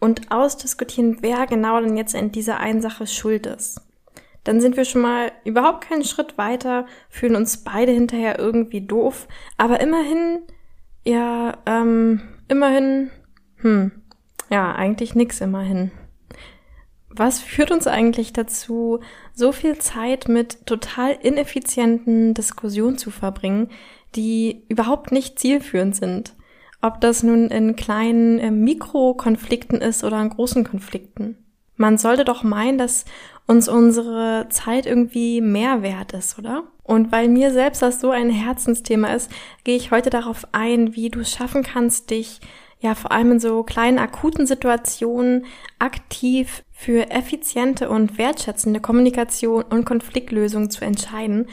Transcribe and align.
und 0.00 0.30
ausdiskutieren, 0.30 1.18
wer 1.20 1.46
genau 1.46 1.80
denn 1.80 1.96
jetzt 1.96 2.14
in 2.14 2.32
dieser 2.32 2.58
einen 2.58 2.80
Sache 2.80 3.06
schuld 3.06 3.46
ist. 3.46 3.80
Dann 4.44 4.60
sind 4.60 4.76
wir 4.76 4.84
schon 4.84 5.02
mal 5.02 5.32
überhaupt 5.44 5.88
keinen 5.88 6.04
Schritt 6.04 6.38
weiter, 6.38 6.86
fühlen 7.10 7.36
uns 7.36 7.64
beide 7.64 7.92
hinterher 7.92 8.38
irgendwie 8.38 8.80
doof, 8.80 9.28
aber 9.56 9.80
immerhin, 9.80 10.40
ja, 11.04 11.58
ähm, 11.66 12.22
immerhin, 12.48 13.10
hm, 13.56 13.92
ja, 14.48 14.74
eigentlich 14.74 15.14
nix 15.14 15.40
immerhin. 15.40 15.90
Was 17.10 17.40
führt 17.40 17.70
uns 17.70 17.86
eigentlich 17.86 18.32
dazu, 18.32 19.00
so 19.34 19.52
viel 19.52 19.78
Zeit 19.78 20.28
mit 20.28 20.66
total 20.66 21.12
ineffizienten 21.12 22.32
Diskussionen 22.32 22.96
zu 22.96 23.10
verbringen, 23.10 23.70
die 24.14 24.64
überhaupt 24.68 25.10
nicht 25.10 25.38
zielführend 25.38 25.96
sind? 25.96 26.34
Ob 26.80 27.00
das 27.00 27.22
nun 27.22 27.48
in 27.48 27.76
kleinen 27.76 28.38
äh, 28.38 28.50
Mikrokonflikten 28.50 29.80
ist 29.80 30.04
oder 30.04 30.20
in 30.22 30.30
großen 30.30 30.64
Konflikten. 30.64 31.36
Man 31.76 31.98
sollte 31.98 32.24
doch 32.24 32.42
meinen, 32.42 32.78
dass 32.78 33.04
uns 33.46 33.68
unsere 33.68 34.46
Zeit 34.50 34.86
irgendwie 34.86 35.40
mehr 35.40 35.82
wert 35.82 36.12
ist, 36.12 36.38
oder? 36.38 36.64
Und 36.82 37.12
weil 37.12 37.28
mir 37.28 37.52
selbst 37.52 37.82
das 37.82 38.00
so 38.00 38.10
ein 38.10 38.30
Herzensthema 38.30 39.08
ist, 39.14 39.30
gehe 39.64 39.76
ich 39.76 39.90
heute 39.90 40.10
darauf 40.10 40.46
ein, 40.52 40.94
wie 40.94 41.08
du 41.08 41.20
es 41.20 41.30
schaffen 41.30 41.62
kannst, 41.62 42.10
dich 42.10 42.40
ja 42.80 42.94
vor 42.94 43.12
allem 43.12 43.32
in 43.32 43.40
so 43.40 43.62
kleinen 43.62 43.98
akuten 43.98 44.46
Situationen 44.46 45.46
aktiv 45.78 46.62
für 46.70 47.10
effiziente 47.10 47.88
und 47.88 48.18
wertschätzende 48.18 48.80
Kommunikation 48.80 49.62
und 49.62 49.84
Konfliktlösung 49.84 50.70
zu 50.70 50.84
entscheiden, 50.84 51.46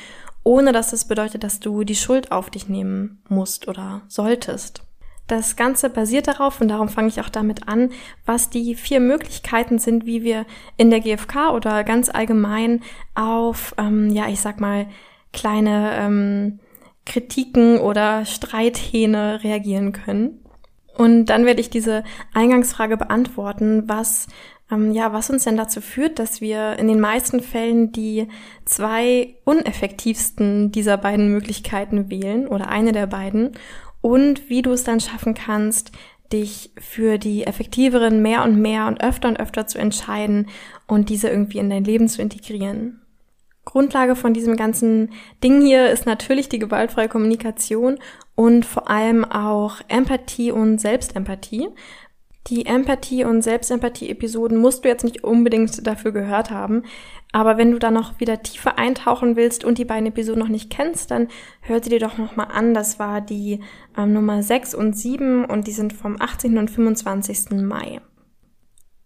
ohne 0.43 0.71
dass 0.71 0.87
es 0.87 1.01
das 1.01 1.07
bedeutet, 1.07 1.43
dass 1.43 1.59
du 1.59 1.83
die 1.83 1.95
Schuld 1.95 2.31
auf 2.31 2.49
dich 2.49 2.69
nehmen 2.69 3.23
musst 3.27 3.67
oder 3.67 4.03
solltest. 4.07 4.83
Das 5.27 5.55
Ganze 5.55 5.89
basiert 5.89 6.27
darauf, 6.27 6.61
und 6.61 6.67
darum 6.67 6.87
fange 6.87 7.07
ich 7.07 7.19
auch 7.19 7.29
damit 7.29 7.67
an, 7.67 7.91
was 8.25 8.49
die 8.49 8.75
vier 8.75 8.99
Möglichkeiten 8.99 9.79
sind, 9.79 10.05
wie 10.05 10.23
wir 10.23 10.45
in 10.77 10.91
der 10.91 10.99
GfK 10.99 11.51
oder 11.51 11.83
ganz 11.83 12.09
allgemein 12.09 12.81
auf, 13.15 13.73
ähm, 13.77 14.09
ja, 14.11 14.27
ich 14.27 14.39
sag 14.39 14.59
mal, 14.59 14.87
kleine 15.33 15.95
ähm, 15.95 16.59
Kritiken 17.05 17.79
oder 17.79 18.25
Streithähne 18.25 19.43
reagieren 19.43 19.91
können. 19.91 20.39
Und 20.95 21.25
dann 21.25 21.45
werde 21.45 21.59
ich 21.59 21.69
diese 21.69 22.03
Eingangsfrage 22.33 22.95
beantworten, 22.95 23.83
was 23.87 24.27
ähm, 24.71 24.91
ja, 24.93 25.13
was 25.13 25.29
uns 25.29 25.43
denn 25.43 25.57
dazu 25.57 25.79
führt, 25.81 26.17
dass 26.17 26.41
wir 26.41 26.77
in 26.79 26.87
den 26.87 26.99
meisten 26.99 27.41
Fällen 27.41 27.91
die 27.91 28.27
zwei 28.65 29.35
uneffektivsten 29.43 30.71
dieser 30.71 30.97
beiden 30.97 31.31
Möglichkeiten 31.31 32.09
wählen 32.09 32.47
oder 32.47 32.69
eine 32.69 32.91
der 32.91 33.07
beiden 33.07 33.51
und 34.05 34.51
wie 34.51 34.61
du 34.61 34.71
es 34.71 34.83
dann 34.83 34.99
schaffen 34.99 35.33
kannst, 35.33 35.91
dich 36.31 36.69
für 36.77 37.17
die 37.17 37.43
effektiveren 37.47 38.21
mehr 38.21 38.43
und 38.43 38.61
mehr 38.61 38.85
und 38.85 39.03
öfter 39.03 39.27
und 39.27 39.39
öfter 39.39 39.65
zu 39.65 39.79
entscheiden 39.79 40.47
und 40.85 41.09
diese 41.09 41.27
irgendwie 41.29 41.57
in 41.57 41.71
dein 41.71 41.83
Leben 41.83 42.07
zu 42.07 42.21
integrieren. 42.21 43.01
Grundlage 43.63 44.15
von 44.15 44.31
diesem 44.31 44.57
ganzen 44.57 45.09
Ding 45.43 45.59
hier 45.59 45.89
ist 45.89 46.05
natürlich 46.05 46.49
die 46.49 46.59
gewaltfreie 46.59 47.09
Kommunikation 47.09 47.97
und 48.35 48.63
vor 48.63 48.91
allem 48.91 49.25
auch 49.25 49.81
Empathie 49.87 50.51
und 50.51 50.79
Selbstempathie. 50.79 51.69
Die 52.47 52.67
Empathie- 52.67 53.25
und 53.25 53.41
Selbstempathie-Episoden 53.41 54.57
musst 54.57 54.83
du 54.83 54.89
jetzt 54.89 55.03
nicht 55.03 55.23
unbedingt 55.23 55.87
dafür 55.87 56.11
gehört 56.11 56.51
haben. 56.51 56.83
Aber 57.31 57.57
wenn 57.57 57.71
du 57.71 57.79
da 57.79 57.89
noch 57.89 58.19
wieder 58.19 58.43
tiefer 58.43 58.77
eintauchen 58.77 59.35
willst 59.35 59.63
und 59.63 59.79
die 59.79 59.85
beiden 59.85 60.07
Episoden 60.07 60.39
noch 60.39 60.47
nicht 60.47 60.69
kennst, 60.69 61.09
dann 61.09 61.27
hör 61.61 61.83
sie 61.83 61.89
dir 61.89 61.99
doch 61.99 62.19
nochmal 62.19 62.49
an. 62.51 62.75
Das 62.75 62.99
war 62.99 63.19
die 63.19 63.61
ähm, 63.97 64.13
Nummer 64.13 64.43
6 64.43 64.75
und 64.75 64.95
7 64.95 65.45
und 65.45 65.65
die 65.65 65.71
sind 65.71 65.91
vom 65.91 66.21
18. 66.21 66.57
und 66.59 66.69
25. 66.69 67.49
Mai. 67.63 67.99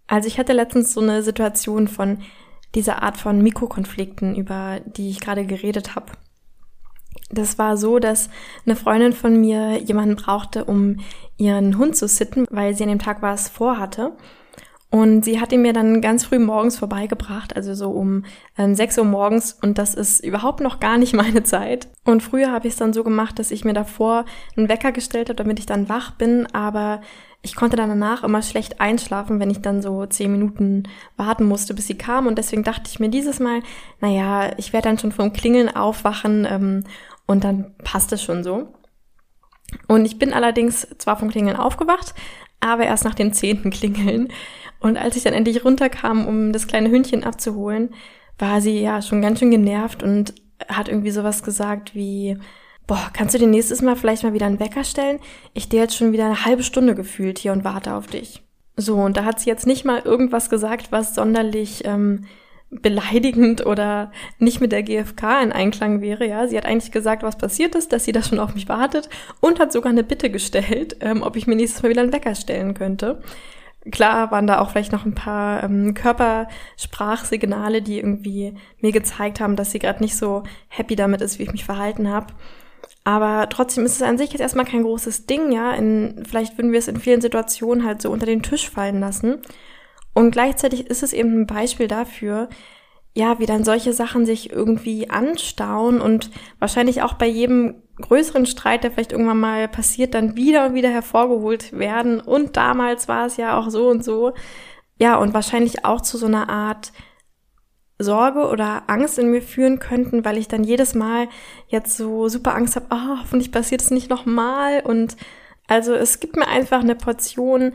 Also 0.08 0.28
ich 0.28 0.38
hatte 0.38 0.54
letztens 0.54 0.94
so 0.94 1.00
eine 1.00 1.24
Situation 1.24 1.88
von 1.88 2.20
dieser 2.76 3.02
Art 3.04 3.18
von 3.18 3.42
Mikrokonflikten, 3.42 4.36
über 4.36 4.82
die 4.86 5.10
ich 5.10 5.22
gerade 5.22 5.46
geredet 5.46 5.96
habe. 5.96 6.12
Das 7.30 7.58
war 7.58 7.78
so, 7.78 8.00
dass 8.00 8.30
eine 8.66 8.76
Freundin 8.76 9.14
von 9.14 9.40
mir 9.40 9.78
jemanden 9.80 10.16
brauchte, 10.16 10.66
um 10.66 10.98
ihren 11.38 11.78
Hund 11.78 11.96
zu 11.96 12.08
sitten, 12.08 12.46
weil 12.50 12.76
sie 12.76 12.84
an 12.84 12.90
dem 12.90 13.00
Tag 13.00 13.22
was 13.22 13.50
vorhatte. 13.50 14.14
Und 14.92 15.24
sie 15.24 15.40
hat 15.40 15.52
ihn 15.52 15.62
mir 15.62 15.74
dann 15.74 16.02
ganz 16.02 16.26
früh 16.26 16.40
morgens 16.40 16.80
vorbeigebracht, 16.80 17.56
also 17.56 17.76
so 17.76 17.92
um 17.92 18.26
ähm, 18.58 18.74
6 18.74 18.98
Uhr 18.98 19.06
morgens. 19.06 19.54
Und 19.62 19.78
das 19.78 19.94
ist 19.94 20.24
überhaupt 20.24 20.62
noch 20.62 20.80
gar 20.80 20.98
nicht 20.98 21.14
meine 21.16 21.44
Zeit. 21.44 21.88
Und 22.06 22.24
früher 22.24 22.52
habe 22.52 22.68
ich 22.68 22.74
es 22.74 22.80
dann 22.80 22.94
so 22.94 23.04
gemacht, 23.04 23.38
dass 23.38 23.52
ich 23.52 23.64
mir 23.64 23.74
davor 23.74 24.26
einen 24.58 24.68
Wecker 24.68 24.92
gestellt 24.92 25.30
habe, 25.30 25.36
damit 25.36 25.60
ich 25.60 25.68
dann 25.68 25.90
wach 25.90 26.12
bin. 26.12 26.48
Aber 26.54 27.02
ich 27.44 27.56
konnte 27.56 27.78
dann 27.78 27.90
danach 27.90 28.24
immer 28.24 28.42
schlecht 28.42 28.82
einschlafen, 28.82 29.40
wenn 29.40 29.52
ich 29.52 29.62
dann 29.62 29.84
so 29.84 30.08
zehn 30.08 30.32
Minuten 30.32 30.84
warten 31.18 31.46
musste, 31.46 31.76
bis 31.76 31.86
sie 31.86 31.98
kam. 31.98 32.26
Und 32.26 32.40
deswegen 32.40 32.64
dachte 32.64 32.90
ich 32.90 33.00
mir 33.00 33.10
dieses 33.10 33.40
Mal, 33.40 33.62
naja, 34.02 34.52
ich 34.58 34.74
werde 34.74 34.90
dann 34.90 34.98
schon 34.98 35.12
vom 35.12 35.34
Klingeln 35.34 35.70
aufwachen 35.70 36.48
ähm, 36.50 36.84
und 37.30 37.44
dann 37.44 37.76
passt 37.84 38.12
es 38.12 38.24
schon 38.24 38.44
so. 38.44 38.74
Und 39.88 40.04
ich 40.04 40.18
bin 40.18 40.34
allerdings 40.34 40.88
zwar 40.98 41.16
vom 41.16 41.30
Klingeln 41.30 41.58
aufgewacht, 41.58 42.16
aber 42.60 42.86
erst 42.86 43.06
nach 43.06 43.14
dem 43.14 43.34
zehnten 43.34 43.70
Klingeln. 43.70 44.30
Und 44.80 44.98
als 44.98 45.16
ich 45.16 45.22
dann 45.22 45.36
endlich 45.36 45.64
runterkam, 45.64 46.26
um 46.26 46.52
das 46.52 46.66
kleine 46.66 46.90
Hündchen 46.90 47.24
abzuholen, 47.24 47.94
war 48.40 48.62
sie 48.62 48.82
ja 48.82 49.04
schon 49.04 49.22
ganz 49.22 49.38
schön 49.38 49.52
genervt 49.52 50.02
und 50.02 50.34
hat 50.68 50.88
irgendwie 50.88 51.12
sowas 51.12 51.44
gesagt 51.44 51.94
wie, 51.94 52.36
boah, 52.88 53.12
kannst 53.14 53.36
du 53.36 53.38
dir 53.38 53.48
nächstes 53.48 53.84
Mal 53.84 53.96
vielleicht 53.96 54.24
mal 54.24 54.34
wieder 54.34 54.48
einen 54.48 54.60
Wecker 54.60 54.84
stellen? 54.84 55.20
Ich 55.54 55.66
stehe 55.66 55.84
jetzt 55.84 55.96
schon 55.96 56.12
wieder 56.12 56.26
eine 56.26 56.46
halbe 56.46 56.64
Stunde 56.64 56.96
gefühlt 56.96 57.38
hier 57.38 57.52
und 57.52 57.64
warte 57.64 57.94
auf 57.94 58.08
dich. 58.08 58.42
So, 58.76 58.96
und 58.96 59.18
da 59.18 59.24
hat 59.24 59.40
sie 59.40 59.52
jetzt 59.52 59.68
nicht 59.68 59.86
mal 59.86 60.00
irgendwas 60.00 60.50
gesagt, 60.50 60.92
was 60.92 61.14
sonderlich 61.14 61.86
ähm, 61.86 62.26
beleidigend 62.72 63.66
oder 63.66 64.12
nicht 64.38 64.62
mit 64.62 64.72
der 64.72 64.84
GfK 64.84 65.42
in 65.42 65.52
Einklang 65.52 66.02
wäre, 66.02 66.28
ja. 66.28 66.48
Sie 66.48 66.58
hat 66.58 66.66
eigentlich 66.66 66.92
gesagt, 66.92 67.24
was 67.24 67.38
passiert 67.38 67.76
ist, 67.76 67.92
dass 67.92 68.06
sie 68.06 68.12
da 68.12 68.22
schon 68.22 68.40
auf 68.40 68.54
mich 68.54 68.70
wartet 68.70 69.10
und 69.40 69.60
hat 69.60 69.72
sogar 69.72 69.92
eine 69.92 70.04
Bitte 70.04 70.30
gestellt, 70.30 70.98
ähm, 71.02 71.24
ob 71.24 71.36
ich 71.36 71.48
mir 71.48 71.56
nächstes 71.56 71.82
Mal 71.82 71.90
wieder 71.90 72.02
einen 72.02 72.14
Wecker 72.14 72.36
stellen 72.36 72.74
könnte. 72.74 73.22
Klar 73.92 74.30
waren 74.30 74.46
da 74.46 74.60
auch 74.60 74.70
vielleicht 74.70 74.92
noch 74.92 75.06
ein 75.06 75.16
paar 75.16 75.64
ähm, 75.64 75.94
Körpersprachsignale, 75.94 77.82
die 77.82 77.98
irgendwie 77.98 78.54
mir 78.82 78.92
gezeigt 78.92 79.40
haben, 79.40 79.56
dass 79.56 79.72
sie 79.72 79.80
gerade 79.80 80.04
nicht 80.04 80.18
so 80.18 80.44
happy 80.68 80.96
damit 80.96 81.22
ist, 81.22 81.40
wie 81.40 81.44
ich 81.44 81.52
mich 81.52 81.66
verhalten 81.66 82.10
habe. 82.10 82.28
Aber 83.04 83.48
trotzdem 83.50 83.86
ist 83.86 83.96
es 83.96 84.02
an 84.02 84.18
sich 84.18 84.32
jetzt 84.32 84.42
erstmal 84.42 84.66
kein 84.66 84.84
großes 84.84 85.26
Ding, 85.26 85.52
ja. 85.52 85.72
In, 85.72 86.24
vielleicht 86.30 86.58
würden 86.58 86.72
wir 86.72 86.80
es 86.80 86.88
in 86.88 87.00
vielen 87.00 87.22
Situationen 87.22 87.86
halt 87.86 88.02
so 88.02 88.12
unter 88.12 88.26
den 88.26 88.44
Tisch 88.44 88.70
fallen 88.70 89.00
lassen. 89.00 89.40
Und 90.20 90.32
gleichzeitig 90.32 90.88
ist 90.88 91.02
es 91.02 91.14
eben 91.14 91.44
ein 91.44 91.48
Beispiel 91.48 91.88
dafür, 91.88 92.50
ja, 93.16 93.40
wie 93.40 93.46
dann 93.46 93.64
solche 93.64 93.94
Sachen 93.94 94.26
sich 94.26 94.52
irgendwie 94.52 95.10
anstauen 95.10 96.02
und 96.02 96.30
wahrscheinlich 96.60 97.02
auch 97.04 97.14
bei 97.14 97.26
jedem 97.26 97.84
größeren 98.02 98.46
Streit, 98.46 98.84
der 98.84 98.92
vielleicht 98.92 99.14
irgendwann 99.14 99.40
mal 99.40 99.70
passiert, 99.70 100.14
dann 100.14 100.36
wieder 100.36 100.66
und 100.66 100.74
wieder 100.74 100.90
hervorgeholt 100.90 101.72
werden. 101.72 102.20
Und 102.20 102.58
damals 102.58 103.08
war 103.08 103.28
es 103.28 103.38
ja 103.38 103.58
auch 103.58 103.70
so 103.70 103.88
und 103.88 104.04
so. 104.04 104.34
Ja, 105.00 105.16
und 105.16 105.34
wahrscheinlich 105.34 105.86
auch 105.86 106.02
zu 106.02 106.18
so 106.18 106.26
einer 106.26 106.50
Art 106.50 106.92
Sorge 107.98 108.50
oder 108.50 108.84
Angst 108.88 109.20
in 109.20 109.32
mir 109.32 109.42
führen 109.42 109.80
könnten, 109.80 110.26
weil 110.26 110.38
ich 110.38 110.50
dann 110.50 110.66
jedes 110.66 110.96
Mal 110.96 111.30
jetzt 111.70 111.96
so 111.96 112.28
super 112.28 112.56
Angst 112.56 112.76
habe, 112.76 112.88
oh, 112.90 113.22
hoffentlich 113.22 113.54
passiert 113.54 113.82
es 113.82 113.90
nicht 113.90 114.10
nochmal. 114.10 114.82
Und 114.82 115.16
also 115.70 115.94
es 115.94 116.20
gibt 116.20 116.36
mir 116.36 116.50
einfach 116.50 116.82
eine 116.82 116.96
Portion, 116.96 117.72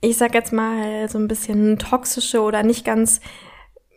ich 0.00 0.16
sag 0.16 0.34
jetzt 0.34 0.52
mal, 0.52 1.08
so 1.08 1.18
ein 1.18 1.28
bisschen 1.28 1.78
toxische 1.78 2.40
oder 2.40 2.62
nicht 2.62 2.84
ganz 2.84 3.20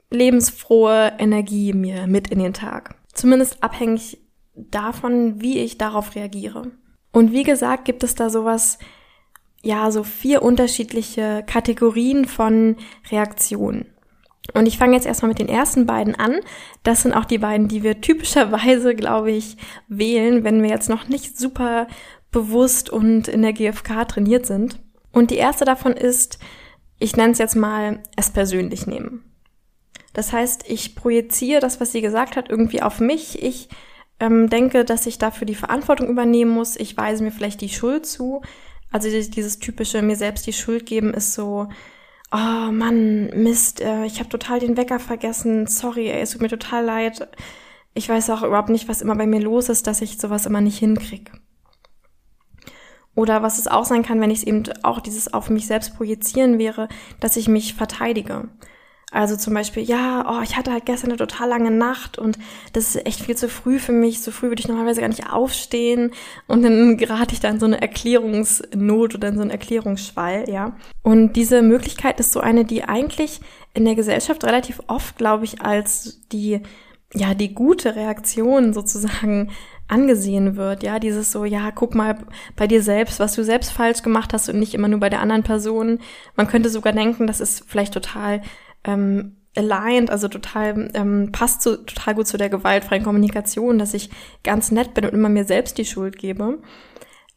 lebensfrohe 0.09 1.13
Energie 1.17 1.73
mir 1.73 2.07
mit 2.07 2.29
in 2.29 2.39
den 2.39 2.53
Tag. 2.53 2.95
Zumindest 3.13 3.63
abhängig 3.63 4.19
davon, 4.55 5.41
wie 5.41 5.59
ich 5.59 5.77
darauf 5.77 6.15
reagiere. 6.15 6.71
Und 7.11 7.31
wie 7.31 7.43
gesagt, 7.43 7.85
gibt 7.85 8.03
es 8.03 8.15
da 8.15 8.29
sowas, 8.29 8.79
ja, 9.61 9.91
so 9.91 10.03
vier 10.03 10.41
unterschiedliche 10.41 11.43
Kategorien 11.47 12.25
von 12.25 12.75
Reaktionen. 13.09 13.85
Und 14.53 14.65
ich 14.65 14.77
fange 14.77 14.95
jetzt 14.95 15.05
erstmal 15.05 15.29
mit 15.29 15.39
den 15.39 15.47
ersten 15.47 15.85
beiden 15.85 16.15
an. 16.15 16.39
Das 16.83 17.03
sind 17.03 17.13
auch 17.13 17.25
die 17.25 17.37
beiden, 17.37 17.69
die 17.69 17.81
wir 17.81 18.01
typischerweise, 18.01 18.93
glaube 18.93 19.31
ich, 19.31 19.57
wählen, 19.87 20.43
wenn 20.43 20.61
wir 20.61 20.69
jetzt 20.69 20.89
noch 20.89 21.07
nicht 21.07 21.37
super 21.37 21.87
bewusst 22.31 22.89
und 22.89 23.27
in 23.27 23.41
der 23.41 23.53
GfK 23.53 24.05
trainiert 24.05 24.45
sind. 24.45 24.79
Und 25.13 25.31
die 25.31 25.37
erste 25.37 25.63
davon 25.63 25.93
ist, 25.93 26.39
ich 26.99 27.15
nenne 27.15 27.31
es 27.31 27.37
jetzt 27.37 27.55
mal, 27.55 28.03
es 28.17 28.31
persönlich 28.31 28.87
nehmen. 28.87 29.23
Das 30.11 30.33
heißt, 30.33 30.65
ich 30.67 30.95
projiziere 30.95 31.61
das, 31.61 31.79
was 31.79 31.91
sie 31.91 32.01
gesagt 32.01 32.35
hat, 32.35 32.49
irgendwie 32.49 32.81
auf 32.81 32.99
mich. 32.99 33.41
Ich 33.41 33.69
ähm, 34.19 34.49
denke, 34.49 34.85
dass 34.85 35.05
ich 35.05 35.17
dafür 35.17 35.45
die 35.45 35.55
Verantwortung 35.55 36.09
übernehmen 36.09 36.51
muss. 36.51 36.75
Ich 36.75 36.97
weise 36.97 37.23
mir 37.23 37.31
vielleicht 37.31 37.61
die 37.61 37.69
Schuld 37.69 38.05
zu. 38.05 38.41
Also 38.91 39.09
dieses 39.09 39.59
typische 39.59 40.01
mir 40.01 40.15
selbst 40.15 40.45
die 40.45 40.53
Schuld 40.53 40.85
geben 40.85 41.13
ist 41.13 41.33
so, 41.33 41.67
oh 42.31 42.71
Mann, 42.71 43.27
Mist, 43.29 43.81
äh, 43.81 44.05
ich 44.05 44.19
habe 44.19 44.29
total 44.29 44.59
den 44.59 44.77
Wecker 44.77 44.99
vergessen. 44.99 45.67
Sorry, 45.67 46.09
ey, 46.09 46.21
es 46.21 46.31
tut 46.31 46.41
mir 46.41 46.49
total 46.49 46.85
leid. 46.85 47.27
Ich 47.95 48.09
weiß 48.09 48.29
auch 48.31 48.43
überhaupt 48.43 48.69
nicht, 48.69 48.87
was 48.87 49.01
immer 49.01 49.15
bei 49.15 49.27
mir 49.27 49.39
los 49.39 49.69
ist, 49.69 49.87
dass 49.87 50.01
ich 50.01 50.17
sowas 50.17 50.45
immer 50.45 50.61
nicht 50.61 50.77
hinkrieg. 50.77 51.31
Oder 53.15 53.43
was 53.43 53.59
es 53.59 53.67
auch 53.67 53.85
sein 53.85 54.03
kann, 54.03 54.19
wenn 54.21 54.31
ich 54.31 54.39
es 54.39 54.47
eben 54.47 54.63
auch 54.81 54.99
dieses 54.99 55.33
auf 55.33 55.49
mich 55.49 55.67
selbst 55.67 55.95
projizieren 55.95 56.57
wäre, 56.57 56.87
dass 57.19 57.37
ich 57.37 57.47
mich 57.47 57.75
verteidige. 57.75 58.49
Also 59.13 59.37
zum 59.37 59.53
Beispiel, 59.53 59.83
ja, 59.83 60.25
oh, 60.27 60.41
ich 60.41 60.57
hatte 60.57 60.71
halt 60.71 60.87
gestern 60.87 61.11
eine 61.11 61.17
total 61.17 61.47
lange 61.47 61.69
Nacht 61.69 62.17
und 62.17 62.39
das 62.73 62.95
ist 62.95 63.05
echt 63.05 63.19
viel 63.19 63.37
zu 63.37 63.47
früh 63.47 63.77
für 63.77 63.91
mich. 63.91 64.21
So 64.21 64.31
früh 64.31 64.47
würde 64.47 64.59
ich 64.59 64.67
normalerweise 64.67 65.01
gar 65.01 65.07
nicht 65.07 65.31
aufstehen. 65.31 66.11
Und 66.47 66.63
dann 66.63 66.97
gerate 66.97 67.35
ich 67.35 67.39
dann 67.39 67.59
so 67.59 67.67
eine 67.67 67.79
Erklärungsnot 67.79 69.13
oder 69.13 69.27
in 69.27 69.35
so 69.35 69.41
einen 69.41 69.51
Erklärungsschwall, 69.51 70.49
ja. 70.49 70.75
Und 71.03 71.33
diese 71.33 71.61
Möglichkeit 71.61 72.19
ist 72.19 72.31
so 72.31 72.39
eine, 72.39 72.65
die 72.65 72.85
eigentlich 72.85 73.39
in 73.75 73.85
der 73.85 73.93
Gesellschaft 73.93 74.43
relativ 74.45 74.81
oft, 74.87 75.15
glaube 75.19 75.45
ich, 75.45 75.61
als 75.61 76.21
die, 76.31 76.61
ja, 77.13 77.33
die 77.33 77.53
gute 77.53 77.95
Reaktion 77.95 78.73
sozusagen 78.73 79.51
angesehen 79.87 80.55
wird, 80.55 80.81
ja, 80.83 80.97
dieses 80.99 81.31
so, 81.31 81.45
ja, 81.45 81.71
guck 81.71 81.93
mal 81.93 82.17
bei 82.55 82.67
dir 82.67 82.81
selbst, 82.81 83.19
was 83.19 83.33
du 83.35 83.43
selbst 83.43 83.71
falsch 83.71 84.01
gemacht 84.01 84.33
hast 84.33 84.49
und 84.49 84.59
nicht 84.59 84.73
immer 84.73 84.87
nur 84.87 84.99
bei 84.99 85.09
der 85.09 85.19
anderen 85.19 85.43
Person. 85.43 85.99
Man 86.35 86.47
könnte 86.47 86.69
sogar 86.69 86.93
denken, 86.93 87.27
das 87.27 87.39
ist 87.41 87.65
vielleicht 87.67 87.93
total 87.93 88.41
ähm, 88.83 89.35
aligned, 89.55 90.09
also 90.09 90.27
total 90.27 90.89
ähm, 90.93 91.31
passt 91.31 91.61
so, 91.61 91.75
total 91.75 92.15
gut 92.15 92.27
zu 92.27 92.37
der 92.37 92.49
gewaltfreien 92.49 93.03
Kommunikation, 93.03 93.77
dass 93.77 93.93
ich 93.93 94.09
ganz 94.43 94.71
nett 94.71 94.93
bin 94.93 95.05
und 95.05 95.13
immer 95.13 95.29
mir 95.29 95.45
selbst 95.45 95.77
die 95.77 95.85
Schuld 95.85 96.17
gebe. 96.17 96.59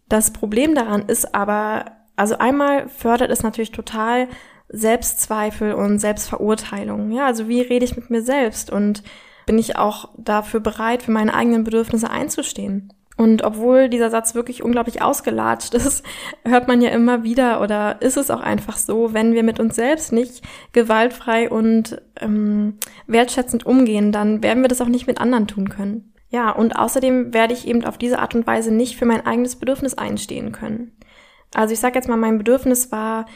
Das 0.08 0.32
Problem 0.32 0.74
daran 0.74 1.02
ist 1.08 1.34
aber, 1.34 1.96
also 2.14 2.38
einmal 2.38 2.88
fördert 2.88 3.30
es 3.30 3.42
natürlich 3.42 3.72
total 3.72 4.28
Selbstzweifel 4.68 5.74
und 5.74 5.98
Selbstverurteilung. 5.98 7.10
Ja, 7.12 7.26
also 7.26 7.48
wie 7.48 7.60
rede 7.60 7.84
ich 7.84 7.96
mit 7.96 8.08
mir 8.08 8.22
selbst 8.22 8.70
und 8.70 9.02
bin 9.46 9.58
ich 9.58 9.76
auch 9.76 10.10
dafür 10.16 10.60
bereit, 10.60 11.02
für 11.02 11.12
meine 11.12 11.34
eigenen 11.34 11.64
Bedürfnisse 11.64 12.10
einzustehen? 12.10 12.92
Und 13.16 13.42
obwohl 13.42 13.88
dieser 13.88 14.10
Satz 14.10 14.34
wirklich 14.34 14.62
unglaublich 14.62 15.00
ausgelatscht 15.00 15.72
ist, 15.72 16.04
hört 16.44 16.68
man 16.68 16.82
ja 16.82 16.90
immer 16.90 17.22
wieder 17.22 17.62
oder 17.62 18.02
ist 18.02 18.18
es 18.18 18.30
auch 18.30 18.40
einfach 18.40 18.76
so, 18.76 19.14
wenn 19.14 19.32
wir 19.32 19.42
mit 19.42 19.58
uns 19.58 19.74
selbst 19.74 20.12
nicht 20.12 20.42
gewaltfrei 20.72 21.48
und 21.48 22.02
ähm, 22.20 22.74
wertschätzend 23.06 23.64
umgehen, 23.64 24.12
dann 24.12 24.42
werden 24.42 24.62
wir 24.62 24.68
das 24.68 24.82
auch 24.82 24.88
nicht 24.88 25.06
mit 25.06 25.20
anderen 25.20 25.46
tun 25.46 25.70
können. 25.70 26.12
Ja, 26.28 26.50
und 26.50 26.76
außerdem 26.76 27.32
werde 27.32 27.54
ich 27.54 27.66
eben 27.66 27.84
auf 27.84 27.96
diese 27.96 28.18
Art 28.18 28.34
und 28.34 28.46
Weise 28.46 28.74
nicht 28.74 28.96
für 28.96 29.06
mein 29.06 29.24
eigenes 29.24 29.56
Bedürfnis 29.56 29.94
einstehen 29.94 30.52
können. 30.52 30.92
Also 31.54 31.72
ich 31.72 31.80
sage 31.80 31.94
jetzt 31.94 32.08
mal, 32.08 32.16
mein 32.16 32.36
Bedürfnis 32.36 32.92
war, 32.92 33.26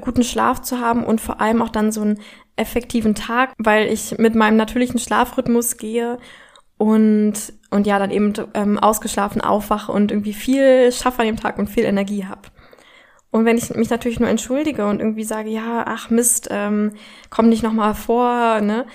guten 0.00 0.22
Schlaf 0.22 0.62
zu 0.62 0.80
haben 0.80 1.04
und 1.04 1.20
vor 1.20 1.40
allem 1.40 1.62
auch 1.62 1.68
dann 1.68 1.92
so 1.92 2.02
einen 2.02 2.20
effektiven 2.56 3.14
Tag, 3.14 3.52
weil 3.58 3.92
ich 3.92 4.18
mit 4.18 4.34
meinem 4.34 4.56
natürlichen 4.56 4.98
Schlafrhythmus 4.98 5.76
gehe 5.76 6.18
und, 6.76 7.34
und 7.70 7.86
ja, 7.86 7.98
dann 7.98 8.10
eben 8.10 8.32
ähm, 8.54 8.78
ausgeschlafen 8.78 9.40
aufwache 9.40 9.92
und 9.92 10.10
irgendwie 10.10 10.34
viel 10.34 10.92
schaffe 10.92 11.20
an 11.20 11.26
dem 11.26 11.36
Tag 11.36 11.58
und 11.58 11.70
viel 11.70 11.84
Energie 11.84 12.26
habe. 12.26 12.42
Und 13.30 13.44
wenn 13.44 13.58
ich 13.58 13.70
mich 13.74 13.90
natürlich 13.90 14.20
nur 14.20 14.28
entschuldige 14.28 14.86
und 14.86 15.00
irgendwie 15.00 15.24
sage, 15.24 15.50
ja, 15.50 15.84
ach 15.86 16.08
Mist, 16.10 16.48
ähm, 16.50 16.92
komm 17.30 17.48
nicht 17.48 17.64
nochmal 17.64 17.94
vor, 17.94 18.60
ne, 18.60 18.86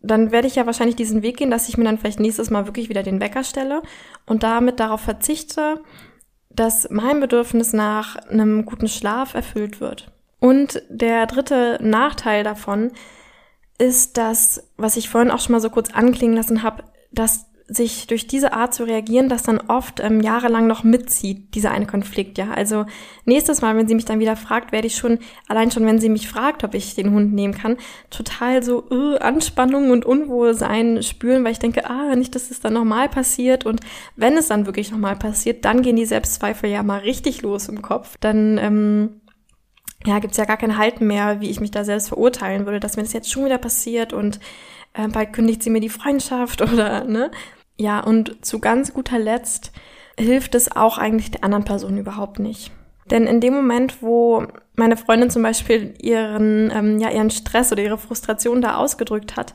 dann 0.00 0.30
werde 0.30 0.46
ich 0.46 0.54
ja 0.54 0.66
wahrscheinlich 0.66 0.94
diesen 0.94 1.22
Weg 1.22 1.38
gehen, 1.38 1.50
dass 1.50 1.68
ich 1.68 1.76
mir 1.76 1.84
dann 1.84 1.98
vielleicht 1.98 2.20
nächstes 2.20 2.50
Mal 2.50 2.66
wirklich 2.66 2.88
wieder 2.88 3.02
den 3.02 3.20
Wecker 3.20 3.42
stelle 3.42 3.82
und 4.24 4.44
damit 4.44 4.78
darauf 4.78 5.00
verzichte, 5.00 5.80
dass 6.50 6.88
mein 6.90 7.20
Bedürfnis 7.20 7.72
nach 7.72 8.16
einem 8.16 8.64
guten 8.64 8.88
Schlaf 8.88 9.34
erfüllt 9.34 9.80
wird. 9.80 10.12
Und 10.40 10.82
der 10.88 11.26
dritte 11.26 11.78
Nachteil 11.82 12.44
davon 12.44 12.92
ist 13.78 14.16
das, 14.16 14.70
was 14.76 14.96
ich 14.96 15.08
vorhin 15.08 15.30
auch 15.30 15.40
schon 15.40 15.52
mal 15.52 15.60
so 15.60 15.70
kurz 15.70 15.90
anklingen 15.92 16.36
lassen 16.36 16.62
habe, 16.62 16.84
dass 17.12 17.48
sich 17.70 18.06
durch 18.06 18.26
diese 18.26 18.54
Art 18.54 18.72
zu 18.72 18.84
reagieren, 18.84 19.28
das 19.28 19.42
dann 19.42 19.58
oft 19.58 20.00
ähm, 20.00 20.22
jahrelang 20.22 20.66
noch 20.66 20.84
mitzieht, 20.84 21.54
dieser 21.54 21.70
eine 21.70 21.86
Konflikt, 21.86 22.38
ja. 22.38 22.50
Also 22.50 22.86
nächstes 23.26 23.60
Mal, 23.60 23.76
wenn 23.76 23.86
sie 23.86 23.94
mich 23.94 24.06
dann 24.06 24.20
wieder 24.20 24.36
fragt, 24.36 24.72
werde 24.72 24.86
ich 24.86 24.96
schon, 24.96 25.18
allein 25.48 25.70
schon, 25.70 25.84
wenn 25.84 25.98
sie 25.98 26.08
mich 26.08 26.30
fragt, 26.30 26.64
ob 26.64 26.72
ich 26.72 26.94
den 26.94 27.12
Hund 27.12 27.34
nehmen 27.34 27.52
kann, 27.52 27.76
total 28.08 28.62
so 28.62 28.84
uh, 28.90 29.16
Anspannung 29.16 29.90
und 29.90 30.06
Unwohlsein 30.06 31.02
spüren, 31.02 31.44
weil 31.44 31.52
ich 31.52 31.58
denke, 31.58 31.88
ah, 31.90 32.16
nicht, 32.16 32.34
dass 32.34 32.50
es 32.50 32.60
dann 32.60 32.72
nochmal 32.72 33.10
passiert. 33.10 33.66
Und 33.66 33.80
wenn 34.16 34.38
es 34.38 34.48
dann 34.48 34.64
wirklich 34.64 34.90
nochmal 34.90 35.16
passiert, 35.16 35.66
dann 35.66 35.82
gehen 35.82 35.96
die 35.96 36.06
Selbstzweifel 36.06 36.70
ja 36.70 36.82
mal 36.82 37.00
richtig 37.00 37.42
los 37.42 37.68
im 37.68 37.82
Kopf. 37.82 38.16
Dann 38.18 38.56
ähm, 38.56 39.20
ja, 40.06 40.18
gibt's 40.20 40.36
ja 40.36 40.44
gar 40.44 40.56
kein 40.56 40.78
Halten 40.78 41.06
mehr, 41.06 41.40
wie 41.40 41.50
ich 41.50 41.60
mich 41.60 41.70
da 41.70 41.84
selbst 41.84 42.08
verurteilen 42.08 42.66
würde, 42.66 42.80
dass 42.80 42.96
mir 42.96 43.02
das 43.02 43.12
jetzt 43.12 43.30
schon 43.30 43.44
wieder 43.44 43.58
passiert 43.58 44.12
und 44.12 44.38
äh, 44.94 45.08
bald 45.08 45.32
kündigt 45.32 45.62
sie 45.62 45.70
mir 45.70 45.80
die 45.80 45.88
Freundschaft 45.88 46.62
oder, 46.72 47.04
ne? 47.04 47.30
Ja, 47.76 48.00
und 48.00 48.44
zu 48.44 48.58
ganz 48.58 48.92
guter 48.92 49.18
Letzt 49.18 49.72
hilft 50.18 50.54
es 50.54 50.74
auch 50.74 50.98
eigentlich 50.98 51.30
der 51.30 51.44
anderen 51.44 51.64
Person 51.64 51.96
überhaupt 51.96 52.40
nicht. 52.40 52.72
Denn 53.10 53.26
in 53.26 53.40
dem 53.40 53.54
Moment, 53.54 54.02
wo 54.02 54.46
meine 54.74 54.96
Freundin 54.96 55.30
zum 55.30 55.42
Beispiel 55.42 55.94
ihren, 56.00 56.70
ähm, 56.74 56.98
ja, 56.98 57.10
ihren 57.10 57.30
Stress 57.30 57.72
oder 57.72 57.82
ihre 57.82 57.98
Frustration 57.98 58.60
da 58.60 58.76
ausgedrückt 58.76 59.36
hat, 59.36 59.54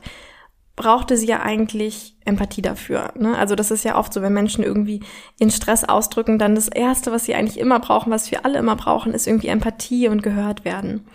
brauchte 0.76 1.16
sie 1.16 1.26
ja 1.26 1.40
eigentlich 1.40 2.16
Empathie 2.24 2.62
dafür. 2.62 3.12
Ne? 3.16 3.36
Also 3.36 3.54
das 3.54 3.70
ist 3.70 3.84
ja 3.84 3.96
oft 3.96 4.12
so, 4.12 4.22
wenn 4.22 4.32
Menschen 4.32 4.64
irgendwie 4.64 5.00
ihren 5.38 5.50
Stress 5.50 5.84
ausdrücken, 5.84 6.38
dann 6.38 6.54
das 6.54 6.68
Erste, 6.68 7.12
was 7.12 7.24
sie 7.24 7.34
eigentlich 7.34 7.60
immer 7.60 7.78
brauchen, 7.78 8.10
was 8.10 8.30
wir 8.30 8.44
alle 8.44 8.58
immer 8.58 8.76
brauchen, 8.76 9.14
ist 9.14 9.26
irgendwie 9.26 9.48
Empathie 9.48 10.08
und 10.08 10.22
gehört 10.22 10.64
werden. 10.64 11.06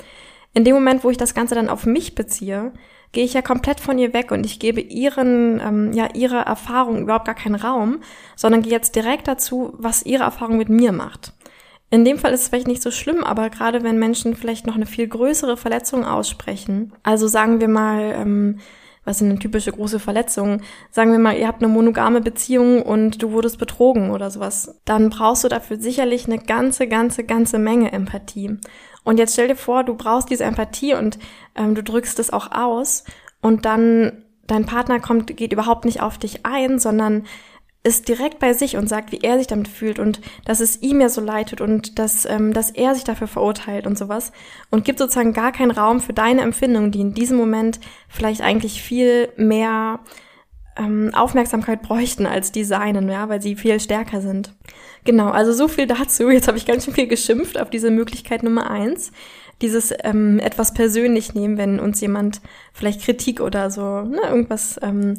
In 0.53 0.63
dem 0.63 0.75
Moment, 0.75 1.03
wo 1.03 1.09
ich 1.09 1.17
das 1.17 1.33
Ganze 1.33 1.55
dann 1.55 1.69
auf 1.69 1.85
mich 1.85 2.15
beziehe, 2.15 2.71
gehe 3.11 3.25
ich 3.25 3.33
ja 3.33 3.41
komplett 3.41 3.79
von 3.79 3.97
ihr 3.97 4.13
weg 4.13 4.31
und 4.31 4.45
ich 4.45 4.59
gebe 4.59 4.81
ihren, 4.81 5.59
ähm, 5.59 5.93
ja, 5.93 6.09
ihrer 6.13 6.41
Erfahrung 6.41 7.01
überhaupt 7.01 7.25
gar 7.25 7.35
keinen 7.35 7.55
Raum, 7.55 8.01
sondern 8.35 8.61
gehe 8.61 8.71
jetzt 8.71 8.95
direkt 8.95 9.27
dazu, 9.27 9.73
was 9.77 10.05
ihre 10.05 10.23
Erfahrung 10.23 10.57
mit 10.57 10.69
mir 10.69 10.91
macht. 10.91 11.33
In 11.91 12.05
dem 12.05 12.19
Fall 12.19 12.33
ist 12.33 12.43
es 12.43 12.47
vielleicht 12.49 12.67
nicht 12.67 12.83
so 12.83 12.91
schlimm, 12.91 13.23
aber 13.23 13.49
gerade 13.49 13.81
wenn 13.81 13.97
Menschen 13.97 14.35
vielleicht 14.35 14.67
noch 14.67 14.75
eine 14.75 14.85
viel 14.85 15.07
größere 15.07 15.57
Verletzung 15.57 16.05
aussprechen, 16.05 16.93
also 17.01 17.27
sagen 17.27 17.59
wir 17.59 17.67
mal, 17.67 18.13
ähm, 18.15 18.59
was 19.05 19.19
sind 19.19 19.29
eine 19.29 19.39
typische 19.39 19.71
große 19.71 19.99
Verletzung? 19.99 20.61
Sagen 20.91 21.11
wir 21.11 21.19
mal, 21.19 21.37
ihr 21.37 21.47
habt 21.47 21.63
eine 21.63 21.71
monogame 21.71 22.21
Beziehung 22.21 22.81
und 22.81 23.21
du 23.21 23.31
wurdest 23.31 23.57
betrogen 23.57 24.11
oder 24.11 24.29
sowas. 24.29 24.79
Dann 24.85 25.09
brauchst 25.09 25.43
du 25.43 25.47
dafür 25.47 25.77
sicherlich 25.77 26.25
eine 26.25 26.39
ganze, 26.39 26.87
ganze, 26.87 27.23
ganze 27.23 27.59
Menge 27.59 27.91
Empathie. 27.91 28.57
Und 29.03 29.17
jetzt 29.17 29.33
stell 29.33 29.47
dir 29.47 29.55
vor, 29.55 29.83
du 29.83 29.95
brauchst 29.95 30.29
diese 30.29 30.43
Empathie 30.43 30.93
und 30.93 31.17
ähm, 31.55 31.75
du 31.75 31.83
drückst 31.83 32.19
es 32.19 32.31
auch 32.31 32.51
aus 32.51 33.03
und 33.41 33.65
dann 33.65 34.23
dein 34.45 34.65
Partner 34.65 34.99
kommt, 34.99 35.35
geht 35.37 35.53
überhaupt 35.53 35.85
nicht 35.85 36.01
auf 36.01 36.17
dich 36.17 36.45
ein, 36.45 36.79
sondern 36.79 37.25
ist 37.83 38.09
direkt 38.09 38.39
bei 38.39 38.53
sich 38.53 38.75
und 38.75 38.89
sagt, 38.89 39.11
wie 39.11 39.21
er 39.21 39.37
sich 39.37 39.47
damit 39.47 39.69
fühlt 39.69 39.99
und 39.99 40.19
dass 40.43 40.59
es 40.59 40.81
ihm 40.81 40.99
ja 40.99 41.07
so 41.07 41.21
leitet 41.21 41.61
und 41.61 41.97
dass, 41.97 42.25
ähm, 42.25 42.53
dass 42.53 42.71
er 42.71 42.93
sich 42.93 43.05
dafür 43.05 43.27
verurteilt 43.27 43.87
und 43.87 43.97
sowas 43.97 44.33
und 44.69 44.83
gibt 44.83 44.99
sozusagen 44.99 45.33
gar 45.33 45.53
keinen 45.53 45.71
Raum 45.71 46.01
für 46.01 46.13
deine 46.13 46.41
Empfindungen, 46.41 46.91
die 46.91 47.01
in 47.01 47.13
diesem 47.13 47.37
Moment 47.37 47.79
vielleicht 48.09 48.41
eigentlich 48.41 48.81
viel 48.81 49.29
mehr 49.37 50.01
ähm, 50.79 51.11
Aufmerksamkeit 51.13 51.81
bräuchten 51.81 52.25
als 52.25 52.51
die 52.51 52.65
seinen, 52.65 53.07
ja, 53.09 53.29
weil 53.29 53.41
sie 53.41 53.55
viel 53.55 53.79
stärker 53.79 54.21
sind. 54.21 54.53
Genau, 55.05 55.29
also 55.29 55.53
so 55.53 55.67
viel 55.67 55.87
dazu. 55.87 56.29
Jetzt 56.29 56.47
habe 56.47 56.57
ich 56.57 56.65
ganz 56.65 56.85
schön 56.85 56.93
viel 56.93 57.07
geschimpft 57.07 57.59
auf 57.59 57.69
diese 57.69 57.91
Möglichkeit 57.91 58.43
Nummer 58.43 58.69
eins. 58.69 59.11
Dieses 59.61 59.93
ähm, 60.03 60.39
etwas 60.39 60.73
persönlich 60.73 61.33
nehmen, 61.33 61.57
wenn 61.57 61.79
uns 61.79 61.99
jemand 61.99 62.41
vielleicht 62.73 63.01
Kritik 63.01 63.41
oder 63.41 63.69
so, 63.71 64.01
ne, 64.01 64.21
irgendwas 64.29 64.79
ähm, 64.81 65.15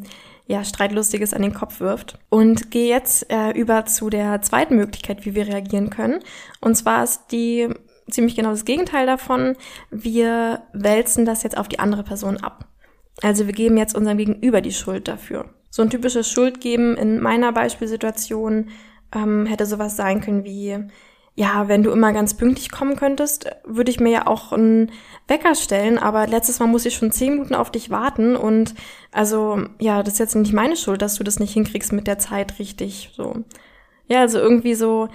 ja, 0.51 0.65
Streitlustiges 0.65 1.33
an 1.33 1.43
den 1.43 1.55
Kopf 1.55 1.79
wirft. 1.79 2.19
Und 2.29 2.73
gehe 2.73 2.89
jetzt 2.89 3.31
äh, 3.31 3.53
über 3.53 3.87
zu 3.87 4.11
der 4.11 4.43
zweiten 4.43 4.75
Möglichkeit, 4.75 5.25
wie 5.25 5.37
wir 5.37 5.47
reagieren 5.47 5.91
können. 5.91 6.19
Und 6.61 6.75
zwar 6.75 7.05
ist 7.05 7.29
die 7.31 7.69
ziemlich 8.11 8.35
genau 8.35 8.51
das 8.51 8.65
Gegenteil 8.65 9.07
davon. 9.07 9.57
Wir 9.93 10.63
wälzen 10.73 11.25
das 11.25 11.45
jetzt 11.45 11.57
auf 11.57 11.69
die 11.69 11.79
andere 11.79 12.03
Person 12.03 12.39
ab. 12.39 12.67
Also 13.23 13.47
wir 13.47 13.53
geben 13.53 13.77
jetzt 13.77 13.95
unserem 13.95 14.19
Gegenüber 14.19 14.61
die 14.61 14.73
Schuld 14.73 15.07
dafür. 15.07 15.55
So 15.71 15.83
ein 15.83 15.91
typisches 15.91 16.29
Schuldgeben 16.29 16.97
in 16.97 17.21
meiner 17.21 17.53
Beispielsituation 17.53 18.71
ähm, 19.15 19.47
hätte 19.47 19.67
sowas 19.67 19.97
sein 19.97 20.21
können 20.21 20.43
wie, 20.43 20.79
ja, 21.41 21.69
wenn 21.69 21.83
du 21.83 21.91
immer 21.91 22.13
ganz 22.13 22.35
pünktlich 22.35 22.71
kommen 22.71 22.97
könntest, 22.97 23.47
würde 23.65 23.91
ich 23.91 23.99
mir 23.99 24.11
ja 24.11 24.27
auch 24.27 24.53
einen 24.53 24.93
Wecker 25.27 25.55
stellen, 25.55 25.97
aber 25.97 26.27
letztes 26.27 26.59
Mal 26.59 26.67
muss 26.67 26.85
ich 26.85 26.95
schon 26.95 27.13
zehn 27.13 27.33
Minuten 27.33 27.55
auf 27.55 27.71
dich 27.71 27.89
warten 27.89 28.37
und 28.37 28.75
also, 29.11 29.63
ja, 29.79 30.03
das 30.03 30.15
ist 30.15 30.19
jetzt 30.19 30.35
nicht 30.35 30.53
meine 30.53 30.77
Schuld, 30.77 31.01
dass 31.01 31.15
du 31.15 31.25
das 31.25 31.41
nicht 31.41 31.55
hinkriegst 31.55 31.95
mit 31.95 32.07
der 32.07 32.19
Zeit 32.19 32.59
richtig, 32.59 33.13
so. 33.17 33.37
Ja, 34.07 34.21
also 34.21 34.39
irgendwie 34.39 34.75
so 34.75 35.09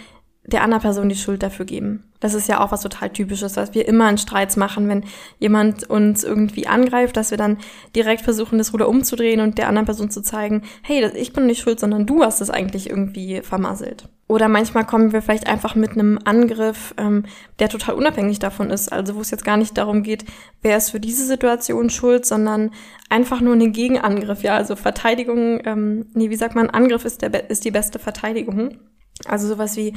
der 0.48 0.62
anderen 0.62 0.82
Person 0.82 1.10
die 1.10 1.16
Schuld 1.16 1.42
dafür 1.42 1.66
geben. 1.66 2.04
Das 2.20 2.34
ist 2.34 2.48
ja 2.48 2.64
auch 2.64 2.72
was 2.72 2.82
total 2.82 3.10
typisches, 3.10 3.58
was 3.58 3.74
wir 3.74 3.88
immer 3.88 4.10
in 4.10 4.18
Streits 4.18 4.58
machen, 4.58 4.88
wenn 4.88 5.04
jemand 5.40 5.90
uns 5.90 6.24
irgendwie 6.24 6.68
angreift, 6.68 7.18
dass 7.18 7.32
wir 7.32 7.38
dann 7.38 7.58
direkt 7.96 8.22
versuchen, 8.22 8.58
das 8.58 8.74
Ruder 8.74 8.88
umzudrehen 8.88 9.42
und 9.42 9.58
der 9.58 9.68
anderen 9.68 9.86
Person 9.86 10.10
zu 10.10 10.22
zeigen, 10.22 10.64
hey, 10.84 11.10
ich 11.16 11.34
bin 11.34 11.48
nicht 11.48 11.62
schuld, 11.62 11.80
sondern 11.80 12.06
du 12.06 12.24
hast 12.24 12.42
es 12.42 12.50
eigentlich 12.50 12.90
irgendwie 12.90 13.42
vermasselt. 13.42 14.08
Oder 14.28 14.48
manchmal 14.48 14.86
kommen 14.86 15.14
wir 15.14 15.22
vielleicht 15.22 15.48
einfach 15.48 15.76
mit 15.76 15.92
einem 15.92 16.20
Angriff, 16.26 16.96
ähm, 16.98 17.26
der 17.60 17.70
total 17.70 17.94
unabhängig 17.96 18.40
davon 18.40 18.72
ist. 18.72 18.92
Also 18.92 19.16
wo 19.16 19.22
es 19.22 19.30
jetzt 19.30 19.46
gar 19.46 19.58
nicht 19.58 19.78
darum 19.78 20.02
geht, 20.02 20.26
wer 20.64 20.78
ist 20.78 20.90
für 20.90 21.00
diese 21.00 21.26
Situation 21.26 21.92
schuld, 21.92 22.26
sondern 22.26 22.72
einfach 23.10 23.42
nur 23.42 23.54
einen 23.54 23.72
Gegenangriff. 23.72 24.42
Ja, 24.42 24.56
also 24.56 24.76
Verteidigung, 24.76 25.62
ähm, 25.66 26.08
nee, 26.14 26.32
wie 26.32 26.36
sagt 26.36 26.56
man, 26.56 26.72
Angriff 26.72 27.06
ist, 27.06 27.22
der, 27.22 27.50
ist 27.52 27.66
die 27.66 27.72
beste 27.72 28.00
Verteidigung. 28.00 28.80
Also 29.28 29.48
sowas 29.48 29.78
wie, 29.78 29.94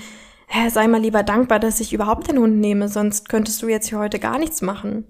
hä, 0.49 0.69
sei 0.71 0.89
mal 0.89 1.01
lieber 1.01 1.23
dankbar, 1.23 1.61
dass 1.61 1.81
ich 1.81 1.93
überhaupt 1.93 2.29
den 2.29 2.39
Hund 2.39 2.57
nehme, 2.59 2.89
sonst 2.89 3.29
könntest 3.29 3.63
du 3.63 3.69
jetzt 3.69 3.89
hier 3.89 3.99
heute 3.99 4.19
gar 4.19 4.39
nichts 4.39 4.63
machen. 4.63 5.05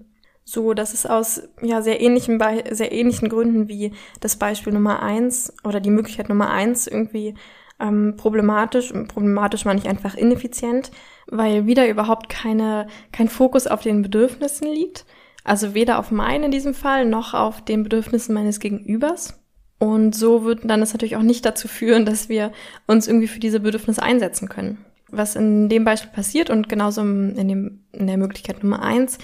So, 0.45 0.73
das 0.73 0.93
ist 0.93 1.09
aus 1.09 1.43
ja 1.61 1.81
sehr 1.81 2.01
ähnlichen, 2.01 2.41
sehr 2.71 2.91
ähnlichen 2.91 3.29
Gründen 3.29 3.67
wie 3.67 3.93
das 4.19 4.35
Beispiel 4.35 4.73
Nummer 4.73 5.01
eins 5.01 5.53
oder 5.63 5.79
die 5.79 5.91
Möglichkeit 5.91 6.29
Nummer 6.29 6.49
eins 6.49 6.87
irgendwie 6.87 7.35
ähm, 7.79 8.15
problematisch. 8.17 8.91
Problematisch 9.07 9.65
meine 9.65 9.79
ich 9.79 9.87
einfach 9.87 10.15
ineffizient, 10.15 10.91
weil 11.27 11.67
wieder 11.67 11.87
überhaupt 11.87 12.29
keine, 12.29 12.87
kein 13.11 13.29
Fokus 13.29 13.67
auf 13.67 13.81
den 13.81 14.01
Bedürfnissen 14.01 14.67
liegt. 14.67 15.05
Also 15.43 15.73
weder 15.73 15.99
auf 15.99 16.11
meinen 16.11 16.45
in 16.45 16.51
diesem 16.51 16.73
Fall 16.73 17.05
noch 17.05 17.33
auf 17.33 17.63
den 17.63 17.83
Bedürfnissen 17.83 18.33
meines 18.33 18.59
Gegenübers. 18.59 19.39
Und 19.77 20.13
so 20.13 20.43
wird 20.43 20.61
dann 20.65 20.81
das 20.81 20.93
natürlich 20.93 21.15
auch 21.15 21.21
nicht 21.21 21.45
dazu 21.45 21.67
führen, 21.67 22.05
dass 22.05 22.27
wir 22.27 22.51
uns 22.87 23.07
irgendwie 23.07 23.27
für 23.27 23.39
diese 23.39 23.59
Bedürfnisse 23.59 24.03
einsetzen 24.03 24.49
können. 24.49 24.83
Was 25.11 25.35
in 25.35 25.69
dem 25.69 25.83
Beispiel 25.83 26.11
passiert 26.11 26.49
und 26.49 26.69
genauso 26.69 27.01
in, 27.01 27.47
dem, 27.47 27.83
in 27.91 28.07
der 28.07 28.17
Möglichkeit 28.17 28.63
Nummer 28.63 28.81
eins, 28.81 29.17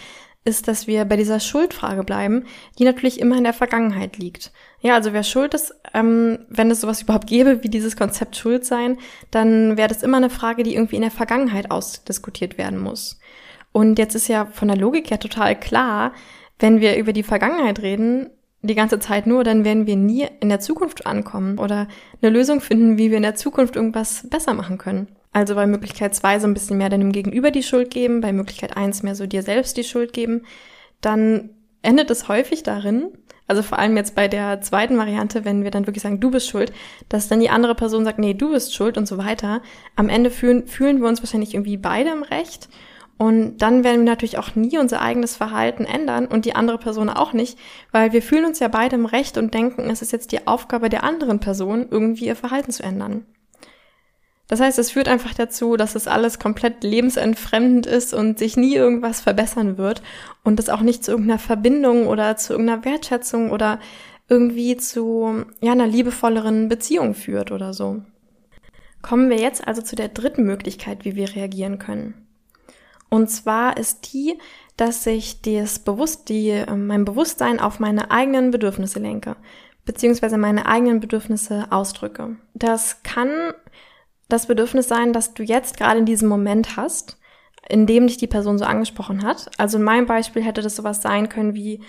ist, 0.46 0.68
dass 0.68 0.86
wir 0.86 1.06
bei 1.06 1.18
dieser 1.18 1.40
Schuldfrage 1.40 2.04
bleiben, 2.04 2.46
die 2.78 2.84
natürlich 2.84 3.20
immer 3.20 3.36
in 3.36 3.44
der 3.44 3.54
Vergangenheit 3.54 4.18
liegt. 4.18 4.52
Ja, 4.80 4.94
also 4.94 5.12
wer 5.12 5.24
schuld 5.24 5.56
ist, 5.56 5.74
ähm, 5.94 6.38
wenn 6.50 6.70
es 6.70 6.82
sowas 6.82 7.02
überhaupt 7.02 7.28
gäbe 7.28 7.64
wie 7.64 7.70
dieses 7.70 7.98
Konzept 7.98 8.36
Schuld 8.36 8.64
sein, 8.64 8.98
dann 9.32 9.76
wäre 9.76 9.88
das 9.88 10.04
immer 10.04 10.18
eine 10.18 10.30
Frage, 10.30 10.62
die 10.62 10.76
irgendwie 10.76 10.98
in 10.98 11.02
der 11.02 11.12
Vergangenheit 11.12 11.72
ausdiskutiert 11.72 12.60
werden 12.60 12.80
muss. 12.80 13.20
Und 13.72 13.98
jetzt 13.98 14.16
ist 14.16 14.28
ja 14.28 14.46
von 14.46 14.68
der 14.68 14.78
Logik 14.78 15.10
her 15.10 15.20
total 15.20 15.60
klar, 15.60 16.14
wenn 16.60 16.80
wir 16.80 16.96
über 16.96 17.12
die 17.12 17.24
Vergangenheit 17.24 17.82
reden, 17.82 18.30
die 18.62 18.76
ganze 18.76 19.00
Zeit 19.00 19.28
nur, 19.28 19.44
dann 19.44 19.66
werden 19.66 19.88
wir 19.88 19.96
nie 19.96 20.28
in 20.40 20.50
der 20.50 20.60
Zukunft 20.60 21.06
ankommen 21.06 21.58
oder 21.58 21.88
eine 22.22 22.32
Lösung 22.32 22.62
finden, 22.62 22.98
wie 22.98 23.10
wir 23.10 23.18
in 23.18 23.24
der 23.24 23.36
Zukunft 23.36 23.76
irgendwas 23.76 24.28
besser 24.30 24.54
machen 24.54 24.78
können. 24.78 25.08
Also 25.36 25.56
bei 25.56 25.68
Möglichkeit 25.68 26.16
zwei 26.16 26.40
so 26.40 26.48
ein 26.48 26.54
bisschen 26.54 26.78
mehr 26.78 26.88
deinem 26.88 27.12
Gegenüber 27.12 27.52
die 27.52 27.62
Schuld 27.62 27.92
geben, 27.92 28.22
bei 28.22 28.32
Möglichkeit 28.32 28.78
eins 28.78 29.04
mehr 29.04 29.16
so 29.16 29.28
dir 29.28 29.44
selbst 29.44 29.76
die 29.76 29.84
Schuld 29.84 30.14
geben, 30.14 30.44
dann 31.02 31.50
endet 31.82 32.10
es 32.10 32.30
häufig 32.30 32.64
darin, 32.64 33.10
also 33.46 33.62
vor 33.62 33.78
allem 33.78 33.98
jetzt 33.98 34.16
bei 34.16 34.30
der 34.30 34.62
zweiten 34.62 34.98
Variante, 34.98 35.44
wenn 35.44 35.66
wir 35.66 35.72
dann 35.72 35.88
wirklich 35.88 36.04
sagen, 36.04 36.22
du 36.22 36.32
bist 36.32 36.48
schuld, 36.48 36.72
dass 37.10 37.28
dann 37.28 37.42
die 37.42 37.50
andere 37.50 37.76
Person 37.76 38.06
sagt, 38.06 38.18
nee, 38.18 38.34
du 38.34 38.52
bist 38.52 38.74
schuld 38.74 38.98
und 38.98 39.10
so 39.10 39.18
weiter. 39.18 39.62
Am 39.98 40.08
Ende 40.08 40.32
fühlen, 40.32 40.68
fühlen 40.68 41.02
wir 41.02 41.10
uns 41.10 41.22
wahrscheinlich 41.22 41.54
irgendwie 41.54 41.76
beide 41.76 42.12
im 42.12 42.24
Recht. 42.24 42.70
Und 43.18 43.58
dann 43.58 43.84
werden 43.84 44.06
wir 44.06 44.12
natürlich 44.12 44.38
auch 44.38 44.56
nie 44.56 44.78
unser 44.78 45.02
eigenes 45.02 45.36
Verhalten 45.36 45.84
ändern 45.84 46.28
und 46.28 46.46
die 46.46 46.56
andere 46.56 46.78
Person 46.78 47.10
auch 47.10 47.34
nicht, 47.34 47.60
weil 47.92 48.14
wir 48.14 48.22
fühlen 48.22 48.46
uns 48.46 48.60
ja 48.60 48.70
beide 48.70 48.96
im 48.96 49.06
Recht 49.06 49.38
und 49.38 49.54
denken, 49.54 49.90
es 49.90 50.02
ist 50.02 50.14
jetzt 50.14 50.32
die 50.32 50.48
Aufgabe 50.48 50.88
der 50.88 51.04
anderen 51.04 51.42
Person, 51.42 51.88
irgendwie 51.92 52.28
ihr 52.28 52.38
Verhalten 52.38 52.72
zu 52.72 52.84
ändern. 52.84 53.26
Das 54.48 54.60
heißt, 54.60 54.78
es 54.78 54.92
führt 54.92 55.08
einfach 55.08 55.34
dazu, 55.34 55.76
dass 55.76 55.96
es 55.96 56.08
alles 56.08 56.38
komplett 56.38 56.84
lebensentfremdend 56.84 57.88
ist 57.88 58.14
und 58.14 58.38
sich 58.38 58.58
nie 58.58 58.76
irgendwas 58.76 59.22
verbessern 59.22 59.78
wird 59.78 60.04
und 60.44 60.60
es 60.60 60.70
auch 60.70 60.82
nicht 60.82 61.04
zu 61.04 61.12
irgendeiner 61.12 61.40
Verbindung 61.40 62.08
oder 62.08 62.38
zu 62.38 62.54
irgendeiner 62.54 62.86
Wertschätzung 62.86 63.50
oder 63.50 63.80
irgendwie 64.30 64.78
zu 64.78 65.46
ja, 65.62 65.72
einer 65.72 65.88
liebevolleren 65.88 66.70
Beziehung 66.70 67.16
führt 67.16 67.52
oder 67.52 67.74
so. 67.74 68.02
Kommen 69.02 69.30
wir 69.30 69.38
jetzt 69.38 69.68
also 69.68 69.82
zu 69.82 69.96
der 69.96 70.10
dritten 70.10 70.44
Möglichkeit, 70.44 71.06
wie 71.06 71.16
wir 71.16 71.36
reagieren 71.36 71.80
können. 71.80 72.26
Und 73.10 73.30
zwar 73.30 73.78
ist 73.78 74.14
die, 74.14 74.38
dass 74.78 75.06
ich 75.06 75.42
das 75.42 75.80
Bewusst, 75.80 76.30
die, 76.30 76.50
äh, 76.50 76.76
mein 76.76 77.06
Bewusstsein 77.06 77.60
auf 77.60 77.80
meine 77.80 78.12
eigenen 78.12 78.52
Bedürfnisse 78.52 79.00
lenke, 79.00 79.36
beziehungsweise 79.86 80.38
meine 80.38 80.66
eigenen 80.66 81.00
Bedürfnisse 81.00 81.68
ausdrücke. 81.70 82.36
Das 82.54 83.04
kann 83.04 83.54
das 84.28 84.48
Bedürfnis 84.48 84.88
sein, 84.88 85.14
dass 85.14 85.34
du 85.34 85.44
jetzt 85.44 85.78
gerade 85.78 86.00
in 86.00 86.06
diesem 86.06 86.30
Moment 86.30 86.78
hast, 86.78 87.18
in 87.68 87.86
dem 87.86 88.08
dich 88.08 88.18
die 88.18 88.28
Person 88.28 88.58
so 88.58 88.66
angesprochen 88.66 89.24
hat. 89.24 89.50
Also 89.58 89.78
in 89.78 89.84
meinem 89.84 90.06
Beispiel 90.06 90.44
hätte 90.44 90.62
das 90.62 90.76
sowas 90.76 91.02
sein 91.02 91.30
können 91.30 91.56
wie, 91.56 91.82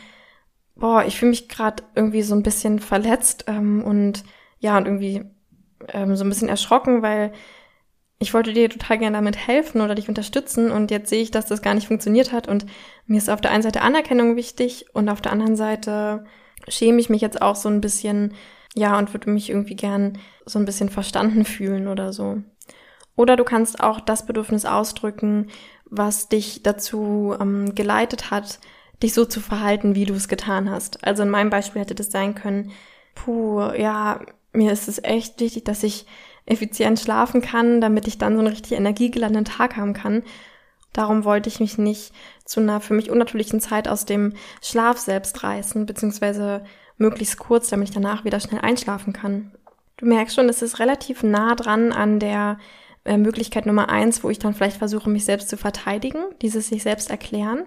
boah, 0.75 1.05
ich 1.05 1.19
fühle 1.19 1.31
mich 1.31 1.49
gerade 1.49 1.83
irgendwie 1.95 2.23
so 2.23 2.35
ein 2.35 2.43
bisschen 2.43 2.78
verletzt 2.78 3.45
ähm, 3.47 3.83
und 3.83 4.25
ja, 4.59 4.76
und 4.76 4.87
irgendwie 4.87 5.25
ähm, 5.88 6.16
so 6.16 6.25
ein 6.25 6.28
bisschen 6.28 6.49
erschrocken, 6.49 7.02
weil 7.02 7.33
ich 8.19 8.33
wollte 8.33 8.52
dir 8.52 8.71
total 8.71 8.99
gerne 8.99 9.16
damit 9.16 9.37
helfen 9.37 9.83
oder 9.83 9.95
dich 9.95 10.09
unterstützen 10.09 10.71
und 10.71 10.90
jetzt 10.90 11.11
sehe 11.11 11.23
ich, 11.23 11.31
dass 11.31 11.47
das 11.47 11.61
gar 11.61 11.75
nicht 11.75 11.87
funktioniert 11.87 12.33
hat 12.33 12.49
und 12.49 12.64
mir 13.07 13.19
ist 13.19 13.28
auf 13.28 13.43
der 13.43 13.50
einen 13.50 13.62
Seite 13.62 13.83
Anerkennung 13.83 14.37
wichtig 14.37 14.87
und 14.95 15.09
auf 15.11 15.21
der 15.21 15.33
anderen 15.33 15.57
Seite 15.57 16.25
schäme 16.69 16.99
ich 16.99 17.11
mich 17.11 17.21
jetzt 17.21 17.43
auch 17.43 17.57
so 17.57 17.69
ein 17.69 17.83
bisschen, 17.83 18.33
ja, 18.76 18.99
und 18.99 19.14
würde 19.14 19.30
mich 19.30 19.49
irgendwie 19.50 19.75
gern 19.75 20.18
so 20.45 20.59
ein 20.59 20.66
bisschen 20.66 20.90
verstanden 20.90 21.45
fühlen 21.45 21.88
oder 21.88 22.12
so. 22.12 22.42
Oder 23.16 23.37
du 23.37 23.45
kannst 23.45 23.83
auch 23.83 24.00
das 24.00 24.26
Bedürfnis 24.26 24.66
ausdrücken, 24.66 25.49
was 25.87 26.28
dich 26.28 26.62
dazu 26.62 27.35
ähm, 27.40 27.75
geleitet 27.75 28.30
hat, 28.30 28.59
dich 29.02 29.14
so 29.14 29.25
zu 29.25 29.40
verhalten, 29.40 29.95
wie 29.95 30.04
du 30.04 30.14
es 30.14 30.28
getan 30.28 30.71
hast. 30.71 31.04
Also 31.04 31.23
in 31.23 31.30
meinem 31.30 31.49
Beispiel 31.49 31.80
hätte 31.80 31.95
das 31.95 32.11
sein 32.11 32.35
können, 32.35 32.73
puh, 33.14 33.62
ja, 33.73 34.21
mir 34.52 34.73
ist 34.73 34.88
es 34.88 35.02
echt 35.02 35.40
wichtig, 35.40 35.64
dass 35.64 35.83
ich 35.83 36.06
effizient 36.45 37.00
schlafen 37.00 37.40
kann, 37.40 37.80
damit 37.80 38.06
ich 38.06 38.18
dann 38.18 38.35
so 38.35 38.40
einen 38.40 38.49
richtig 38.49 38.73
energiegeladenen 38.73 39.47
Tag 39.47 39.76
haben 39.76 39.95
kann. 39.95 40.23
Darum 40.92 41.25
wollte 41.25 41.49
ich 41.49 41.61
mich 41.61 41.78
nicht 41.78 42.12
zu 42.45 42.61
einer 42.61 42.80
für 42.80 42.95
mich 42.95 43.11
unnatürlichen 43.11 43.61
Zeit 43.61 43.88
aus 43.88 44.04
dem 44.04 44.35
Schlaf 44.62 44.99
selbst 44.99 45.42
reißen, 45.42 45.87
beziehungsweise 45.87 46.62
möglichst 46.99 47.38
kurz, 47.38 47.69
damit 47.69 47.88
ich 47.88 47.95
danach 47.95 48.25
wieder 48.25 48.41
schnell 48.41 48.61
einschlafen 48.61 49.12
kann. 49.12 49.53
Du 49.97 50.07
merkst 50.07 50.35
schon, 50.35 50.49
es 50.49 50.62
ist 50.62 50.79
relativ 50.79 51.23
nah 51.23 51.55
dran 51.55 51.93
an 51.93 52.19
der 52.19 52.59
äh, 53.05 53.17
Möglichkeit 53.17 53.67
Nummer 53.67 53.88
eins, 53.88 54.23
wo 54.25 54.31
ich 54.31 54.38
dann 54.38 54.55
vielleicht 54.55 54.79
versuche, 54.79 55.09
mich 55.09 55.25
selbst 55.25 55.49
zu 55.49 55.57
verteidigen, 55.57 56.25
dieses 56.43 56.69
sich 56.69 56.83
selbst 56.83 57.11
erklären. 57.11 57.65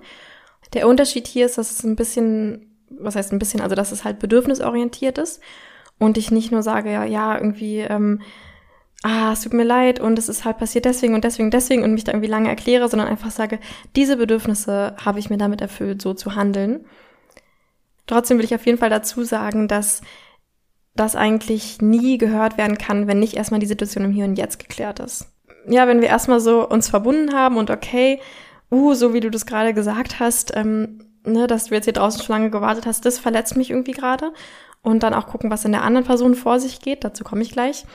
Der 0.74 0.88
Unterschied 0.88 1.28
hier 1.28 1.46
ist, 1.46 1.58
dass 1.58 1.72
es 1.72 1.84
ein 1.84 1.96
bisschen, 1.96 2.76
was 2.90 3.16
heißt 3.16 3.32
ein 3.32 3.40
bisschen, 3.40 3.62
also 3.62 3.76
dass 3.76 3.92
es 3.92 4.04
halt 4.04 4.20
bedürfnisorientiert 4.20 5.18
ist 5.18 5.42
und 5.98 6.18
ich 6.18 6.32
nicht 6.32 6.52
nur 6.52 6.62
sage, 6.62 6.92
ja, 6.92 7.04
ja, 7.04 7.36
irgendwie, 7.36 7.80
ähm, 7.80 8.22
ah, 9.04 9.32
es 9.34 9.42
tut 9.42 9.54
mir 9.54 9.64
leid 9.64 10.00
und 10.00 10.20
es 10.20 10.30
ist 10.30 10.46
halt 10.46 10.58
passiert 10.58 10.86
deswegen 10.86 11.16
und 11.16 11.24
deswegen, 11.24 11.52
deswegen 11.52 11.84
und 11.84 11.94
mich 11.94 12.04
da 12.04 12.12
irgendwie 12.12 12.30
lange 12.30 12.50
erkläre, 12.50 12.90
sondern 12.90 13.08
einfach 13.08 13.32
sage, 13.32 13.60
diese 13.96 14.18
Bedürfnisse 14.18 14.96
habe 15.04 15.20
ich 15.20 15.30
mir 15.30 15.38
damit 15.38 15.62
erfüllt, 15.62 16.02
so 16.02 16.14
zu 16.14 16.36
handeln. 16.36 16.86
Trotzdem 18.10 18.40
will 18.40 18.46
ich 18.46 18.56
auf 18.56 18.66
jeden 18.66 18.80
Fall 18.80 18.90
dazu 18.90 19.24
sagen, 19.24 19.68
dass 19.68 20.02
das 20.96 21.16
eigentlich 21.16 21.80
nie 21.80 22.18
gehört 22.18 22.58
werden 22.58 22.80
kann, 22.80 23.06
wenn 23.06 23.20
nicht 23.20 23.36
erstmal 23.36 23.60
die 23.60 23.68
Situation 23.68 24.04
im 24.04 24.12
Hier 24.12 24.26
und 24.26 24.36
Jetzt 24.36 24.58
geklärt 24.58 25.00
ist. 25.00 25.28
Ja, 25.68 25.88
wenn 25.88 26.02
wir 26.02 26.08
erstmal 26.08 26.40
so 26.40 26.68
uns 26.68 26.90
verbunden 26.90 27.36
haben 27.36 27.58
und 27.58 27.70
okay, 27.70 28.20
uh, 28.72 28.96
so 28.96 29.14
wie 29.14 29.20
du 29.20 29.30
das 29.30 29.46
gerade 29.46 29.76
gesagt 29.76 30.20
hast, 30.20 30.56
ähm, 30.56 31.04
ne, 31.24 31.46
dass 31.46 31.66
du 31.66 31.76
jetzt 31.76 31.86
hier 31.86 31.94
draußen 31.94 32.24
schon 32.24 32.34
lange 32.34 32.50
gewartet 32.50 32.88
hast, 32.88 33.06
das 33.06 33.20
verletzt 33.20 33.56
mich 33.56 33.70
irgendwie 33.70 33.92
gerade. 33.92 34.34
Und 34.82 35.04
dann 35.04 35.14
auch 35.14 35.28
gucken, 35.28 35.52
was 35.52 35.66
in 35.66 35.72
der 35.72 35.84
anderen 35.84 36.08
Person 36.08 36.34
vor 36.34 36.60
sich 36.60 36.80
geht, 36.80 37.04
dazu 37.04 37.24
komme 37.24 37.44
ich 37.44 37.52
gleich. 37.52 37.86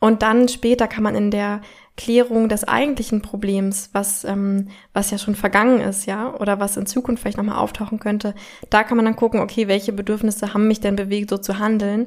Und 0.00 0.22
dann 0.22 0.48
später 0.48 0.86
kann 0.86 1.02
man 1.02 1.14
in 1.14 1.30
der 1.30 1.60
Klärung 1.96 2.48
des 2.48 2.62
eigentlichen 2.62 3.22
Problems, 3.22 3.90
was, 3.92 4.24
ähm, 4.24 4.68
was 4.92 5.10
ja 5.10 5.18
schon 5.18 5.34
vergangen 5.34 5.80
ist, 5.80 6.06
ja, 6.06 6.32
oder 6.34 6.60
was 6.60 6.76
in 6.76 6.86
Zukunft 6.86 7.22
vielleicht 7.22 7.38
nochmal 7.38 7.58
auftauchen 7.58 7.98
könnte, 7.98 8.34
da 8.70 8.84
kann 8.84 8.96
man 8.96 9.04
dann 9.04 9.16
gucken, 9.16 9.40
okay, 9.40 9.66
welche 9.66 9.92
Bedürfnisse 9.92 10.54
haben 10.54 10.68
mich 10.68 10.80
denn 10.80 10.94
bewegt, 10.94 11.30
so 11.30 11.38
zu 11.38 11.58
handeln. 11.58 12.06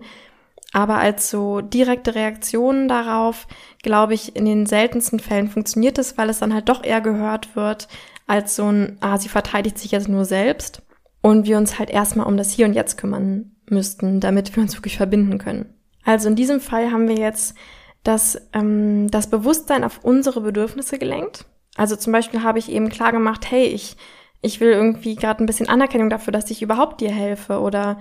Aber 0.72 0.96
als 1.00 1.30
so 1.30 1.60
direkte 1.60 2.16
Reaktionen 2.16 2.88
darauf, 2.88 3.48
glaube 3.84 4.14
ich, 4.14 4.38
in 4.38 4.46
den 4.46 4.66
seltensten 4.66 5.20
Fällen 5.20 5.50
funktioniert 5.50 5.98
es, 5.98 6.18
weil 6.18 6.30
es 6.30 6.40
dann 6.40 6.54
halt 6.54 6.70
doch 6.70 6.86
eher 6.86 7.02
gehört 7.02 7.58
wird, 7.58 7.90
als 8.28 8.56
so 8.56 8.72
ein, 8.72 8.98
ah, 9.02 9.18
sie 9.18 9.28
verteidigt 9.28 9.78
sich 9.78 9.92
jetzt 9.92 10.08
nur 10.08 10.24
selbst 10.24 10.82
und 11.22 11.46
wir 11.46 11.58
uns 11.58 11.78
halt 11.78 11.90
erstmal 11.90 12.28
um 12.28 12.38
das 12.38 12.52
Hier 12.52 12.66
und 12.66 12.74
Jetzt 12.74 12.98
kümmern 12.98 13.52
müssten, 13.70 14.22
damit 14.22 14.56
wir 14.56 14.64
uns 14.64 14.76
wirklich 14.78 14.96
verbinden 14.96 15.38
können. 15.38 15.74
Also 16.06 16.30
in 16.30 16.38
diesem 16.38 16.62
Fall 16.62 16.92
haben 16.92 17.10
wir 17.10 17.18
jetzt 17.18 17.56
dass 18.04 18.42
ähm, 18.54 19.10
das 19.12 19.30
Bewusstsein 19.30 19.84
auf 19.84 20.00
unsere 20.04 20.42
Bedürfnisse 20.42 20.98
gelenkt. 20.98 21.46
Also 21.76 21.96
zum 21.96 22.14
Beispiel 22.14 22.44
habe 22.44 22.60
ich 22.60 22.72
eben 22.72 22.90
klar 22.90 23.12
gemacht, 23.12 23.50
hey, 23.50 23.66
ich, 23.66 23.96
ich 24.42 24.60
will 24.60 24.72
irgendwie 24.72 25.16
gerade 25.16 25.44
ein 25.44 25.46
bisschen 25.46 25.70
Anerkennung 25.70 26.10
dafür, 26.10 26.34
dass 26.34 26.50
ich 26.52 26.62
überhaupt 26.62 27.02
dir 27.02 27.12
helfe 27.12 27.60
oder 27.60 28.00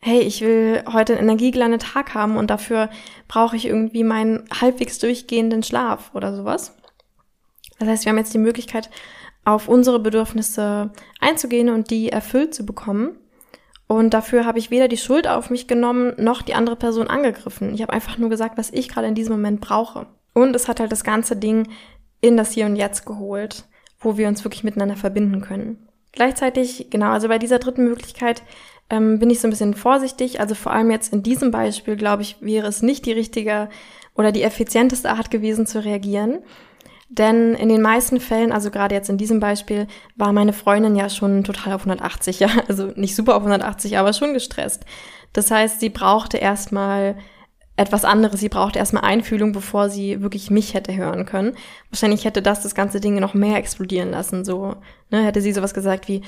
hey, 0.00 0.20
ich 0.20 0.40
will 0.42 0.84
heute 0.92 1.14
einen 1.14 1.24
energiegeladenen 1.24 1.80
Tag 1.80 2.14
haben 2.14 2.36
und 2.36 2.50
dafür 2.50 2.88
brauche 3.26 3.56
ich 3.56 3.66
irgendwie 3.66 4.04
meinen 4.04 4.44
halbwegs 4.60 4.98
durchgehenden 4.98 5.62
Schlaf 5.62 6.10
oder 6.14 6.36
sowas. 6.36 6.76
Das 7.78 7.88
heißt, 7.88 8.04
wir 8.04 8.10
haben 8.10 8.18
jetzt 8.18 8.34
die 8.34 8.38
Möglichkeit, 8.38 8.90
auf 9.44 9.68
unsere 9.68 9.98
Bedürfnisse 9.98 10.90
einzugehen 11.20 11.70
und 11.70 11.90
die 11.90 12.10
erfüllt 12.10 12.54
zu 12.54 12.66
bekommen. 12.66 13.18
Und 13.88 14.12
dafür 14.14 14.44
habe 14.44 14.58
ich 14.58 14.70
weder 14.70 14.86
die 14.86 14.98
Schuld 14.98 15.26
auf 15.26 15.50
mich 15.50 15.66
genommen, 15.66 16.12
noch 16.18 16.42
die 16.42 16.54
andere 16.54 16.76
Person 16.76 17.08
angegriffen. 17.08 17.74
Ich 17.74 17.82
habe 17.82 17.92
einfach 17.92 18.18
nur 18.18 18.28
gesagt, 18.28 18.58
was 18.58 18.70
ich 18.70 18.88
gerade 18.88 19.08
in 19.08 19.14
diesem 19.14 19.32
Moment 19.32 19.60
brauche. 19.60 20.06
Und 20.34 20.54
es 20.54 20.68
hat 20.68 20.78
halt 20.78 20.92
das 20.92 21.04
ganze 21.04 21.36
Ding 21.36 21.68
in 22.20 22.36
das 22.36 22.52
Hier 22.52 22.66
und 22.66 22.76
Jetzt 22.76 23.06
geholt, 23.06 23.64
wo 23.98 24.18
wir 24.18 24.28
uns 24.28 24.44
wirklich 24.44 24.62
miteinander 24.62 24.96
verbinden 24.96 25.40
können. 25.40 25.88
Gleichzeitig, 26.12 26.88
genau, 26.90 27.10
also 27.12 27.28
bei 27.28 27.38
dieser 27.38 27.58
dritten 27.58 27.84
Möglichkeit 27.84 28.42
ähm, 28.90 29.18
bin 29.18 29.30
ich 29.30 29.40
so 29.40 29.48
ein 29.48 29.50
bisschen 29.50 29.74
vorsichtig. 29.74 30.38
Also 30.38 30.54
vor 30.54 30.72
allem 30.72 30.90
jetzt 30.90 31.12
in 31.12 31.22
diesem 31.22 31.50
Beispiel, 31.50 31.96
glaube 31.96 32.22
ich, 32.22 32.36
wäre 32.40 32.66
es 32.66 32.82
nicht 32.82 33.06
die 33.06 33.12
richtige 33.12 33.70
oder 34.14 34.32
die 34.32 34.42
effizienteste 34.42 35.10
Art 35.10 35.30
gewesen 35.30 35.66
zu 35.66 35.82
reagieren. 35.82 36.40
Denn 37.08 37.54
in 37.54 37.68
den 37.68 37.80
meisten 37.80 38.20
Fällen, 38.20 38.52
also 38.52 38.70
gerade 38.70 38.94
jetzt 38.94 39.08
in 39.08 39.16
diesem 39.16 39.40
Beispiel, 39.40 39.86
war 40.16 40.32
meine 40.32 40.52
Freundin 40.52 40.94
ja 40.94 41.08
schon 41.08 41.42
total 41.42 41.72
auf 41.72 41.82
180, 41.82 42.40
ja, 42.40 42.48
also 42.68 42.92
nicht 42.96 43.16
super 43.16 43.36
auf 43.36 43.42
180, 43.42 43.98
aber 43.98 44.12
schon 44.12 44.34
gestresst. 44.34 44.84
Das 45.32 45.50
heißt, 45.50 45.80
sie 45.80 45.90
brauchte 45.90 46.36
erstmal 46.38 47.16
etwas 47.78 48.04
anderes. 48.04 48.40
Sie 48.40 48.48
brauchte 48.48 48.78
erstmal 48.78 49.04
Einfühlung, 49.04 49.52
bevor 49.52 49.88
sie 49.88 50.20
wirklich 50.20 50.50
mich 50.50 50.74
hätte 50.74 50.94
hören 50.96 51.26
können. 51.26 51.54
Wahrscheinlich 51.90 52.24
hätte 52.24 52.42
das 52.42 52.62
das 52.62 52.74
ganze 52.74 53.00
Ding 53.00 53.18
noch 53.20 53.34
mehr 53.34 53.56
explodieren 53.56 54.10
lassen. 54.10 54.44
So, 54.44 54.74
ne, 55.10 55.24
hätte 55.24 55.40
sie 55.40 55.52
sowas 55.52 55.74
gesagt 55.74 56.08
wie, 56.08 56.22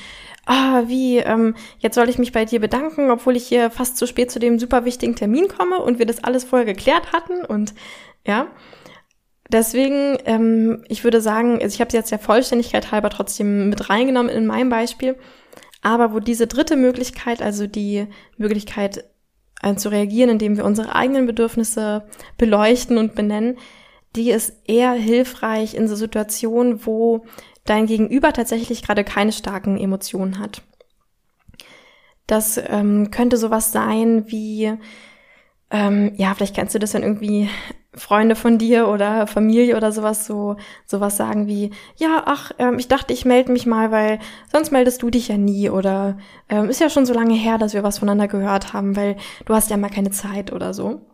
ah, 0.47 0.85
wie, 0.87 1.19
ähm, 1.19 1.57
jetzt 1.81 1.97
soll 1.97 2.09
ich 2.09 2.19
mich 2.19 2.31
bei 2.31 2.45
dir 2.45 2.61
bedanken, 2.61 3.11
obwohl 3.11 3.37
ich 3.37 3.47
hier 3.47 3.71
fast 3.71 3.97
zu 3.97 4.07
spät 4.07 4.31
zu 4.31 4.39
dem 4.39 4.61
super 4.61 4.85
wichtigen 4.85 5.17
Termin 5.17 5.49
komme 5.49 5.79
und 5.79 5.99
wir 5.99 6.07
das 6.07 6.23
alles 6.23 6.45
vorher 6.45 6.67
geklärt 6.67 7.13
hatten 7.13 7.45
und 7.45 7.75
ja. 8.25 8.47
Deswegen, 9.52 10.16
ähm, 10.26 10.85
ich 10.88 11.02
würde 11.02 11.21
sagen, 11.21 11.61
also 11.61 11.75
ich 11.75 11.80
habe 11.80 11.90
sie 11.90 11.97
jetzt 11.97 12.12
der 12.12 12.21
Vollständigkeit 12.21 12.92
halber 12.92 13.11
trotzdem 13.11 13.69
mit 13.69 13.90
reingenommen 13.90 14.30
in 14.30 14.47
meinem 14.47 14.71
Beispiel. 14.71 15.16
Aber 15.83 16.12
wo 16.12 16.21
diese 16.21 16.47
dritte 16.47 16.76
Möglichkeit, 16.76 17.42
also 17.42 17.66
die 17.66 18.07
Möglichkeit 18.37 19.04
äh, 19.62 19.75
zu 19.75 19.88
reagieren, 19.88 20.30
indem 20.30 20.57
wir 20.57 20.64
unsere 20.64 20.95
eigenen 20.95 21.26
Bedürfnisse 21.26 22.04
beleuchten 22.38 22.97
und 22.97 23.14
benennen, 23.16 23.59
die 24.14 24.30
ist 24.30 24.52
eher 24.66 24.92
hilfreich 24.92 25.75
in 25.75 25.88
so 25.88 25.97
Situationen, 25.97 26.87
wo 26.87 27.25
dein 27.64 27.87
Gegenüber 27.87 28.33
tatsächlich 28.33 28.83
gerade 28.83 29.04
keine 29.04 29.33
starken 29.33 29.78
Emotionen 29.78 30.38
hat. 30.38 30.62
Das 32.26 32.61
ähm, 32.69 33.11
könnte 33.11 33.37
sowas 33.37 33.73
sein 33.73 34.30
wie, 34.30 34.73
ähm, 35.71 36.12
ja, 36.14 36.35
vielleicht 36.35 36.54
kennst 36.54 36.75
du 36.75 36.78
das 36.78 36.92
dann 36.92 37.02
irgendwie 37.02 37.49
Freunde 37.94 38.37
von 38.37 38.56
dir 38.56 38.87
oder 38.88 39.26
Familie 39.26 39.76
oder 39.76 39.90
sowas 39.90 40.25
so 40.25 40.56
sowas 40.87 41.16
sagen 41.16 41.49
wie 41.49 41.70
ja 41.97 42.23
ach 42.25 42.52
ähm, 42.59 42.78
ich 42.78 42.87
dachte 42.87 43.12
ich 43.12 43.25
melde 43.25 43.50
mich 43.50 43.66
mal 43.66 43.90
weil 43.90 44.20
sonst 44.52 44.70
meldest 44.70 45.02
du 45.02 45.11
dich 45.11 45.26
ja 45.26 45.37
nie 45.37 45.70
oder 45.70 46.16
ähm, 46.49 46.70
ist 46.70 46.80
ja 46.80 46.88
schon 46.88 47.04
so 47.04 47.12
lange 47.12 47.35
her 47.35 47.59
dass 47.59 47.75
wir 47.75 47.82
was 47.82 47.99
voneinander 47.99 48.28
gehört 48.28 48.73
haben 48.73 48.94
weil 48.94 49.16
du 49.44 49.54
hast 49.54 49.70
ja 49.70 49.76
mal 49.76 49.90
keine 49.90 50.11
Zeit 50.11 50.52
oder 50.52 50.73
so. 50.73 51.06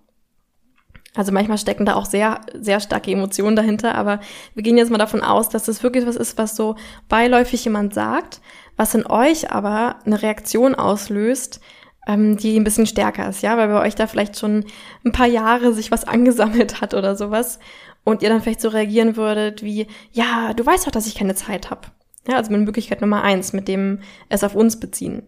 Also 1.15 1.33
manchmal 1.33 1.57
stecken 1.57 1.87
da 1.87 1.95
auch 1.95 2.05
sehr 2.05 2.43
sehr 2.53 2.79
starke 2.79 3.11
Emotionen 3.11 3.57
dahinter 3.57 3.95
aber 3.95 4.21
wir 4.53 4.63
gehen 4.63 4.77
jetzt 4.77 4.91
mal 4.91 4.99
davon 4.99 5.23
aus 5.23 5.49
dass 5.49 5.65
das 5.65 5.83
wirklich 5.83 6.07
was 6.07 6.17
ist 6.17 6.37
was 6.37 6.57
so 6.57 6.77
beiläufig 7.09 7.65
jemand 7.65 7.95
sagt 7.95 8.43
was 8.77 8.95
in 8.95 9.07
euch 9.07 9.51
aber 9.51 9.97
eine 10.05 10.21
Reaktion 10.21 10.75
auslöst 10.75 11.61
ähm, 12.07 12.37
die 12.37 12.59
ein 12.59 12.65
bisschen 12.65 12.87
stärker 12.87 13.29
ist, 13.29 13.43
ja, 13.43 13.57
weil 13.57 13.69
bei 13.69 13.85
euch 13.85 13.95
da 13.95 14.07
vielleicht 14.07 14.39
schon 14.39 14.65
ein 15.05 15.13
paar 15.13 15.27
Jahre 15.27 15.73
sich 15.73 15.91
was 15.91 16.05
angesammelt 16.09 16.81
hat 16.81 16.95
oder 16.95 17.17
sowas 17.17 17.59
und 18.05 18.23
ihr 18.23 18.29
dann 18.29 18.41
vielleicht 18.41 18.61
so 18.61 18.69
reagieren 18.69 19.17
würdet 19.17 19.63
wie, 19.63 19.87
ja, 20.13 20.55
du 20.55 20.65
weißt 20.65 20.87
doch, 20.87 20.93
dass 20.93 21.07
ich 21.07 21.17
keine 21.17 21.35
Zeit 21.35 21.71
habe. 21.71 21.89
Ja, 22.29 22.37
also 22.37 22.51
mit 22.51 22.63
Möglichkeit 22.63 23.01
Nummer 23.01 23.23
eins, 23.23 23.53
mit 23.53 23.69
dem 23.69 24.01
es 24.29 24.45
auf 24.45 24.55
uns 24.55 24.81
beziehen. 24.81 25.23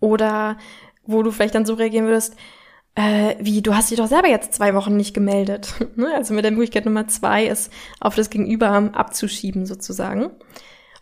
Oder 0.00 0.58
wo 1.06 1.22
du 1.22 1.30
vielleicht 1.30 1.54
dann 1.54 1.66
so 1.66 1.74
reagieren 1.74 2.06
würdest, 2.06 2.36
äh, 2.96 3.34
wie, 3.40 3.62
du 3.62 3.74
hast 3.74 3.90
dich 3.90 3.98
doch 3.98 4.06
selber 4.06 4.28
jetzt 4.28 4.54
zwei 4.54 4.74
Wochen 4.74 4.96
nicht 4.96 5.14
gemeldet. 5.14 5.74
Ne? 5.96 6.12
also 6.14 6.34
mit 6.34 6.44
der 6.44 6.50
Möglichkeit 6.52 6.86
Nummer 6.86 7.06
zwei 7.08 7.46
ist, 7.46 7.72
auf 8.00 8.14
das 8.14 8.30
Gegenüber 8.30 8.68
abzuschieben 8.68 9.66
sozusagen. 9.66 10.30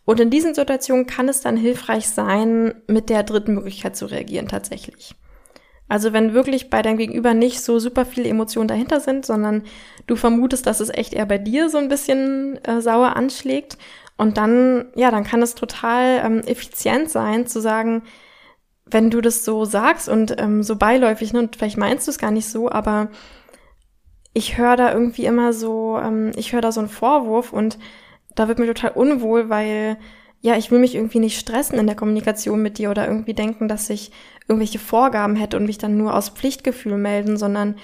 Und 0.04 0.20
in 0.20 0.30
diesen 0.30 0.54
Situationen 0.54 1.06
kann 1.06 1.28
es 1.28 1.40
dann 1.40 1.56
hilfreich 1.56 2.08
sein, 2.08 2.74
mit 2.88 3.08
der 3.08 3.22
dritten 3.22 3.54
Möglichkeit 3.54 3.96
zu 3.96 4.06
reagieren 4.06 4.48
tatsächlich. 4.48 5.14
Also 5.88 6.12
wenn 6.12 6.32
wirklich 6.32 6.70
bei 6.70 6.80
deinem 6.80 6.96
Gegenüber 6.96 7.34
nicht 7.34 7.60
so 7.60 7.78
super 7.78 8.06
viele 8.06 8.28
Emotionen 8.28 8.66
dahinter 8.66 8.98
sind, 9.00 9.26
sondern 9.26 9.64
du 10.06 10.16
vermutest, 10.16 10.66
dass 10.66 10.80
es 10.80 10.88
echt 10.88 11.12
eher 11.12 11.26
bei 11.26 11.38
dir 11.38 11.68
so 11.68 11.78
ein 11.78 11.88
bisschen 11.88 12.58
äh, 12.64 12.80
sauer 12.80 13.14
anschlägt 13.14 13.76
und 14.16 14.36
dann, 14.36 14.86
ja, 14.94 15.10
dann 15.10 15.24
kann 15.24 15.42
es 15.42 15.54
total 15.54 16.22
ähm, 16.24 16.40
effizient 16.46 17.10
sein 17.10 17.46
zu 17.46 17.60
sagen, 17.60 18.04
wenn 18.86 19.10
du 19.10 19.20
das 19.20 19.44
so 19.44 19.64
sagst 19.64 20.08
und 20.08 20.40
ähm, 20.40 20.62
so 20.62 20.76
beiläufig, 20.76 21.32
ne, 21.32 21.40
und 21.40 21.56
vielleicht 21.56 21.78
meinst 21.78 22.06
du 22.06 22.10
es 22.10 22.18
gar 22.18 22.30
nicht 22.30 22.48
so, 22.48 22.70
aber 22.70 23.10
ich 24.34 24.56
höre 24.58 24.76
da 24.76 24.92
irgendwie 24.92 25.26
immer 25.26 25.52
so, 25.52 25.98
ähm, 26.02 26.32
ich 26.36 26.52
höre 26.52 26.60
da 26.60 26.72
so 26.72 26.80
einen 26.80 26.88
Vorwurf 26.88 27.52
und 27.52 27.78
da 28.34 28.48
wird 28.48 28.58
mir 28.58 28.66
total 28.66 28.92
unwohl, 28.92 29.48
weil 29.48 29.98
ja, 30.40 30.56
ich 30.56 30.70
will 30.70 30.80
mich 30.80 30.96
irgendwie 30.96 31.20
nicht 31.20 31.38
stressen 31.38 31.78
in 31.78 31.86
der 31.86 31.94
Kommunikation 31.94 32.60
mit 32.62 32.78
dir 32.78 32.90
oder 32.90 33.06
irgendwie 33.06 33.34
denken, 33.34 33.68
dass 33.68 33.88
ich 33.90 34.10
irgendwelche 34.48 34.80
Vorgaben 34.80 35.36
hätte 35.36 35.56
und 35.56 35.66
mich 35.66 35.78
dann 35.78 35.96
nur 35.96 36.14
aus 36.14 36.30
Pflichtgefühl 36.30 36.98
melden, 36.98 37.36
sondern 37.36 37.76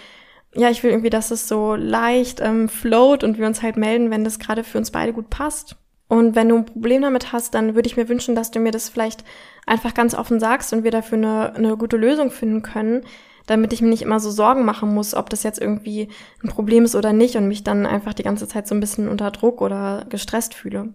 ja, 0.54 0.68
ich 0.68 0.82
will 0.82 0.90
irgendwie, 0.90 1.10
dass 1.10 1.30
es 1.30 1.46
so 1.46 1.76
leicht 1.76 2.40
ähm, 2.40 2.68
float 2.68 3.22
und 3.22 3.38
wir 3.38 3.46
uns 3.46 3.62
halt 3.62 3.76
melden, 3.76 4.10
wenn 4.10 4.24
das 4.24 4.40
gerade 4.40 4.64
für 4.64 4.78
uns 4.78 4.90
beide 4.90 5.12
gut 5.12 5.30
passt. 5.30 5.76
Und 6.08 6.34
wenn 6.34 6.48
du 6.48 6.56
ein 6.56 6.64
Problem 6.64 7.02
damit 7.02 7.32
hast, 7.32 7.54
dann 7.54 7.74
würde 7.74 7.86
ich 7.86 7.96
mir 7.96 8.08
wünschen, 8.08 8.34
dass 8.34 8.50
du 8.50 8.58
mir 8.58 8.72
das 8.72 8.88
vielleicht 8.88 9.24
einfach 9.66 9.94
ganz 9.94 10.14
offen 10.14 10.40
sagst 10.40 10.72
und 10.72 10.82
wir 10.82 10.90
dafür 10.90 11.18
eine, 11.18 11.54
eine 11.54 11.76
gute 11.76 11.98
Lösung 11.98 12.30
finden 12.30 12.62
können, 12.62 13.04
damit 13.48 13.72
ich 13.72 13.82
mir 13.82 13.88
nicht 13.88 14.02
immer 14.02 14.20
so 14.20 14.30
Sorgen 14.30 14.64
machen 14.64 14.94
muss, 14.94 15.14
ob 15.14 15.30
das 15.30 15.42
jetzt 15.42 15.60
irgendwie 15.60 16.08
ein 16.44 16.50
Problem 16.50 16.84
ist 16.84 16.94
oder 16.94 17.12
nicht 17.12 17.34
und 17.36 17.48
mich 17.48 17.64
dann 17.64 17.86
einfach 17.86 18.14
die 18.14 18.22
ganze 18.22 18.46
Zeit 18.46 18.68
so 18.68 18.74
ein 18.74 18.80
bisschen 18.80 19.08
unter 19.08 19.30
Druck 19.30 19.60
oder 19.60 20.06
gestresst 20.08 20.54
fühle. 20.54 20.94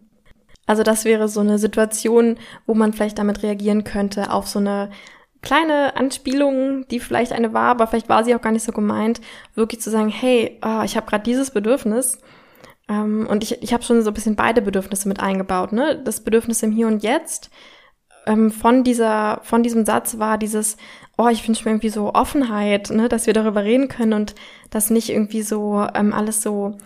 Also 0.65 0.83
das 0.83 1.03
wäre 1.03 1.27
so 1.27 1.41
eine 1.41 1.57
Situation, 1.57 2.37
wo 2.65 2.73
man 2.73 2.93
vielleicht 2.93 3.19
damit 3.19 3.43
reagieren 3.43 3.83
könnte 3.83 4.31
auf 4.31 4.47
so 4.47 4.59
eine 4.59 4.91
kleine 5.41 5.97
Anspielung, 5.97 6.87
die 6.87 7.01
vielleicht 7.01 7.33
eine 7.33 7.53
war, 7.53 7.71
aber 7.71 7.87
vielleicht 7.87 8.07
war 8.07 8.23
sie 8.23 8.33
auch 8.33 8.41
gar 8.41 8.53
nicht 8.53 8.63
so 8.63 8.71
gemeint, 8.71 9.19
wirklich 9.55 9.81
zu 9.81 9.89
sagen, 9.89 10.09
hey, 10.09 10.57
oh, 10.63 10.83
ich 10.85 10.95
habe 10.95 11.05
gerade 11.05 11.23
dieses 11.23 11.51
Bedürfnis 11.51 12.19
ähm, 12.87 13.27
und 13.29 13.43
ich, 13.43 13.61
ich 13.61 13.73
habe 13.73 13.83
schon 13.83 14.03
so 14.03 14.11
ein 14.11 14.13
bisschen 14.13 14.35
beide 14.35 14.61
Bedürfnisse 14.61 15.07
mit 15.09 15.19
eingebaut, 15.19 15.73
ne? 15.73 16.01
Das 16.05 16.21
Bedürfnis 16.21 16.63
im 16.63 16.71
Hier 16.71 16.87
und 16.87 17.03
Jetzt 17.03 17.49
ähm, 18.25 18.51
von 18.51 18.83
dieser, 18.83 19.39
von 19.43 19.63
diesem 19.63 19.85
Satz 19.85 20.17
war 20.19 20.37
dieses, 20.37 20.77
oh, 21.17 21.27
ich 21.27 21.47
wünsche 21.47 21.65
mir 21.65 21.71
irgendwie 21.71 21.89
so 21.89 22.13
Offenheit, 22.13 22.89
ne, 22.89 23.09
dass 23.09 23.27
wir 23.27 23.33
darüber 23.33 23.63
reden 23.63 23.87
können 23.87 24.13
und 24.13 24.35
dass 24.69 24.89
nicht 24.89 25.09
irgendwie 25.09 25.41
so 25.41 25.85
ähm, 25.93 26.13
alles 26.13 26.41
so 26.41 26.77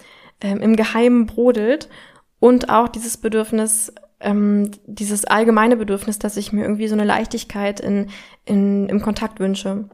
ähm, 0.41 0.59
im 0.59 0.75
Geheimen 0.75 1.25
brodelt. 1.25 1.89
Und 2.39 2.69
auch 2.69 2.87
dieses 2.87 3.17
Bedürfnis, 3.17 3.93
ähm, 4.19 4.71
dieses 4.85 5.25
allgemeine 5.25 5.77
Bedürfnis, 5.77 6.19
dass 6.19 6.37
ich 6.37 6.51
mir 6.53 6.63
irgendwie 6.63 6.87
so 6.87 6.95
eine 6.95 7.03
Leichtigkeit 7.03 7.79
in, 7.79 8.09
in, 8.45 8.89
im 8.89 9.01
Kontakt 9.01 9.39
wünsche 9.39 9.89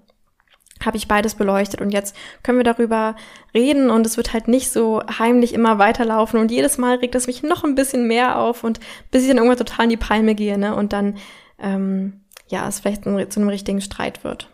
habe 0.85 0.97
ich 0.97 1.07
beides 1.07 1.35
beleuchtet 1.35 1.81
und 1.81 1.91
jetzt 1.91 2.15
können 2.43 2.57
wir 2.57 2.63
darüber 2.63 3.15
reden 3.53 3.89
und 3.89 4.05
es 4.05 4.17
wird 4.17 4.33
halt 4.33 4.47
nicht 4.47 4.71
so 4.71 5.01
heimlich 5.19 5.53
immer 5.53 5.79
weiterlaufen 5.79 6.39
und 6.39 6.51
jedes 6.51 6.77
Mal 6.77 6.97
regt 6.97 7.15
es 7.15 7.27
mich 7.27 7.43
noch 7.43 7.63
ein 7.63 7.75
bisschen 7.75 8.07
mehr 8.07 8.39
auf 8.39 8.63
und 8.63 8.79
bis 9.11 9.23
ich 9.23 9.27
dann 9.27 9.37
irgendwann 9.37 9.57
total 9.57 9.85
in 9.85 9.89
die 9.89 9.97
Palme 9.97 10.35
gehe, 10.35 10.57
ne, 10.57 10.75
und 10.75 10.93
dann, 10.93 11.17
ähm, 11.59 12.21
ja, 12.47 12.67
es 12.67 12.79
vielleicht 12.79 13.03
zu 13.03 13.09
einem 13.09 13.49
richtigen 13.49 13.81
Streit 13.81 14.23
wird. 14.23 14.49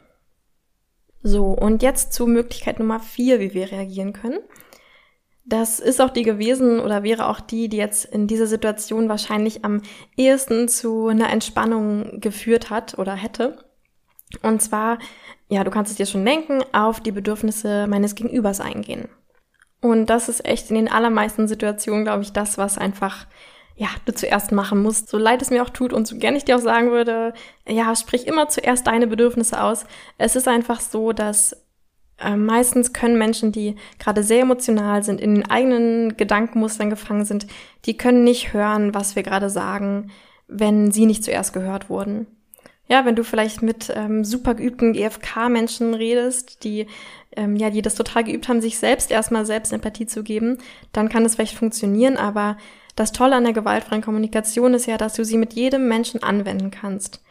So, 1.22 1.48
und 1.48 1.84
jetzt 1.84 2.14
zu 2.14 2.28
Möglichkeit 2.28 2.80
Nummer 2.80 3.00
vier, 3.00 3.40
wie 3.40 3.54
wir 3.54 3.72
reagieren 3.72 4.14
können. 4.14 4.40
Das 5.46 5.80
ist 5.80 6.00
auch 6.00 6.12
die 6.12 6.24
gewesen 6.24 6.80
oder 6.80 7.04
wäre 7.04 7.28
auch 7.28 7.40
die, 7.40 7.70
die 7.70 7.78
jetzt 7.78 8.06
in 8.06 8.28
dieser 8.28 8.46
Situation 8.46 9.10
wahrscheinlich 9.10 9.66
am 9.66 9.82
ehesten 10.16 10.68
zu 10.68 11.08
einer 11.08 11.32
Entspannung 11.32 12.22
geführt 12.22 12.70
hat 12.70 13.00
oder 13.00 13.16
hätte. 13.16 13.58
Und 14.42 14.62
zwar 14.62 15.00
ja, 15.50 15.64
du 15.64 15.72
kannst 15.72 15.92
es 15.92 15.98
dir 15.98 16.06
schon 16.06 16.24
denken, 16.24 16.62
auf 16.72 17.00
die 17.00 17.12
Bedürfnisse 17.12 17.88
meines 17.88 18.16
Gegenübers 18.16 18.62
eingehen. 18.62 19.10
Und 19.82 20.08
das 20.08 20.30
ist 20.30 20.46
echt 20.46 20.70
in 20.70 20.76
den 20.76 20.92
allermeisten 20.92 21.48
Situationen, 21.48 22.04
glaube 22.04 22.22
ich, 22.22 22.32
das, 22.32 22.58
was 22.58 22.78
einfach, 22.78 23.26
ja, 23.76 23.88
du 24.06 24.14
zuerst 24.14 24.52
machen 24.52 24.84
musst. 24.84 25.10
So 25.10 25.18
leid 25.18 25.42
es 25.42 25.50
mir 25.50 25.64
auch 25.64 25.70
tut 25.70 25.92
und 25.92 26.08
so 26.08 26.18
gern 26.18 26.36
ich 26.36 26.46
dir 26.46 26.58
auch 26.58 26.62
sagen 26.62 26.92
würde, 26.92 27.34
ja, 27.68 27.96
sprich 27.96 28.28
immer 28.28 28.48
zuerst 28.50 28.86
deine 28.86 29.08
Bedürfnisse 29.08 29.62
aus. 29.62 29.86
Es 30.18 30.36
ist 30.36 30.48
einfach 30.48 30.82
so, 30.82 31.14
dass 31.14 31.66
äh, 32.20 32.36
meistens 32.36 32.94
können 32.94 33.18
Menschen, 33.18 33.52
die 33.52 33.76
gerade 33.98 34.22
sehr 34.22 34.42
emotional 34.42 35.02
sind, 35.02 35.20
in 35.20 35.36
den 35.36 35.50
eigenen 35.50 36.16
Gedankenmustern 36.16 36.92
gefangen 36.92 37.26
sind, 37.26 37.48
die 37.86 37.98
können 37.98 38.24
nicht 38.24 38.54
hören, 38.54 38.94
was 38.94 39.16
wir 39.16 39.24
gerade 39.24 39.50
sagen, 39.50 40.12
wenn 40.48 40.92
sie 40.92 41.08
nicht 41.08 41.24
zuerst 41.24 41.54
gehört 41.54 41.90
wurden. 41.90 42.28
Ja, 42.90 43.06
wenn 43.06 43.16
du 43.16 43.24
vielleicht 43.24 43.62
mit 43.62 43.92
ähm, 43.96 44.24
super 44.26 44.56
geübten 44.56 44.96
EFK-Menschen 44.96 45.94
redest, 45.94 46.64
die 46.64 46.88
ähm, 47.36 47.56
ja, 47.56 47.70
die 47.70 47.82
das 47.84 47.96
total 47.96 48.24
geübt 48.24 48.48
haben, 48.48 48.62
sich 48.62 48.80
selbst 48.80 49.12
erstmal 49.12 49.46
selbst 49.46 49.72
Empathie 49.72 50.08
zu 50.08 50.24
geben, 50.24 50.58
dann 50.92 51.10
kann 51.10 51.24
es 51.26 51.36
vielleicht 51.36 51.56
funktionieren, 51.56 52.18
aber 52.18 52.58
Das 52.96 53.14
Tolle 53.14 53.38
an 53.38 53.46
der 53.46 53.54
gewaltfreien 53.54 54.02
Kommunikation 54.02 54.74
ist 54.74 54.86
ja, 54.86 54.98
dass 54.98 55.14
du 55.14 55.24
sie 55.24 55.38
mit 55.38 55.54
jedem 55.54 55.88
Menschen 55.88 56.22
anwenden 56.22 56.70
kannst. 56.70 57.24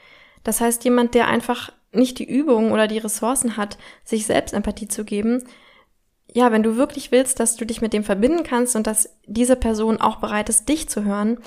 Das 0.42 0.62
heißt, 0.62 0.82
jemand, 0.84 1.14
der 1.14 1.28
einfach 1.28 1.72
nicht 1.92 2.18
die 2.18 2.24
Übung 2.24 2.72
oder 2.72 2.86
die 2.86 2.96
Ressourcen 2.96 3.58
hat, 3.58 3.76
sich 4.02 4.24
selbst 4.24 4.54
Empathie 4.54 4.88
zu 4.88 5.04
geben, 5.04 5.44
ja, 6.32 6.52
wenn 6.52 6.62
du 6.62 6.76
wirklich 6.76 7.12
willst, 7.12 7.38
dass 7.38 7.56
du 7.56 7.66
dich 7.66 7.82
mit 7.82 7.92
dem 7.92 8.02
verbinden 8.02 8.44
kannst 8.44 8.76
und 8.76 8.86
dass 8.86 9.14
diese 9.26 9.56
Person 9.56 10.00
auch 10.00 10.16
bereit 10.16 10.48
ist, 10.48 10.70
dich 10.70 10.88
zu 10.88 11.04
hören, 11.04 11.38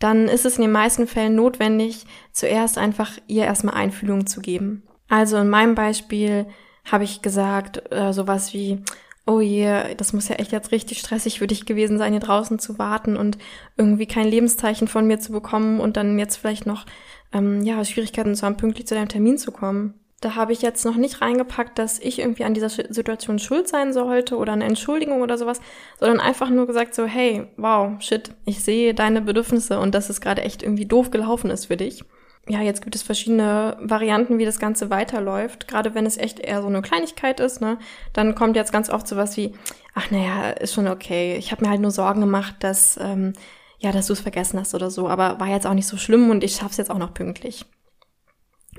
dann 0.00 0.26
ist 0.26 0.44
es 0.44 0.56
in 0.56 0.62
den 0.62 0.72
meisten 0.72 1.06
Fällen 1.06 1.36
notwendig, 1.36 2.04
zuerst 2.32 2.78
einfach 2.78 3.12
ihr 3.28 3.44
erstmal 3.44 3.74
Einfühlung 3.74 4.26
zu 4.26 4.40
geben. 4.40 4.82
Also 5.08 5.36
in 5.36 5.48
meinem 5.48 5.74
Beispiel 5.76 6.46
habe 6.90 7.04
ich 7.04 7.22
gesagt, 7.22 7.92
äh, 7.92 8.12
sowas 8.12 8.54
wie, 8.54 8.82
oh 9.26 9.40
je, 9.40 9.94
das 9.96 10.12
muss 10.12 10.28
ja 10.28 10.36
echt 10.36 10.52
jetzt 10.52 10.72
richtig 10.72 10.98
stressig 10.98 11.38
für 11.38 11.46
dich 11.46 11.66
gewesen 11.66 11.98
sein, 11.98 12.12
hier 12.12 12.20
draußen 12.20 12.58
zu 12.58 12.78
warten 12.78 13.16
und 13.16 13.38
irgendwie 13.76 14.06
kein 14.06 14.26
Lebenszeichen 14.26 14.88
von 14.88 15.06
mir 15.06 15.20
zu 15.20 15.32
bekommen 15.32 15.80
und 15.80 15.96
dann 15.96 16.18
jetzt 16.18 16.36
vielleicht 16.36 16.66
noch 16.66 16.86
ähm, 17.32 17.62
ja, 17.62 17.84
Schwierigkeiten 17.84 18.34
zu 18.34 18.46
haben, 18.46 18.56
pünktlich 18.56 18.86
zu 18.86 18.94
deinem 18.94 19.08
Termin 19.08 19.38
zu 19.38 19.52
kommen. 19.52 19.99
Da 20.20 20.34
habe 20.34 20.52
ich 20.52 20.60
jetzt 20.60 20.84
noch 20.84 20.96
nicht 20.96 21.22
reingepackt, 21.22 21.78
dass 21.78 21.98
ich 21.98 22.18
irgendwie 22.18 22.44
an 22.44 22.52
dieser 22.52 22.68
Situation 22.68 23.38
schuld 23.38 23.68
sein 23.68 23.94
sollte 23.94 24.36
oder 24.36 24.52
eine 24.52 24.66
Entschuldigung 24.66 25.22
oder 25.22 25.38
sowas, 25.38 25.62
sondern 25.98 26.20
einfach 26.20 26.50
nur 26.50 26.66
gesagt 26.66 26.94
so, 26.94 27.06
hey, 27.06 27.46
wow, 27.56 27.92
shit, 28.02 28.34
ich 28.44 28.62
sehe 28.62 28.92
deine 28.92 29.22
Bedürfnisse 29.22 29.80
und 29.80 29.94
dass 29.94 30.10
es 30.10 30.20
gerade 30.20 30.42
echt 30.42 30.62
irgendwie 30.62 30.84
doof 30.84 31.10
gelaufen 31.10 31.50
ist 31.50 31.66
für 31.66 31.78
dich. 31.78 32.04
Ja, 32.48 32.60
jetzt 32.60 32.82
gibt 32.82 32.94
es 32.94 33.02
verschiedene 33.02 33.78
Varianten, 33.80 34.38
wie 34.38 34.44
das 34.44 34.58
Ganze 34.58 34.90
weiterläuft. 34.90 35.68
Gerade 35.68 35.94
wenn 35.94 36.04
es 36.04 36.18
echt 36.18 36.38
eher 36.38 36.60
so 36.60 36.68
eine 36.68 36.82
Kleinigkeit 36.82 37.40
ist, 37.40 37.62
ne, 37.62 37.78
dann 38.12 38.34
kommt 38.34 38.56
jetzt 38.56 38.72
ganz 38.72 38.90
oft 38.90 39.08
sowas 39.08 39.38
wie, 39.38 39.54
ach 39.94 40.10
naja, 40.10 40.50
ist 40.50 40.74
schon 40.74 40.88
okay. 40.88 41.36
Ich 41.36 41.50
habe 41.50 41.64
mir 41.64 41.70
halt 41.70 41.80
nur 41.80 41.92
Sorgen 41.92 42.20
gemacht, 42.20 42.56
dass 42.60 42.98
ähm, 43.00 43.32
ja, 43.78 43.90
dass 43.92 44.08
du 44.08 44.12
es 44.12 44.20
vergessen 44.20 44.60
hast 44.60 44.74
oder 44.74 44.90
so, 44.90 45.08
aber 45.08 45.40
war 45.40 45.48
jetzt 45.48 45.66
auch 45.66 45.74
nicht 45.74 45.86
so 45.86 45.96
schlimm 45.96 46.28
und 46.28 46.44
ich 46.44 46.56
schaff's 46.56 46.76
jetzt 46.76 46.90
auch 46.90 46.98
noch 46.98 47.14
pünktlich 47.14 47.64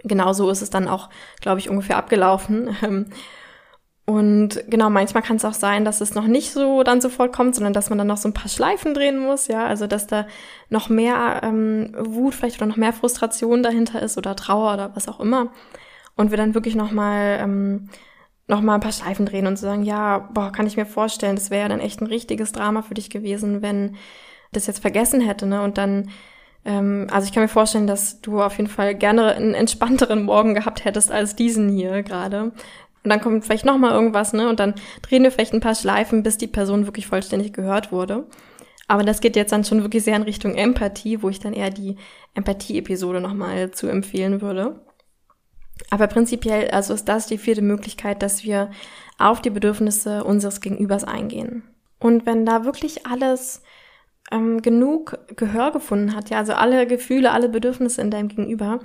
genau 0.04 0.34
so 0.34 0.50
ist 0.50 0.62
es 0.62 0.70
dann 0.70 0.88
auch, 0.88 1.10
glaube 1.40 1.60
ich, 1.60 1.70
ungefähr 1.70 1.98
abgelaufen. 1.98 2.76
Ähm, 2.84 3.06
und 4.06 4.64
genau, 4.68 4.90
manchmal 4.90 5.24
kann 5.24 5.38
es 5.38 5.46
auch 5.46 5.54
sein, 5.54 5.86
dass 5.86 6.02
es 6.02 6.16
noch 6.16 6.26
nicht 6.26 6.52
so 6.52 6.84
dann 6.84 7.00
sofort 7.00 7.32
kommt, 7.32 7.56
sondern 7.56 7.72
dass 7.72 7.90
man 7.90 7.98
dann 7.98 8.08
noch 8.08 8.18
so 8.18 8.28
ein 8.28 8.34
paar 8.34 8.50
Schleifen 8.50 8.94
drehen 8.94 9.20
muss, 9.20 9.48
ja, 9.48 9.66
also 9.66 9.88
dass 9.88 10.08
da 10.08 10.26
noch 10.70 10.90
mehr 10.90 11.42
ähm, 11.44 11.96
Wut 11.98 12.36
vielleicht 12.36 12.58
oder 12.58 12.66
noch 12.66 12.78
mehr 12.78 12.94
Frustration 12.94 13.64
dahinter 13.64 14.02
ist 14.02 14.18
oder 14.18 14.36
Trauer 14.36 14.74
oder 14.74 14.96
was 14.96 15.08
auch 15.08 15.20
immer. 15.20 15.52
Und 16.16 16.32
wir 16.32 16.38
dann 16.38 16.56
wirklich 16.56 16.76
nochmal 16.76 17.38
ähm, 17.42 17.90
noch 18.48 18.60
ein 18.60 18.80
paar 18.82 18.92
Schleifen 18.92 19.26
drehen 19.26 19.48
und 19.48 19.58
sagen, 19.58 19.84
ja, 19.84 20.18
boah, 20.34 20.52
kann 20.52 20.68
ich 20.68 20.76
mir 20.76 20.86
vorstellen, 20.86 21.36
das 21.36 21.50
wäre 21.50 21.62
ja 21.62 21.70
dann 21.70 21.80
echt 21.80 22.02
ein 22.02 22.08
richtiges 22.08 22.52
Drama 22.52 22.82
für 22.82 22.96
dich 22.96 23.10
gewesen, 23.10 23.62
wenn 23.62 23.96
das 24.52 24.68
jetzt 24.68 24.82
vergessen 24.82 25.22
hätte, 25.22 25.46
ne? 25.46 25.62
Und 25.62 25.78
dann 25.78 26.10
ähm, 26.65 27.08
also 27.12 27.26
ich 27.26 27.34
kann 27.34 27.43
mir 27.43 27.50
vorstellen, 27.50 27.88
dass 27.88 28.21
du 28.21 28.41
auf 28.41 28.58
jeden 28.58 28.69
Fall 28.69 28.95
gerne 28.95 29.36
einen 29.36 29.54
entspannteren 29.54 30.24
Morgen 30.24 30.54
gehabt 30.54 30.86
hättest 30.86 31.12
als 31.12 31.36
diesen 31.36 31.69
hier 31.69 32.04
gerade. 32.04 32.52
Und 33.04 33.10
dann 33.10 33.21
kommt 33.21 33.45
vielleicht 33.45 33.65
noch 33.65 33.78
mal 33.78 33.91
irgendwas, 33.93 34.34
ne? 34.34 34.47
Und 34.47 34.60
dann 34.60 34.76
drehen 35.02 35.24
wir 35.24 35.32
vielleicht 35.32 35.54
ein 35.54 35.60
paar 35.60 35.76
Schleifen, 35.76 36.21
bis 36.21 36.38
die 36.38 36.47
Person 36.47 36.86
wirklich 36.86 37.08
vollständig 37.08 37.54
gehört 37.54 37.91
wurde. 37.91 38.28
Aber 38.88 39.04
das 39.04 39.21
geht 39.21 39.36
jetzt 39.36 39.52
dann 39.52 39.63
schon 39.63 39.82
wirklich 39.82 40.04
sehr 40.04 40.17
in 40.17 40.24
Richtung 40.24 40.54
Empathie, 40.54 41.24
wo 41.24 41.30
ich 41.30 41.39
dann 41.39 41.54
eher 41.54 41.69
die 41.69 41.95
Empathie-Episode 42.36 43.21
nochmal 43.21 43.71
zu 43.71 43.88
empfehlen 43.88 44.41
würde. 44.41 44.86
Aber 45.89 46.08
prinzipiell, 46.08 46.69
also 46.69 46.93
ist 46.93 47.06
das 47.06 47.26
die 47.26 47.38
vierte 47.38 47.62
Möglichkeit, 47.62 48.21
dass 48.21 48.43
wir 48.43 48.69
auf 49.17 49.41
die 49.41 49.50
Bedürfnisse 49.50 50.24
unseres 50.24 50.62
Gegenübers 50.62 51.04
eingehen. 51.04 51.63
Und 52.00 52.26
wenn 52.26 52.45
da 52.45 52.65
wirklich 52.65 53.08
alles 53.08 53.63
ähm, 54.32 54.62
genug 54.62 55.17
Gehör 55.36 55.72
gefunden 55.72 56.15
hat, 56.15 56.30
ja, 56.30 56.38
also 56.38 56.54
alle 56.54 56.88
Gefühle, 56.88 57.32
alle 57.32 57.50
Bedürfnisse 57.50 58.02
in 58.02 58.12
deinem 58.12 58.30
Gegenüber, 58.30 58.80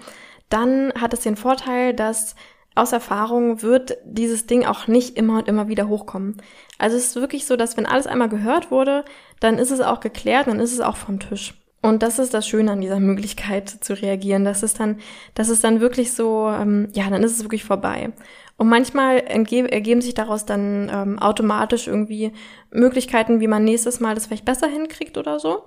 dann 0.48 0.92
hat 1.00 1.12
es 1.12 1.20
den 1.20 1.36
Vorteil, 1.36 1.94
dass 1.94 2.36
aus 2.74 2.92
Erfahrung 2.92 3.62
wird 3.62 3.96
dieses 4.04 4.46
Ding 4.46 4.66
auch 4.66 4.86
nicht 4.86 5.16
immer 5.16 5.38
und 5.38 5.48
immer 5.48 5.66
wieder 5.68 5.88
hochkommen. 5.88 6.36
Also 6.78 6.96
es 6.96 7.06
ist 7.06 7.16
wirklich 7.16 7.46
so, 7.46 7.56
dass 7.56 7.76
wenn 7.76 7.86
alles 7.86 8.06
einmal 8.06 8.28
gehört 8.28 8.70
wurde, 8.70 9.04
dann 9.40 9.58
ist 9.58 9.70
es 9.70 9.80
auch 9.80 10.00
geklärt, 10.00 10.46
dann 10.46 10.60
ist 10.60 10.72
es 10.72 10.80
auch 10.80 10.96
vom 10.96 11.18
Tisch. 11.18 11.54
Und 11.86 12.02
das 12.02 12.18
ist 12.18 12.34
das 12.34 12.48
Schöne 12.48 12.72
an 12.72 12.80
dieser 12.80 12.98
Möglichkeit 12.98 13.68
zu 13.68 13.92
reagieren. 13.94 14.44
Das 14.44 14.64
ist 14.64 14.80
dann, 14.80 14.98
das 15.34 15.48
ist 15.48 15.62
dann 15.62 15.78
wirklich 15.78 16.12
so, 16.12 16.48
ähm, 16.48 16.88
ja, 16.94 17.08
dann 17.08 17.22
ist 17.22 17.36
es 17.36 17.44
wirklich 17.44 17.62
vorbei. 17.62 18.10
Und 18.56 18.68
manchmal 18.68 19.18
ergeben 19.18 20.00
sich 20.00 20.14
daraus 20.14 20.44
dann 20.46 20.90
ähm, 20.92 21.18
automatisch 21.20 21.86
irgendwie 21.86 22.32
Möglichkeiten, 22.72 23.38
wie 23.38 23.46
man 23.46 23.62
nächstes 23.62 24.00
Mal 24.00 24.16
das 24.16 24.26
vielleicht 24.26 24.44
besser 24.44 24.66
hinkriegt 24.66 25.16
oder 25.16 25.38
so. 25.38 25.62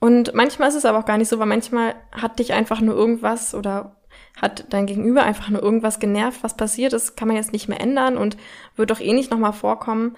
Und 0.00 0.34
manchmal 0.34 0.70
ist 0.70 0.74
es 0.74 0.84
aber 0.84 0.98
auch 0.98 1.04
gar 1.04 1.18
nicht 1.18 1.28
so, 1.28 1.38
weil 1.38 1.46
manchmal 1.46 1.94
hat 2.10 2.40
dich 2.40 2.52
einfach 2.52 2.80
nur 2.80 2.96
irgendwas 2.96 3.54
oder 3.54 3.94
hat 4.42 4.66
dein 4.70 4.86
Gegenüber 4.86 5.22
einfach 5.22 5.50
nur 5.50 5.62
irgendwas 5.62 6.00
genervt, 6.00 6.42
was 6.42 6.56
passiert 6.56 6.92
ist, 6.92 7.16
kann 7.16 7.28
man 7.28 7.36
jetzt 7.36 7.52
nicht 7.52 7.68
mehr 7.68 7.80
ändern 7.80 8.16
und 8.16 8.36
wird 8.74 8.90
doch 8.90 9.00
eh 9.00 9.12
nicht 9.12 9.30
nochmal 9.30 9.52
vorkommen. 9.52 10.16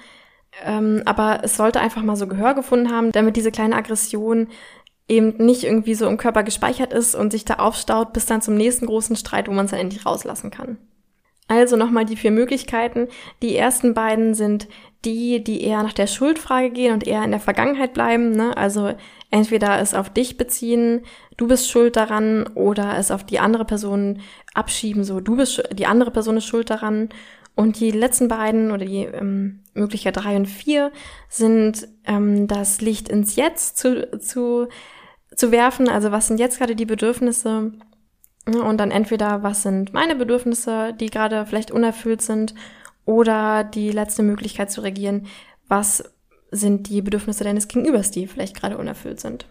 Ähm, 0.65 1.03
aber 1.05 1.41
es 1.43 1.57
sollte 1.57 1.81
einfach 1.81 2.03
mal 2.03 2.17
so 2.17 2.27
Gehör 2.27 2.55
gefunden 2.55 2.91
haben, 2.91 3.13
damit 3.13 3.37
diese 3.37 3.53
kleine 3.53 3.77
Aggression 3.77 4.49
eben 5.11 5.45
nicht 5.45 5.65
irgendwie 5.65 5.95
so 5.95 6.07
im 6.07 6.17
Körper 6.17 6.43
gespeichert 6.43 6.93
ist 6.93 7.15
und 7.15 7.33
sich 7.33 7.45
da 7.45 7.55
aufstaut 7.55 8.13
bis 8.13 8.27
dann 8.27 8.41
zum 8.41 8.55
nächsten 8.55 8.87
großen 8.87 9.17
Streit, 9.17 9.49
wo 9.49 9.53
man 9.53 9.65
es 9.65 9.73
dann 9.73 9.81
endlich 9.81 10.07
rauslassen 10.07 10.51
kann. 10.51 10.79
Also 11.49 11.77
nochmal 11.77 12.05
die 12.05 12.17
vier 12.17 12.31
Möglichkeiten. 12.31 13.09
Die 13.43 13.57
ersten 13.57 13.93
beiden 13.93 14.35
sind 14.35 14.69
die, 15.05 15.43
die 15.43 15.65
eher 15.65 15.83
nach 15.83 15.93
der 15.93 16.07
Schuldfrage 16.07 16.71
gehen 16.71 16.95
und 16.95 17.05
eher 17.07 17.25
in 17.25 17.33
der 17.33 17.41
Vergangenheit 17.41 17.93
bleiben. 17.93 18.31
Ne? 18.31 18.57
Also 18.57 18.95
entweder 19.33 19.81
es 19.81 19.93
auf 19.93 20.11
dich 20.11 20.37
beziehen, 20.37 21.03
du 21.37 21.49
bist 21.49 21.69
schuld 21.69 21.97
daran, 21.97 22.47
oder 22.55 22.97
es 22.99 23.11
auf 23.11 23.25
die 23.25 23.41
andere 23.41 23.65
Person 23.65 24.21
abschieben, 24.55 25.03
so 25.03 25.21
du 25.21 25.37
bist 25.37 25.63
die 25.73 25.87
andere 25.87 26.13
Person 26.13 26.37
ist 26.37 26.47
schuld 26.47 26.71
daran. 26.71 27.09
Und 27.57 27.81
die 27.81 27.91
letzten 27.91 28.29
beiden 28.29 28.71
oder 28.71 28.87
die 28.87 29.03
ähm, 29.03 29.61
Möglichkeit 29.75 30.17
drei 30.17 30.37
und 30.37 30.47
vier 30.47 30.93
sind 31.29 31.89
ähm, 32.07 32.47
das 32.47 32.81
Licht 32.81 33.09
ins 33.09 33.35
Jetzt 33.35 33.77
zu, 33.77 34.19
zu, 34.21 34.69
zu 35.35 35.53
werfen. 35.53 35.89
Also 35.89 36.13
was 36.13 36.29
sind 36.29 36.41
jetzt 36.41 36.59
gerade 36.59 36.77
die 36.77 36.87
Bedürfnisse 36.87 37.73
und 38.47 38.79
dann 38.79 38.91
entweder, 38.91 39.43
was 39.43 39.63
sind 39.63 39.93
meine 39.93 40.17
Bedürfnisse, 40.17 40.95
die 40.99 41.11
gerade 41.11 41.47
vielleicht 41.47 41.71
unerfüllt 41.71 42.23
sind, 42.23 42.55
oder 43.05 43.65
die 43.65 43.91
letzte 43.91 44.23
Möglichkeit 44.23 44.71
zu 44.71 44.83
regieren, 44.83 45.27
was 45.67 46.05
sind 46.51 46.89
die 46.89 47.03
Bedürfnisse 47.03 47.45
deines 47.45 47.69
Gegenübers, 47.69 48.11
die 48.11 48.27
vielleicht 48.27 48.55
gerade 48.55 48.79
unerfüllt 48.79 49.21
sind. 49.21 49.47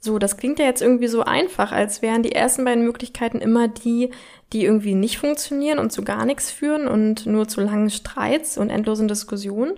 So, 0.00 0.18
das 0.18 0.36
klingt 0.36 0.58
ja 0.58 0.64
jetzt 0.64 0.82
irgendwie 0.82 1.06
so 1.06 1.22
einfach, 1.22 1.70
als 1.70 2.02
wären 2.02 2.22
die 2.22 2.32
ersten 2.32 2.64
beiden 2.64 2.84
Möglichkeiten 2.84 3.38
immer 3.38 3.68
die, 3.68 4.10
die 4.52 4.64
irgendwie 4.64 4.94
nicht 4.94 5.18
funktionieren 5.18 5.78
und 5.78 5.92
zu 5.92 6.02
gar 6.02 6.26
nichts 6.26 6.50
führen 6.50 6.88
und 6.88 7.24
nur 7.24 7.46
zu 7.46 7.60
langen 7.60 7.88
Streits 7.88 8.58
und 8.58 8.68
endlosen 8.68 9.06
Diskussionen. 9.06 9.74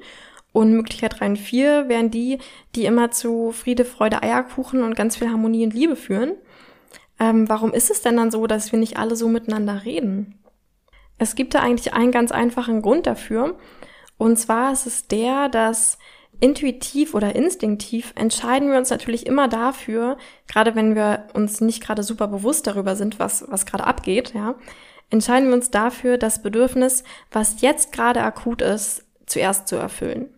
Und 0.54 0.72
Möglichkeit 0.72 1.18
3 1.18 1.26
und 1.26 1.36
4 1.36 1.88
wären 1.88 2.12
die, 2.12 2.38
die 2.76 2.84
immer 2.84 3.10
zu 3.10 3.50
Friede, 3.50 3.84
Freude, 3.84 4.22
Eierkuchen 4.22 4.84
und 4.84 4.94
ganz 4.94 5.16
viel 5.16 5.28
Harmonie 5.28 5.64
und 5.64 5.74
Liebe 5.74 5.96
führen. 5.96 6.34
Ähm, 7.18 7.48
warum 7.48 7.72
ist 7.72 7.90
es 7.90 8.02
denn 8.02 8.16
dann 8.16 8.30
so, 8.30 8.46
dass 8.46 8.70
wir 8.70 8.78
nicht 8.78 8.96
alle 8.96 9.16
so 9.16 9.26
miteinander 9.26 9.84
reden? 9.84 10.38
Es 11.18 11.34
gibt 11.34 11.54
da 11.54 11.58
eigentlich 11.58 11.92
einen 11.92 12.12
ganz 12.12 12.30
einfachen 12.30 12.82
Grund 12.82 13.08
dafür. 13.08 13.58
Und 14.16 14.38
zwar 14.38 14.72
ist 14.72 14.86
es 14.86 15.08
der, 15.08 15.48
dass 15.48 15.98
intuitiv 16.38 17.14
oder 17.14 17.34
instinktiv 17.34 18.12
entscheiden 18.14 18.70
wir 18.70 18.78
uns 18.78 18.90
natürlich 18.90 19.26
immer 19.26 19.48
dafür, 19.48 20.18
gerade 20.46 20.76
wenn 20.76 20.94
wir 20.94 21.26
uns 21.32 21.62
nicht 21.62 21.82
gerade 21.82 22.04
super 22.04 22.28
bewusst 22.28 22.68
darüber 22.68 22.94
sind, 22.94 23.18
was, 23.18 23.44
was 23.48 23.66
gerade 23.66 23.88
abgeht, 23.88 24.34
ja, 24.34 24.54
entscheiden 25.10 25.48
wir 25.48 25.54
uns 25.54 25.72
dafür, 25.72 26.16
das 26.16 26.42
Bedürfnis, 26.42 27.02
was 27.32 27.60
jetzt 27.60 27.92
gerade 27.92 28.22
akut 28.22 28.62
ist, 28.62 29.04
zuerst 29.26 29.66
zu 29.66 29.74
erfüllen. 29.74 30.33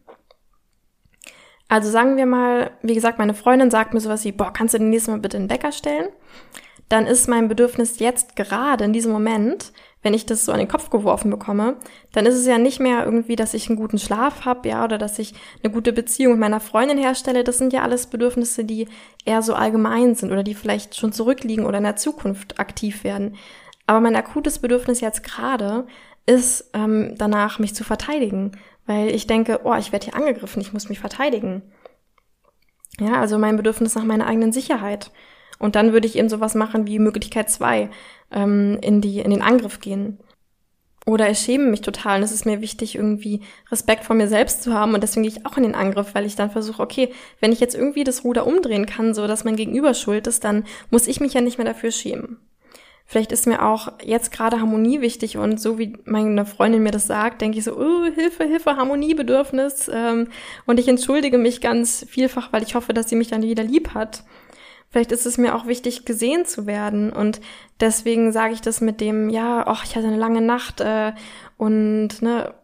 Also 1.68 1.90
sagen 1.90 2.16
wir 2.16 2.26
mal, 2.26 2.70
wie 2.82 2.94
gesagt, 2.94 3.18
meine 3.18 3.34
Freundin 3.34 3.70
sagt 3.70 3.92
mir 3.92 4.00
sowas 4.00 4.24
wie, 4.24 4.32
boah, 4.32 4.52
kannst 4.52 4.74
du 4.74 4.78
den 4.78 4.90
nächsten 4.90 5.10
Mal 5.10 5.20
bitte 5.20 5.38
den 5.38 5.50
Wecker 5.50 5.72
stellen? 5.72 6.08
dann 6.88 7.06
ist 7.06 7.28
mein 7.28 7.48
Bedürfnis 7.48 7.98
jetzt 7.98 8.36
gerade 8.36 8.84
in 8.84 8.92
diesem 8.92 9.12
Moment, 9.12 9.72
wenn 10.02 10.14
ich 10.14 10.24
das 10.24 10.44
so 10.44 10.52
an 10.52 10.58
den 10.58 10.68
Kopf 10.68 10.90
geworfen 10.90 11.30
bekomme, 11.30 11.76
dann 12.12 12.26
ist 12.26 12.36
es 12.36 12.46
ja 12.46 12.58
nicht 12.58 12.78
mehr 12.78 13.04
irgendwie, 13.04 13.34
dass 13.34 13.54
ich 13.54 13.68
einen 13.68 13.78
guten 13.78 13.98
Schlaf 13.98 14.44
habe, 14.44 14.68
ja, 14.68 14.84
oder 14.84 14.98
dass 14.98 15.18
ich 15.18 15.34
eine 15.62 15.72
gute 15.72 15.92
Beziehung 15.92 16.34
mit 16.34 16.40
meiner 16.40 16.60
Freundin 16.60 16.98
herstelle. 16.98 17.42
Das 17.42 17.58
sind 17.58 17.72
ja 17.72 17.82
alles 17.82 18.06
Bedürfnisse, 18.06 18.64
die 18.64 18.86
eher 19.24 19.42
so 19.42 19.54
allgemein 19.54 20.14
sind 20.14 20.30
oder 20.30 20.44
die 20.44 20.54
vielleicht 20.54 20.94
schon 20.94 21.12
zurückliegen 21.12 21.66
oder 21.66 21.78
in 21.78 21.84
der 21.84 21.96
Zukunft 21.96 22.60
aktiv 22.60 23.02
werden. 23.02 23.34
Aber 23.86 24.00
mein 24.00 24.14
akutes 24.14 24.60
Bedürfnis 24.60 25.00
jetzt 25.00 25.24
gerade 25.24 25.86
ist 26.24 26.70
ähm, 26.72 27.14
danach, 27.18 27.58
mich 27.58 27.74
zu 27.74 27.82
verteidigen, 27.82 28.52
weil 28.86 29.08
ich 29.14 29.26
denke, 29.26 29.60
oh, 29.64 29.74
ich 29.74 29.92
werde 29.92 30.06
hier 30.06 30.14
angegriffen, 30.14 30.60
ich 30.60 30.72
muss 30.72 30.88
mich 30.88 31.00
verteidigen. 31.00 31.62
Ja, 32.98 33.20
also 33.20 33.38
mein 33.38 33.56
Bedürfnis 33.56 33.94
nach 33.94 34.04
meiner 34.04 34.26
eigenen 34.26 34.52
Sicherheit. 34.52 35.10
Und 35.58 35.74
dann 35.74 35.92
würde 35.92 36.06
ich 36.06 36.16
eben 36.16 36.28
sowas 36.28 36.54
machen 36.54 36.86
wie 36.86 36.98
Möglichkeit 36.98 37.50
zwei 37.50 37.90
ähm, 38.30 38.78
in, 38.82 39.00
die, 39.00 39.20
in 39.20 39.30
den 39.30 39.42
Angriff 39.42 39.80
gehen. 39.80 40.18
Oder 41.08 41.30
ich 41.30 41.38
schäme 41.38 41.70
mich 41.70 41.82
total 41.82 42.18
und 42.18 42.24
es 42.24 42.32
ist 42.32 42.46
mir 42.46 42.60
wichtig, 42.60 42.96
irgendwie 42.96 43.42
Respekt 43.70 44.02
vor 44.02 44.16
mir 44.16 44.26
selbst 44.26 44.64
zu 44.64 44.74
haben 44.74 44.92
und 44.92 45.02
deswegen 45.02 45.22
gehe 45.22 45.30
ich 45.30 45.46
auch 45.46 45.56
in 45.56 45.62
den 45.62 45.76
Angriff, 45.76 46.16
weil 46.16 46.26
ich 46.26 46.34
dann 46.34 46.50
versuche, 46.50 46.82
okay, 46.82 47.12
wenn 47.38 47.52
ich 47.52 47.60
jetzt 47.60 47.76
irgendwie 47.76 48.02
das 48.02 48.24
Ruder 48.24 48.44
umdrehen 48.44 48.86
kann, 48.86 49.14
so 49.14 49.28
dass 49.28 49.44
mein 49.44 49.54
Gegenüber 49.54 49.94
schuld 49.94 50.26
ist, 50.26 50.42
dann 50.42 50.64
muss 50.90 51.06
ich 51.06 51.20
mich 51.20 51.32
ja 51.32 51.40
nicht 51.40 51.58
mehr 51.58 51.66
dafür 51.66 51.92
schämen. 51.92 52.38
Vielleicht 53.08 53.30
ist 53.30 53.46
mir 53.46 53.64
auch 53.64 53.92
jetzt 54.02 54.32
gerade 54.32 54.60
Harmonie 54.60 55.00
wichtig 55.00 55.38
und 55.38 55.60
so 55.60 55.78
wie 55.78 55.96
meine 56.04 56.44
Freundin 56.44 56.82
mir 56.82 56.90
das 56.90 57.06
sagt, 57.06 57.40
denke 57.40 57.58
ich 57.58 57.64
so, 57.64 57.76
oh, 57.76 58.04
Hilfe, 58.12 58.44
Hilfe, 58.44 58.76
Harmoniebedürfnis. 58.76 59.88
Ähm, 59.92 60.28
und 60.66 60.80
ich 60.80 60.88
entschuldige 60.88 61.38
mich 61.38 61.60
ganz 61.60 62.04
vielfach, 62.08 62.52
weil 62.52 62.64
ich 62.64 62.74
hoffe, 62.74 62.92
dass 62.92 63.08
sie 63.08 63.14
mich 63.14 63.28
dann 63.28 63.42
wieder 63.42 63.62
lieb 63.62 63.94
hat. 63.94 64.24
Vielleicht 64.90 65.12
ist 65.12 65.24
es 65.24 65.38
mir 65.38 65.54
auch 65.54 65.66
wichtig, 65.66 66.04
gesehen 66.04 66.46
zu 66.46 66.66
werden. 66.66 67.12
Und 67.12 67.40
deswegen 67.80 68.32
sage 68.32 68.54
ich 68.54 68.60
das 68.60 68.80
mit 68.80 69.00
dem, 69.00 69.30
ja, 69.30 69.64
ach, 69.66 69.84
ich 69.84 69.94
hatte 69.94 70.08
eine 70.08 70.16
lange 70.16 70.40
Nacht 70.40 70.80
äh, 70.80 71.12
und 71.58 72.22
ne, 72.22 72.54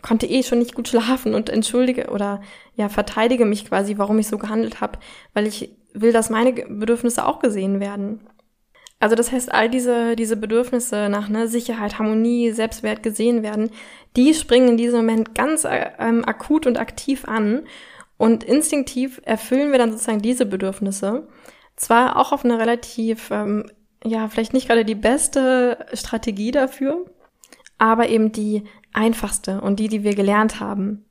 konnte 0.00 0.26
eh 0.26 0.42
schon 0.42 0.60
nicht 0.60 0.74
gut 0.74 0.88
schlafen 0.88 1.34
und 1.34 1.50
entschuldige 1.50 2.08
oder 2.08 2.40
ja, 2.74 2.88
verteidige 2.88 3.44
mich 3.44 3.66
quasi, 3.66 3.98
warum 3.98 4.18
ich 4.18 4.28
so 4.28 4.38
gehandelt 4.38 4.80
habe, 4.80 4.98
weil 5.34 5.46
ich 5.46 5.76
will, 5.92 6.12
dass 6.12 6.30
meine 6.30 6.52
Bedürfnisse 6.52 7.26
auch 7.26 7.40
gesehen 7.40 7.80
werden. 7.80 8.20
Also 9.00 9.16
das 9.16 9.32
heißt, 9.32 9.52
all 9.52 9.70
diese, 9.70 10.14
diese 10.14 10.36
Bedürfnisse 10.36 11.08
nach 11.08 11.30
ne, 11.30 11.48
Sicherheit, 11.48 11.98
Harmonie, 11.98 12.52
Selbstwert 12.52 13.02
gesehen 13.02 13.42
werden, 13.42 13.70
die 14.14 14.34
springen 14.34 14.68
in 14.68 14.76
diesem 14.76 15.00
Moment 15.00 15.34
ganz 15.34 15.64
äh, 15.64 15.90
ähm, 15.98 16.22
akut 16.26 16.66
und 16.66 16.78
aktiv 16.78 17.24
an. 17.26 17.62
Und 18.18 18.44
instinktiv 18.44 19.22
erfüllen 19.24 19.72
wir 19.72 19.78
dann 19.78 19.90
sozusagen 19.90 20.20
diese 20.20 20.44
Bedürfnisse. 20.44 21.26
Zwar 21.76 22.18
auch 22.18 22.32
auf 22.32 22.44
eine 22.44 22.58
relativ, 22.58 23.30
ähm, 23.30 23.70
ja, 24.04 24.28
vielleicht 24.28 24.52
nicht 24.52 24.68
gerade 24.68 24.84
die 24.84 24.94
beste 24.94 25.86
Strategie 25.94 26.50
dafür, 26.50 27.06
aber 27.78 28.10
eben 28.10 28.32
die 28.32 28.64
einfachste 28.92 29.62
und 29.62 29.80
die, 29.80 29.88
die 29.88 30.04
wir 30.04 30.14
gelernt 30.14 30.60
haben. 30.60 31.06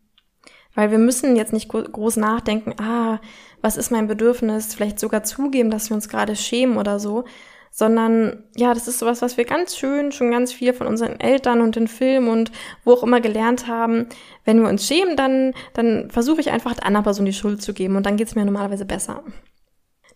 Weil 0.76 0.92
wir 0.92 1.00
müssen 1.00 1.36
jetzt 1.36 1.54
nicht 1.54 1.70
groß 1.70 2.18
nachdenken, 2.18 2.76
ah, 2.80 3.20
was 3.62 3.78
ist 3.78 3.90
mein 3.90 4.06
Bedürfnis, 4.06 4.76
vielleicht 4.76 5.00
sogar 5.00 5.24
zugeben, 5.24 5.72
dass 5.72 5.90
wir 5.90 5.96
uns 5.96 6.08
gerade 6.08 6.36
schämen 6.36 6.78
oder 6.78 7.00
so, 7.00 7.26
sondern 7.72 8.44
ja, 8.56 8.74
das 8.74 8.88
ist 8.88 9.00
sowas, 9.00 9.22
was 9.22 9.38
wir 9.38 9.46
ganz 9.46 9.78
schön 9.78 10.12
schon 10.12 10.32
ganz 10.32 10.52
viel 10.52 10.74
von 10.74 10.88
unseren 10.88 11.20
Eltern 11.20 11.62
und 11.62 11.76
den 11.76 11.88
Filmen 11.88 12.30
und 12.30 12.52
wo 12.84 12.94
auch 12.94 13.04
immer 13.04 13.22
gelernt 13.22 13.68
haben. 13.68 14.08
Wenn 14.46 14.62
wir 14.62 14.70
uns 14.70 14.88
schämen, 14.88 15.16
dann, 15.16 15.54
dann 15.74 16.10
versuche 16.12 16.42
ich 16.42 16.52
einfach 16.52 16.74
der 16.74 16.86
anderen 16.86 17.04
Person 17.04 17.26
die 17.26 17.34
Schuld 17.34 17.62
zu 17.62 17.74
geben 17.74 17.96
und 17.96 18.06
dann 18.06 18.18
geht's 18.18 18.36
mir 18.36 18.46
normalerweise 18.46 18.86
besser. 18.86 19.24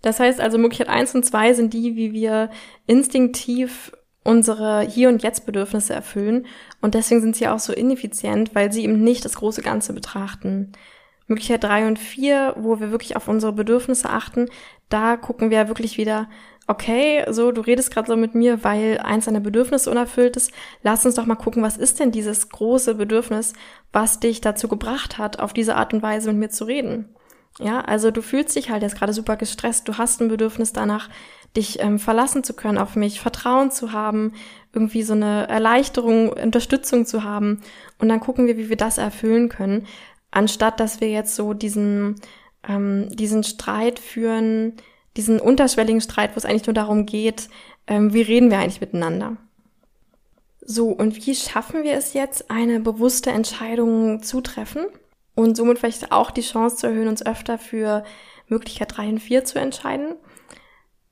Das 0.01 0.19
heißt 0.19 0.41
also, 0.41 0.57
Möglichkeit 0.57 0.89
eins 0.89 1.15
und 1.15 1.25
zwei 1.25 1.53
sind 1.53 1.73
die, 1.73 1.95
wie 1.95 2.11
wir 2.11 2.49
instinktiv 2.87 3.93
unsere 4.23 4.81
Hier- 4.81 5.09
und 5.09 5.23
Jetzt-Bedürfnisse 5.23 5.93
erfüllen. 5.93 6.45
Und 6.81 6.93
deswegen 6.93 7.21
sind 7.21 7.35
sie 7.35 7.47
auch 7.47 7.59
so 7.59 7.73
ineffizient, 7.73 8.53
weil 8.55 8.71
sie 8.71 8.83
eben 8.83 9.03
nicht 9.03 9.23
das 9.25 9.35
große 9.35 9.61
Ganze 9.61 9.93
betrachten. 9.93 10.73
Möglichkeit 11.27 11.63
drei 11.63 11.87
und 11.87 11.99
vier, 11.99 12.53
wo 12.57 12.79
wir 12.79 12.91
wirklich 12.91 13.15
auf 13.15 13.27
unsere 13.27 13.53
Bedürfnisse 13.53 14.09
achten, 14.09 14.49
da 14.89 15.15
gucken 15.15 15.49
wir 15.49 15.67
wirklich 15.67 15.97
wieder, 15.97 16.29
okay, 16.67 17.25
so, 17.29 17.51
du 17.51 17.61
redest 17.61 17.91
gerade 17.91 18.07
so 18.07 18.15
mit 18.15 18.35
mir, 18.35 18.63
weil 18.63 18.99
eins 18.99 19.25
deiner 19.25 19.39
Bedürfnisse 19.39 19.91
unerfüllt 19.91 20.37
ist. 20.37 20.51
Lass 20.81 21.05
uns 21.05 21.15
doch 21.15 21.25
mal 21.25 21.35
gucken, 21.35 21.63
was 21.63 21.77
ist 21.77 21.99
denn 21.99 22.11
dieses 22.11 22.49
große 22.49 22.95
Bedürfnis, 22.95 23.53
was 23.91 24.19
dich 24.19 24.41
dazu 24.41 24.67
gebracht 24.67 25.17
hat, 25.17 25.39
auf 25.39 25.53
diese 25.53 25.75
Art 25.75 25.93
und 25.93 26.01
Weise 26.01 26.31
mit 26.31 26.39
mir 26.39 26.49
zu 26.49 26.65
reden. 26.65 27.09
Ja, 27.59 27.81
also 27.81 28.09
du 28.09 28.21
fühlst 28.21 28.55
dich 28.55 28.71
halt 28.71 28.81
jetzt 28.81 28.97
gerade 28.97 29.13
super 29.13 29.35
gestresst, 29.35 29.87
du 29.87 29.97
hast 29.97 30.21
ein 30.21 30.27
Bedürfnis 30.27 30.73
danach, 30.73 31.09
dich 31.55 31.79
ähm, 31.81 31.99
verlassen 31.99 32.43
zu 32.43 32.53
können 32.55 32.79
auf 32.79 32.95
mich, 32.95 33.19
Vertrauen 33.19 33.69
zu 33.69 33.91
haben, 33.91 34.33
irgendwie 34.73 35.03
so 35.03 35.13
eine 35.13 35.47
Erleichterung, 35.47 36.29
Unterstützung 36.29 37.05
zu 37.05 37.23
haben. 37.23 37.61
Und 37.99 38.09
dann 38.09 38.19
gucken 38.19 38.47
wir, 38.47 38.57
wie 38.57 38.69
wir 38.69 38.77
das 38.77 38.97
erfüllen 38.97 39.49
können, 39.49 39.85
anstatt 40.31 40.79
dass 40.79 40.99
wir 40.99 41.11
jetzt 41.11 41.35
so 41.35 41.53
diesen, 41.53 42.15
ähm, 42.67 43.07
diesen 43.09 43.43
Streit 43.43 43.99
führen, 43.99 44.73
diesen 45.17 45.39
unterschwelligen 45.39 46.01
Streit, 46.01 46.31
wo 46.35 46.37
es 46.37 46.45
eigentlich 46.45 46.65
nur 46.65 46.73
darum 46.73 47.05
geht, 47.05 47.49
ähm, 47.87 48.13
wie 48.13 48.21
reden 48.21 48.49
wir 48.49 48.59
eigentlich 48.59 48.81
miteinander. 48.81 49.37
So, 50.61 50.89
und 50.89 51.15
wie 51.15 51.35
schaffen 51.35 51.83
wir 51.83 51.93
es 51.93 52.13
jetzt, 52.13 52.49
eine 52.49 52.79
bewusste 52.79 53.31
Entscheidung 53.31 54.23
zu 54.23 54.41
treffen 54.41 54.85
und 55.35 55.57
somit 55.57 55.79
vielleicht 55.79 56.11
auch 56.11 56.31
die 56.31 56.41
Chance 56.41 56.77
zu 56.77 56.87
erhöhen, 56.87 57.09
uns 57.09 57.25
öfter 57.25 57.57
für 57.57 58.03
Möglichkeit 58.47 58.95
3 58.97 59.09
und 59.09 59.19
4 59.19 59.43
zu 59.45 59.59
entscheiden? 59.59 60.15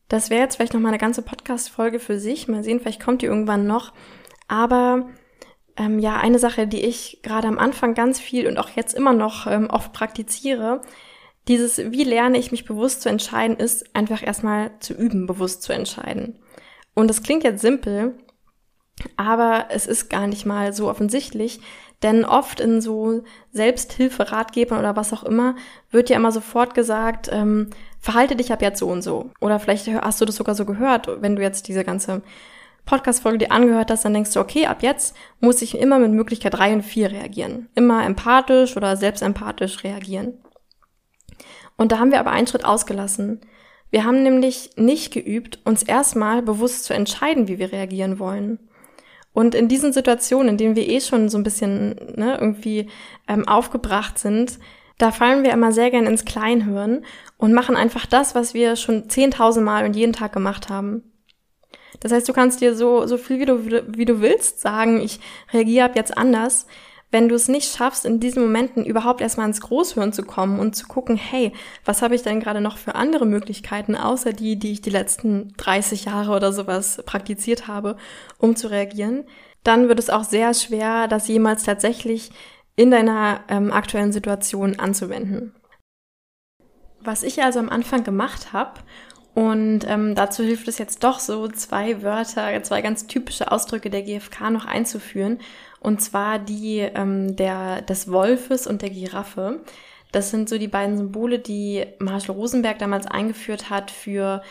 Das 0.08 0.30
wäre 0.30 0.42
jetzt 0.42 0.56
vielleicht 0.56 0.74
noch 0.74 0.82
mal 0.82 0.90
eine 0.90 0.98
ganze 0.98 1.22
Podcast-Folge 1.22 2.00
für 2.00 2.20
sich. 2.20 2.48
Mal 2.48 2.64
sehen, 2.64 2.80
vielleicht 2.80 3.04
kommt 3.04 3.22
die 3.22 3.28
irgendwann 3.28 3.68
noch. 3.68 3.94
Aber 4.48 5.10
ähm, 5.78 6.00
ja, 6.00 6.18
eine 6.18 6.40
Sache, 6.40 6.68
die 6.68 6.82
ich 6.82 7.20
gerade 7.24 7.48
am 7.48 7.58
Anfang 7.58 7.94
ganz 7.94 8.20
viel 8.20 8.48
und 8.48 8.58
auch 8.58 8.70
jetzt 8.72 8.94
immer 8.94 9.14
noch 9.14 9.48
ähm, 9.48 9.70
oft 9.70 9.94
praktiziere, 9.94 10.82
dieses, 11.48 11.78
wie 11.78 12.04
lerne 12.04 12.38
ich 12.38 12.52
mich 12.52 12.66
bewusst 12.66 13.02
zu 13.02 13.10
entscheiden, 13.10 13.58
ist 13.58 13.96
einfach 13.96 14.24
erstmal 14.26 14.72
zu 14.80 14.94
üben, 14.94 15.26
bewusst 15.26 15.64
zu 15.64 15.74
entscheiden. 15.74 16.40
Und 16.94 17.10
das 17.10 17.24
klingt 17.24 17.44
jetzt 17.44 17.62
simpel, 17.62 18.16
aber 19.18 19.66
es 19.70 19.88
ist 19.88 20.10
gar 20.10 20.28
nicht 20.28 20.46
mal 20.46 20.74
so 20.74 20.90
offensichtlich, 20.90 21.60
denn 22.04 22.26
oft 22.26 22.60
in 22.60 22.82
so 22.82 23.24
Selbsthilferatgebern 23.52 24.80
oder 24.80 24.96
was 24.96 25.14
auch 25.14 25.24
immer 25.24 25.56
wird 25.92 26.10
ja 26.10 26.16
immer 26.16 26.32
sofort 26.32 26.74
gesagt, 26.74 27.30
ähm, 27.32 27.70
verhalte 28.00 28.36
dich 28.36 28.52
ab 28.52 28.62
jetzt 28.62 28.80
so 28.80 28.88
und 28.88 29.04
so. 29.04 29.32
Oder 29.40 29.60
vielleicht 29.60 29.88
hast 29.88 30.20
du 30.20 30.26
das 30.26 30.36
sogar 30.36 30.56
so 30.56 30.66
gehört, 30.66 31.22
wenn 31.22 31.36
du 31.36 31.42
jetzt 31.42 31.68
diese 31.68 31.84
ganze 31.84 32.24
Podcast-Folge 32.86 33.38
dir 33.40 33.52
angehört 33.52 33.92
hast, 33.92 34.04
dann 34.04 34.14
denkst 34.14 34.34
du, 34.34 34.40
okay, 34.40 34.66
ab 34.66 34.82
jetzt 34.82 35.16
muss 35.40 35.62
ich 35.62 35.78
immer 35.78 36.00
mit 36.00 36.12
Möglichkeit 36.12 36.56
drei 36.56 36.74
und 36.74 36.82
vier 36.82 37.12
reagieren. 37.12 37.70
Immer 37.76 38.04
empathisch 38.06 38.76
oder 38.76 38.98
selbstempathisch 38.98 39.84
reagieren. 39.84 40.40
Und 41.82 41.92
da 41.92 41.98
haben 41.98 42.12
wir 42.12 42.20
aber 42.20 42.30
einen 42.30 42.46
Schritt 42.46 42.64
ausgelassen. 42.64 43.42
Wir 43.90 44.04
haben 44.04 44.22
nämlich 44.22 44.70
nicht 44.76 45.12
geübt, 45.12 45.58
uns 45.66 45.82
erstmal 45.82 46.44
bewusst 46.44 46.84
zu 46.84 46.94
entscheiden, 46.94 47.48
wie 47.48 47.58
wir 47.58 47.72
reagieren 47.72 48.20
wollen. 48.20 48.60
Und 49.34 49.56
in 49.56 49.68
diesen 49.68 49.92
Situationen, 49.92 50.50
in 50.50 50.58
denen 50.58 50.76
wir 50.76 50.88
eh 50.88 51.02
schon 51.02 51.28
so 51.28 51.40
ein 51.40 51.44
bisschen 51.44 51.96
ne, 52.16 52.38
irgendwie 52.40 52.88
ähm, 53.28 53.48
aufgebracht 53.48 54.20
sind, 54.20 54.60
da 55.00 55.10
fallen 55.10 55.42
wir 55.44 55.54
immer 55.54 55.72
sehr 55.72 55.90
gern 55.90 56.06
ins 56.06 56.24
Kleinhören 56.24 57.04
und 57.38 57.52
machen 57.52 57.76
einfach 57.76 58.06
das, 58.06 58.36
was 58.36 58.54
wir 58.54 58.76
schon 58.76 59.10
zehntausend 59.10 59.66
Mal 59.66 59.84
und 59.84 59.96
jeden 59.96 60.14
Tag 60.14 60.34
gemacht 60.34 60.70
haben. 60.70 61.02
Das 62.00 62.12
heißt, 62.12 62.30
du 62.30 62.34
kannst 62.34 62.62
dir 62.62 62.76
so, 62.76 63.08
so 63.08 63.18
viel 63.18 63.40
wie 63.40 63.46
du, 63.46 63.98
wie 63.98 64.06
du 64.06 64.22
willst 64.22 64.62
sagen, 64.62 65.02
ich 65.02 65.20
reagiere 65.52 65.86
ab 65.86 65.96
jetzt 65.96 66.16
anders 66.16 66.68
wenn 67.12 67.28
du 67.28 67.36
es 67.36 67.50
nicht 67.50 67.76
schaffst, 67.76 68.06
in 68.06 68.22
diesen 68.22 68.42
Momenten 68.42 68.86
überhaupt 68.86 69.20
erstmal 69.20 69.48
ins 69.48 69.62
Großhören 69.62 70.14
zu 70.14 70.24
kommen 70.24 70.60
und 70.60 70.76
zu 70.76 70.88
gucken, 70.88 71.18
hey, 71.18 71.52
was 71.84 72.02
habe 72.02 72.16
ich 72.16 72.24
denn 72.24 72.40
gerade 72.40 72.62
noch 72.62 72.78
für 72.78 72.96
andere 72.96 73.26
Möglichkeiten, 73.26 73.96
außer 73.96 74.32
die, 74.32 74.58
die 74.58 74.72
ich 74.72 74.82
die 74.82 74.90
letzten 74.90 75.54
30 75.58 76.06
Jahre 76.06 76.32
oder 76.32 76.54
sowas 76.54 77.04
praktiziert 77.06 77.68
habe, 77.68 77.98
um 78.38 78.56
zu 78.56 78.70
reagieren, 78.70 79.26
dann 79.64 79.90
wird 79.90 80.00
es 80.00 80.10
auch 80.10 80.24
sehr 80.24 80.54
schwer, 80.54 81.08
das 81.08 81.28
jemals 81.28 81.64
tatsächlich 81.64 82.32
in 82.78 82.90
deiner 82.90 83.42
ähm, 83.50 83.72
aktuellen 83.72 84.14
Situation 84.14 84.80
anzuwenden. 84.80 85.54
Was 87.02 87.24
ich 87.24 87.44
also 87.44 87.60
am 87.60 87.70
Anfang 87.70 88.04
gemacht 88.04 88.54
habe, 88.54 88.80
und 89.34 89.88
ähm, 89.88 90.14
dazu 90.14 90.44
hilft 90.44 90.68
es 90.68 90.78
jetzt 90.78 91.06
doch 91.06 91.20
so, 91.20 91.48
zwei 91.48 92.04
Wörter, 92.04 92.62
zwei 92.64 92.82
ganz 92.82 93.08
typische 93.08 93.50
Ausdrücke 93.50 93.90
der 93.90 94.02
GfK 94.02 94.50
noch 94.50 94.66
einzuführen 94.66 95.40
und 95.82 96.02
zwar 96.02 96.40
die 96.40 96.80
ähm, 96.80 97.36
der, 97.36 97.82
des 97.82 98.10
Wolfes 98.10 98.68
und 98.68 98.82
der 98.82 98.92
Giraffe. 98.92 99.62
Das 100.12 100.30
sind 100.30 100.48
so 100.48 100.58
die 100.58 100.68
beiden 100.68 100.98
Symbole, 100.98 101.40
die 101.40 101.86
Marshall 102.00 102.36
Rosenberg 102.36 102.80
damals 102.80 103.08
eingeführt 103.08 103.70
hat 103.70 103.92
für 103.92 104.42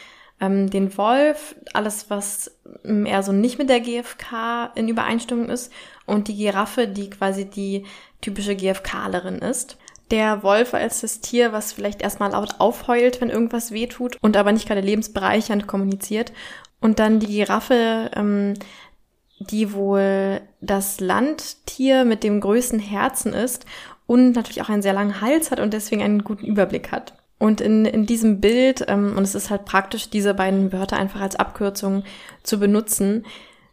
ähm, 0.40 0.71
den 0.71 0.97
Wolf, 0.99 1.55
alles 1.73 2.11
was 2.11 2.59
ähm, 2.85 3.07
eher 3.07 3.23
so 3.23 3.33
nicht 3.33 3.59
mit 3.59 3.69
der 3.69 3.81
GfK 3.81 4.73
in 4.75 4.88
Übereinstimmung 4.88 5.49
ist 5.49 5.73
und 6.07 6.29
die 6.29 6.37
Giraffe, 6.37 6.88
die 6.88 7.11
quasi 7.11 7.45
die 7.45 7.85
typische 8.21 8.57
GfKlerin 8.57 9.38
ist. 9.38 9.77
Der 10.11 10.43
Wolf 10.43 10.75
als 10.75 11.03
das 11.03 11.21
Tier, 11.21 11.53
was 11.53 11.73
vielleicht 11.73 12.03
erstmal 12.03 12.33
laut 12.33 12.57
aufheult, 12.59 13.21
wenn 13.21 13.31
irgendwas 13.31 13.71
wehtut 13.71 14.16
und 14.21 14.37
aber 14.37 14.51
nicht 14.51 14.66
gerade 14.66 14.81
lebensbereichernd 14.81 15.69
kommuniziert. 15.69 16.33
Und 16.81 16.99
dann 16.99 17.21
die 17.21 17.29
Giraffe, 17.29 18.11
ähm, 18.16 18.55
die 19.40 19.72
wohl 19.72 20.42
das 20.61 21.00
Landtier 21.00 22.05
mit 22.05 22.22
dem 22.22 22.40
größten 22.40 22.79
Herzen 22.79 23.33
ist 23.33 23.64
und 24.07 24.33
natürlich 24.33 24.62
auch 24.62 24.68
einen 24.68 24.83
sehr 24.83 24.92
langen 24.92 25.20
Hals 25.20 25.50
hat 25.50 25.61
und 25.61 25.72
deswegen 25.72 26.03
einen 26.03 26.24
guten 26.24 26.44
Überblick 26.44 26.92
hat. 26.92 27.14
Und 27.38 27.62
in, 27.62 27.87
in 27.87 28.05
diesem 28.05 28.40
Bild, 28.40 28.85
ähm, 28.88 29.14
und 29.16 29.22
es 29.22 29.35
ist 29.35 29.48
halt 29.48 29.64
praktisch, 29.64 30.11
diese 30.11 30.35
beiden 30.35 30.72
Wörter 30.72 30.98
einfach 30.98 31.22
als 31.22 31.37
Abkürzung 31.37 32.05
zu 32.42 32.61
benutzen, 32.61 33.24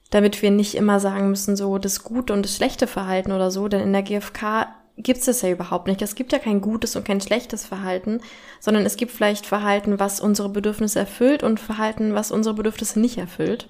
damit 0.09 0.41
wir 0.41 0.51
nicht 0.51 0.75
immer 0.75 1.01
sagen 1.01 1.29
müssen, 1.29 1.57
so 1.57 1.77
das 1.77 2.03
gute 2.03 2.31
und 2.31 2.43
das 2.45 2.55
schlechte 2.55 2.87
Verhalten 2.87 3.33
oder 3.33 3.51
so, 3.51 3.67
denn 3.67 3.81
in 3.81 3.91
der 3.91 4.03
GfK 4.03 4.67
gibt 4.95 5.19
es 5.19 5.25
das 5.25 5.41
ja 5.41 5.49
überhaupt 5.49 5.87
nicht. 5.87 6.01
Es 6.01 6.15
gibt 6.15 6.31
ja 6.31 6.39
kein 6.39 6.61
gutes 6.61 6.95
und 6.95 7.05
kein 7.05 7.19
schlechtes 7.19 7.65
Verhalten, 7.65 8.21
sondern 8.61 8.85
es 8.85 8.95
gibt 8.95 9.11
vielleicht 9.11 9.45
Verhalten, 9.45 9.99
was 9.99 10.21
unsere 10.21 10.47
Bedürfnisse 10.47 10.99
erfüllt 10.99 11.43
und 11.43 11.59
Verhalten, 11.59 12.15
was 12.15 12.31
unsere 12.31 12.55
Bedürfnisse 12.55 12.99
nicht 12.99 13.17
erfüllt. 13.17 13.67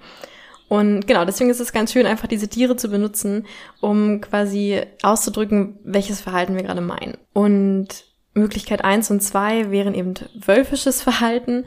Und 0.69 1.07
genau, 1.07 1.23
deswegen 1.23 1.49
ist 1.49 1.61
es 1.61 1.71
ganz 1.71 1.93
schön, 1.93 2.05
einfach 2.05 2.27
diese 2.27 2.49
Tiere 2.49 2.75
zu 2.75 2.89
benutzen, 2.89 3.45
um 3.79 4.19
quasi 4.21 4.81
auszudrücken, 5.01 5.79
welches 5.83 6.19
Verhalten 6.19 6.55
wir 6.55 6.63
gerade 6.63 6.81
meinen. 6.81 7.17
Und 7.33 8.05
Möglichkeit 8.33 8.83
eins 8.83 9.09
und 9.09 9.21
zwei 9.21 9.71
wären 9.71 9.93
eben 9.93 10.13
wölfisches 10.35 11.01
Verhalten, 11.01 11.65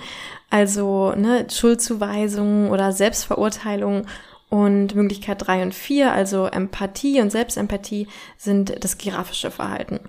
also 0.51 1.13
ne, 1.13 1.47
Schuldzuweisung 1.51 2.71
oder 2.71 2.93
Selbstverurteilung. 2.93 4.07
Und 4.49 4.97
Möglichkeit 4.97 5.47
drei 5.47 5.63
und 5.63 5.73
vier, 5.73 6.11
also 6.11 6.47
Empathie 6.47 7.21
und 7.21 7.31
Selbstempathie, 7.31 8.09
sind 8.37 8.83
das 8.83 8.99
giraffische 8.99 9.53
Verhalten. 9.53 10.01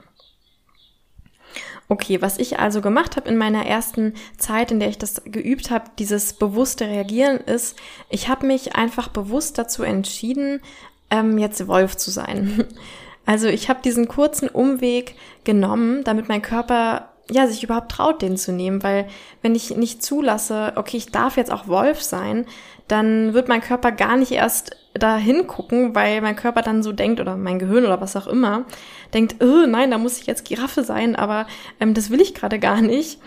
Okay, 1.91 2.21
was 2.21 2.37
ich 2.37 2.57
also 2.57 2.79
gemacht 2.79 3.17
habe 3.17 3.27
in 3.27 3.35
meiner 3.35 3.65
ersten 3.65 4.13
Zeit, 4.37 4.71
in 4.71 4.79
der 4.79 4.87
ich 4.87 4.97
das 4.97 5.23
geübt 5.25 5.71
habe, 5.71 5.91
dieses 5.99 6.31
bewusste 6.31 6.87
Reagieren, 6.87 7.39
ist, 7.39 7.75
ich 8.09 8.29
habe 8.29 8.47
mich 8.47 8.77
einfach 8.77 9.09
bewusst 9.09 9.57
dazu 9.57 9.83
entschieden, 9.83 10.61
ähm, 11.09 11.37
jetzt 11.37 11.67
Wolf 11.67 11.97
zu 11.97 12.09
sein. 12.09 12.65
Also 13.23 13.49
ich 13.49 13.69
habe 13.69 13.83
diesen 13.83 14.07
kurzen 14.07 14.49
Umweg 14.49 15.15
genommen, 15.43 16.03
damit 16.03 16.27
mein 16.27 16.41
Körper 16.41 17.09
ja 17.29 17.45
sich 17.45 17.63
überhaupt 17.63 17.91
traut, 17.91 18.23
den 18.23 18.35
zu 18.35 18.51
nehmen, 18.51 18.81
weil 18.81 19.07
wenn 19.43 19.53
ich 19.53 19.77
nicht 19.77 20.01
zulasse, 20.01 20.73
okay, 20.75 20.97
ich 20.97 21.11
darf 21.11 21.37
jetzt 21.37 21.51
auch 21.51 21.67
Wolf 21.67 22.01
sein, 22.01 22.47
dann 22.91 23.33
wird 23.33 23.47
mein 23.47 23.61
Körper 23.61 23.91
gar 23.91 24.17
nicht 24.17 24.31
erst 24.31 24.75
da 24.93 25.15
hingucken, 25.15 25.95
weil 25.95 26.21
mein 26.21 26.35
Körper 26.35 26.61
dann 26.61 26.83
so 26.83 26.91
denkt 26.91 27.19
oder 27.19 27.37
mein 27.37 27.59
Gehirn 27.59 27.85
oder 27.85 28.01
was 28.01 28.15
auch 28.15 28.27
immer 28.27 28.65
denkt, 29.13 29.41
oh, 29.41 29.65
nein, 29.65 29.91
da 29.91 29.97
muss 29.97 30.19
ich 30.19 30.27
jetzt 30.27 30.45
Giraffe 30.45 30.83
sein, 30.83 31.15
aber 31.15 31.47
ähm, 31.79 31.93
das 31.93 32.09
will 32.09 32.21
ich 32.21 32.33
gerade 32.33 32.59
gar 32.59 32.81
nicht. 32.81 33.19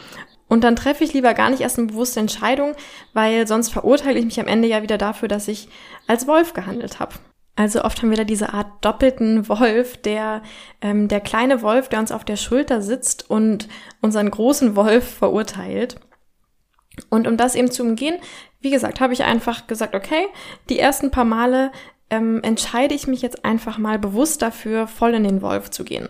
Und 0.47 0.63
dann 0.63 0.77
treffe 0.77 1.05
ich 1.05 1.15
lieber 1.15 1.33
gar 1.35 1.51
nicht 1.51 1.63
erst 1.63 1.79
eine 1.79 1.89
bewusste 1.89 2.21
Entscheidung, 2.21 2.75
weil 3.15 3.47
sonst 3.47 3.73
verurteile 3.73 4.19
ich 4.19 4.25
mich 4.27 4.39
am 4.41 4.47
Ende 4.47 4.69
ja 4.69 4.83
wieder 4.83 4.99
dafür, 4.99 5.29
dass 5.29 5.49
ich 5.49 5.69
als 6.07 6.27
Wolf 6.27 6.53
gehandelt 6.53 7.01
habe. 7.01 7.15
Also 7.57 7.83
oft 7.83 8.03
haben 8.03 8.11
wir 8.11 8.17
da 8.17 8.25
diese 8.25 8.53
Art 8.53 8.67
doppelten 8.85 9.49
Wolf, 9.49 9.97
der 9.97 10.43
ähm, 10.81 11.09
der 11.09 11.21
kleine 11.21 11.63
Wolf, 11.63 11.89
der 11.89 12.01
uns 12.01 12.13
auf 12.13 12.25
der 12.25 12.37
Schulter 12.37 12.83
sitzt 12.83 13.31
und 13.31 13.69
unseren 14.03 14.31
großen 14.31 14.77
Wolf 14.77 15.19
verurteilt. 15.19 15.97
Und 17.11 17.27
um 17.27 17.37
das 17.37 17.55
eben 17.55 17.71
zu 17.71 17.83
umgehen, 17.83 18.17
wie 18.61 18.71
gesagt, 18.71 19.01
habe 19.01 19.13
ich 19.13 19.25
einfach 19.25 19.67
gesagt, 19.67 19.95
okay, 19.95 20.27
die 20.69 20.79
ersten 20.79 21.11
paar 21.11 21.25
Male 21.25 21.73
ähm, 22.11 22.41
entscheide 22.43 22.95
ich 22.95 23.07
mich 23.07 23.23
jetzt 23.23 23.45
einfach 23.45 23.79
mal 23.79 23.99
bewusst 23.99 24.43
dafür, 24.43 24.87
voll 24.87 25.15
in 25.15 25.25
den 25.25 25.43
Wolf 25.43 25.71
zu 25.71 25.85
gehen. 25.85 26.09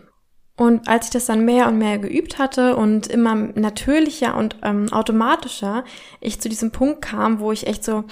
Und 0.56 0.86
als 0.86 1.06
ich 1.06 1.10
das 1.10 1.26
dann 1.26 1.44
mehr 1.44 1.66
und 1.66 1.78
mehr 1.78 1.98
geübt 1.98 2.38
hatte 2.38 2.76
und 2.76 3.08
immer 3.08 3.34
natürlicher 3.34 4.36
und 4.36 4.56
ähm, 4.62 4.92
automatischer 4.92 5.84
ich 6.20 6.40
zu 6.40 6.48
diesem 6.48 6.70
Punkt 6.70 7.02
kam, 7.02 7.40
wo 7.40 7.50
ich 7.50 7.66
echt 7.66 7.82
so 7.82 8.04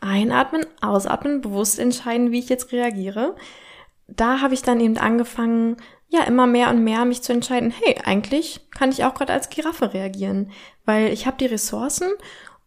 einatmen, 0.00 0.64
ausatmen, 0.80 1.42
bewusst 1.42 1.78
entscheiden, 1.78 2.32
wie 2.32 2.38
ich 2.38 2.48
jetzt 2.48 2.72
reagiere, 2.72 3.36
da 4.08 4.40
habe 4.40 4.54
ich 4.54 4.62
dann 4.62 4.80
eben 4.80 4.96
angefangen, 4.96 5.76
ja, 6.12 6.24
immer 6.24 6.46
mehr 6.46 6.68
und 6.68 6.84
mehr 6.84 7.04
mich 7.04 7.22
zu 7.22 7.32
entscheiden, 7.32 7.72
hey, 7.82 7.96
eigentlich 8.04 8.60
kann 8.70 8.90
ich 8.90 9.04
auch 9.04 9.14
gerade 9.14 9.32
als 9.32 9.48
Giraffe 9.48 9.94
reagieren, 9.94 10.50
weil 10.84 11.12
ich 11.12 11.26
habe 11.26 11.38
die 11.38 11.46
Ressourcen 11.46 12.10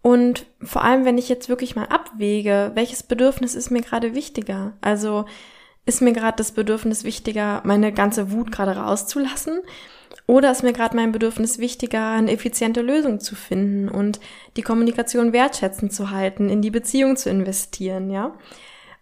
und 0.01 0.45
vor 0.61 0.83
allem, 0.83 1.05
wenn 1.05 1.17
ich 1.17 1.29
jetzt 1.29 1.47
wirklich 1.47 1.75
mal 1.75 1.85
abwäge, 1.85 2.71
welches 2.73 3.03
Bedürfnis 3.03 3.55
ist 3.55 3.69
mir 3.69 3.81
gerade 3.81 4.15
wichtiger? 4.15 4.73
Also 4.81 5.25
ist 5.85 6.01
mir 6.01 6.13
gerade 6.13 6.37
das 6.37 6.51
Bedürfnis 6.51 7.03
wichtiger, 7.03 7.61
meine 7.65 7.93
ganze 7.93 8.31
Wut 8.31 8.51
gerade 8.51 8.77
rauszulassen? 8.77 9.61
Oder 10.27 10.51
ist 10.51 10.63
mir 10.63 10.73
gerade 10.73 10.95
mein 10.95 11.11
Bedürfnis 11.11 11.59
wichtiger, 11.59 12.11
eine 12.11 12.31
effiziente 12.31 12.81
Lösung 12.81 13.19
zu 13.19 13.35
finden 13.35 13.89
und 13.89 14.19
die 14.57 14.63
Kommunikation 14.63 15.33
wertschätzend 15.33 15.93
zu 15.93 16.09
halten, 16.09 16.49
in 16.49 16.61
die 16.61 16.71
Beziehung 16.71 17.15
zu 17.15 17.29
investieren, 17.29 18.09
ja? 18.09 18.33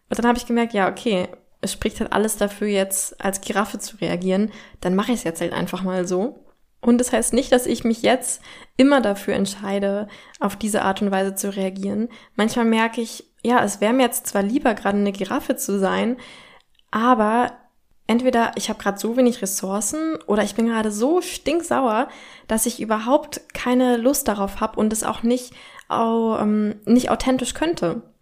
Und 0.09 0.19
dann 0.19 0.27
habe 0.27 0.37
ich 0.37 0.45
gemerkt, 0.45 0.73
ja, 0.73 0.89
okay, 0.89 1.29
es 1.63 1.73
spricht 1.73 1.99
halt 1.99 2.13
alles 2.13 2.37
dafür, 2.37 2.67
jetzt 2.67 3.19
als 3.23 3.41
Giraffe 3.41 3.79
zu 3.79 3.97
reagieren, 3.97 4.51
dann 4.81 4.95
mache 4.95 5.11
ich 5.11 5.19
es 5.19 5.23
jetzt 5.23 5.41
halt 5.41 5.53
einfach 5.53 5.83
mal 5.83 6.07
so. 6.07 6.45
Und 6.81 6.97
das 6.97 7.13
heißt 7.13 7.33
nicht, 7.33 7.51
dass 7.51 7.65
ich 7.65 7.85
mich 7.85 8.01
jetzt 8.01 8.41
immer 8.75 8.99
dafür 8.99 9.35
entscheide, 9.35 10.07
auf 10.39 10.57
diese 10.57 10.81
Art 10.81 11.01
und 11.01 11.11
Weise 11.11 11.33
zu 11.33 11.55
reagieren. 11.55 12.09
Manchmal 12.35 12.65
merke 12.65 12.99
ich, 13.01 13.23
ja, 13.41 13.63
es 13.63 13.79
wäre 13.79 13.93
mir 13.93 14.03
jetzt 14.03 14.27
zwar 14.27 14.43
lieber, 14.43 14.73
gerade 14.73 14.97
eine 14.97 15.13
Giraffe 15.13 15.55
zu 15.55 15.79
sein, 15.79 16.17
aber 16.91 17.53
entweder 18.07 18.51
ich 18.55 18.69
habe 18.69 18.81
gerade 18.81 18.99
so 18.99 19.15
wenig 19.15 19.41
Ressourcen 19.41 20.17
oder 20.27 20.43
ich 20.43 20.55
bin 20.55 20.67
gerade 20.67 20.91
so 20.91 21.21
stinksauer, 21.21 22.09
dass 22.47 22.65
ich 22.65 22.81
überhaupt 22.81 23.41
keine 23.53 23.97
Lust 23.97 24.27
darauf 24.27 24.59
habe 24.59 24.79
und 24.79 24.91
es 24.91 25.03
auch 25.03 25.23
nicht, 25.23 25.53
auch, 25.87 26.41
ähm, 26.41 26.75
nicht 26.85 27.09
authentisch 27.09 27.53
könnte. 27.53 28.12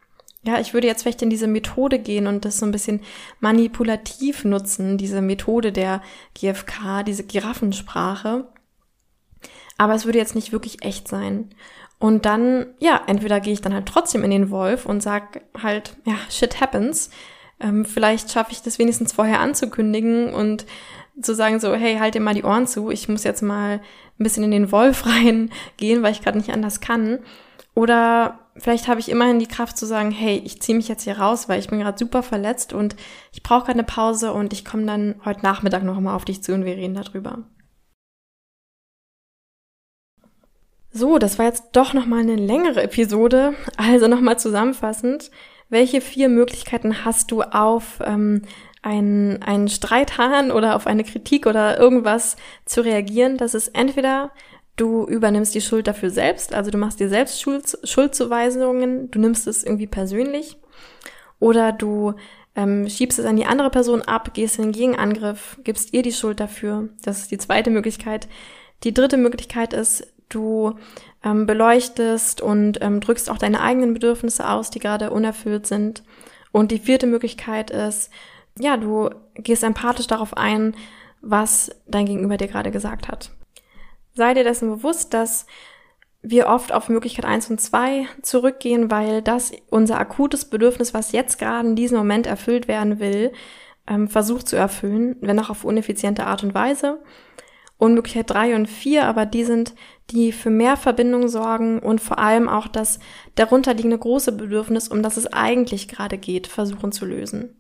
Ja, 0.43 0.59
ich 0.59 0.73
würde 0.73 0.87
jetzt 0.87 1.03
vielleicht 1.03 1.21
in 1.21 1.29
diese 1.29 1.47
Methode 1.47 1.99
gehen 1.99 2.25
und 2.25 2.45
das 2.45 2.57
so 2.57 2.65
ein 2.65 2.71
bisschen 2.71 3.01
manipulativ 3.39 4.43
nutzen, 4.43 4.97
diese 4.97 5.21
Methode 5.21 5.71
der 5.71 6.01
GFK, 6.33 7.03
diese 7.05 7.23
Giraffensprache. 7.23 8.47
Aber 9.77 9.93
es 9.93 10.05
würde 10.05 10.17
jetzt 10.17 10.35
nicht 10.35 10.51
wirklich 10.51 10.83
echt 10.83 11.07
sein. 11.07 11.53
Und 11.99 12.25
dann, 12.25 12.73
ja, 12.79 12.99
entweder 13.05 13.39
gehe 13.39 13.53
ich 13.53 13.61
dann 13.61 13.75
halt 13.75 13.85
trotzdem 13.85 14.23
in 14.23 14.31
den 14.31 14.49
Wolf 14.49 14.87
und 14.87 15.03
sag 15.03 15.41
halt, 15.61 15.97
ja, 16.05 16.15
shit 16.31 16.59
happens. 16.59 17.11
Ähm, 17.59 17.85
vielleicht 17.85 18.31
schaffe 18.31 18.51
ich 18.51 18.63
das 18.63 18.79
wenigstens 18.79 19.13
vorher 19.13 19.39
anzukündigen 19.39 20.33
und 20.33 20.65
zu 21.21 21.35
sagen 21.35 21.59
so, 21.59 21.75
hey, 21.75 21.97
halt 21.99 22.15
dir 22.15 22.19
mal 22.21 22.33
die 22.33 22.43
Ohren 22.43 22.65
zu, 22.65 22.89
ich 22.89 23.07
muss 23.07 23.23
jetzt 23.23 23.43
mal 23.43 23.81
ein 24.19 24.23
bisschen 24.23 24.43
in 24.43 24.51
den 24.51 24.71
Wolf 24.71 25.05
reingehen, 25.05 26.01
weil 26.01 26.13
ich 26.13 26.23
gerade 26.23 26.39
nicht 26.39 26.51
anders 26.51 26.81
kann. 26.81 27.19
Oder 27.75 28.40
vielleicht 28.57 28.87
habe 28.87 28.99
ich 28.99 29.09
immerhin 29.09 29.39
die 29.39 29.47
Kraft 29.47 29.77
zu 29.77 29.85
sagen, 29.85 30.11
hey, 30.11 30.41
ich 30.45 30.61
ziehe 30.61 30.75
mich 30.75 30.87
jetzt 30.87 31.03
hier 31.03 31.19
raus, 31.19 31.47
weil 31.47 31.59
ich 31.59 31.69
bin 31.69 31.79
gerade 31.79 31.97
super 31.97 32.23
verletzt 32.23 32.73
und 32.73 32.95
ich 33.31 33.43
brauche 33.43 33.65
gerade 33.65 33.79
eine 33.79 33.83
Pause 33.83 34.33
und 34.33 34.53
ich 34.53 34.65
komme 34.65 34.85
dann 34.85 35.15
heute 35.25 35.41
Nachmittag 35.41 35.83
noch 35.83 35.99
mal 35.99 36.15
auf 36.15 36.25
dich 36.25 36.43
zu 36.43 36.53
und 36.53 36.65
wir 36.65 36.75
reden 36.75 36.95
darüber. 36.95 37.39
So, 40.93 41.17
das 41.19 41.39
war 41.39 41.45
jetzt 41.45 41.69
doch 41.71 41.93
noch 41.93 42.05
mal 42.05 42.19
eine 42.19 42.35
längere 42.35 42.83
Episode. 42.83 43.53
Also 43.77 44.07
noch 44.07 44.19
mal 44.19 44.37
zusammenfassend: 44.37 45.31
Welche 45.69 46.01
vier 46.01 46.27
Möglichkeiten 46.27 47.05
hast 47.05 47.31
du 47.31 47.43
auf 47.43 47.99
ähm, 48.03 48.41
einen, 48.81 49.41
einen 49.41 49.69
Streithahn 49.69 50.51
oder 50.51 50.75
auf 50.75 50.87
eine 50.87 51.05
Kritik 51.05 51.45
oder 51.45 51.79
irgendwas 51.79 52.35
zu 52.65 52.81
reagieren? 52.81 53.37
Das 53.37 53.53
ist 53.53 53.69
entweder 53.69 54.31
Du 54.75 55.05
übernimmst 55.05 55.53
die 55.53 55.61
Schuld 55.61 55.87
dafür 55.87 56.09
selbst, 56.09 56.53
also 56.53 56.71
du 56.71 56.77
machst 56.77 56.99
dir 56.99 57.09
selbst 57.09 57.41
Schuld, 57.41 57.77
Schuldzuweisungen, 57.83 59.11
du 59.11 59.19
nimmst 59.19 59.47
es 59.47 59.63
irgendwie 59.63 59.87
persönlich 59.87 60.57
oder 61.39 61.71
du 61.71 62.13
ähm, 62.55 62.87
schiebst 62.87 63.19
es 63.19 63.25
an 63.25 63.35
die 63.35 63.45
andere 63.45 63.69
Person 63.69 64.01
ab, 64.01 64.33
gehst 64.33 64.57
in 64.57 64.65
den 64.65 64.71
Gegenangriff, 64.71 65.57
gibst 65.63 65.93
ihr 65.93 66.03
die 66.03 66.11
Schuld 66.11 66.39
dafür. 66.39 66.89
Das 67.03 67.19
ist 67.19 67.31
die 67.31 67.37
zweite 67.37 67.69
Möglichkeit. 67.69 68.27
Die 68.83 68.93
dritte 68.93 69.17
Möglichkeit 69.17 69.73
ist, 69.73 70.07
du 70.29 70.75
ähm, 71.23 71.45
beleuchtest 71.45 72.41
und 72.41 72.81
ähm, 72.81 72.99
drückst 72.99 73.29
auch 73.29 73.37
deine 73.37 73.61
eigenen 73.61 73.93
Bedürfnisse 73.93 74.49
aus, 74.49 74.69
die 74.69 74.79
gerade 74.79 75.11
unerfüllt 75.11 75.67
sind. 75.67 76.03
Und 76.51 76.71
die 76.71 76.79
vierte 76.79 77.07
Möglichkeit 77.07 77.71
ist, 77.71 78.09
ja, 78.59 78.77
du 78.77 79.09
gehst 79.35 79.63
empathisch 79.63 80.07
darauf 80.07 80.35
ein, 80.35 80.75
was 81.21 81.71
dein 81.87 82.05
Gegenüber 82.05 82.37
dir 82.37 82.47
gerade 82.47 82.71
gesagt 82.71 83.07
hat. 83.07 83.31
Sei 84.21 84.35
dir 84.35 84.43
dessen 84.43 84.69
bewusst, 84.69 85.15
dass 85.15 85.47
wir 86.21 86.45
oft 86.45 86.71
auf 86.71 86.89
Möglichkeit 86.89 87.25
eins 87.25 87.49
und 87.49 87.59
zwei 87.59 88.05
zurückgehen, 88.21 88.91
weil 88.91 89.23
das 89.23 89.51
unser 89.71 89.99
akutes 89.99 90.45
Bedürfnis, 90.45 90.93
was 90.93 91.11
jetzt 91.11 91.39
gerade 91.39 91.67
in 91.69 91.75
diesem 91.75 91.97
Moment 91.97 92.27
erfüllt 92.27 92.67
werden 92.67 92.99
will, 92.99 93.31
ähm, 93.87 94.07
versucht 94.07 94.47
zu 94.47 94.55
erfüllen, 94.55 95.15
wenn 95.21 95.39
auch 95.39 95.49
auf 95.49 95.63
uneffiziente 95.63 96.27
Art 96.27 96.43
und 96.43 96.53
Weise. 96.53 97.01
Und 97.79 97.95
Möglichkeit 97.95 98.29
drei 98.29 98.55
und 98.55 98.67
vier, 98.67 99.07
aber 99.07 99.25
die 99.25 99.43
sind, 99.43 99.73
die 100.11 100.31
für 100.33 100.51
mehr 100.51 100.77
Verbindung 100.77 101.27
sorgen 101.27 101.79
und 101.79 101.99
vor 101.99 102.19
allem 102.19 102.47
auch 102.47 102.67
das 102.67 102.99
darunterliegende 103.33 103.97
große 103.97 104.33
Bedürfnis, 104.33 104.87
um 104.87 105.01
das 105.01 105.17
es 105.17 105.33
eigentlich 105.33 105.87
gerade 105.87 106.19
geht, 106.19 106.45
versuchen 106.45 106.91
zu 106.91 107.07
lösen 107.07 107.55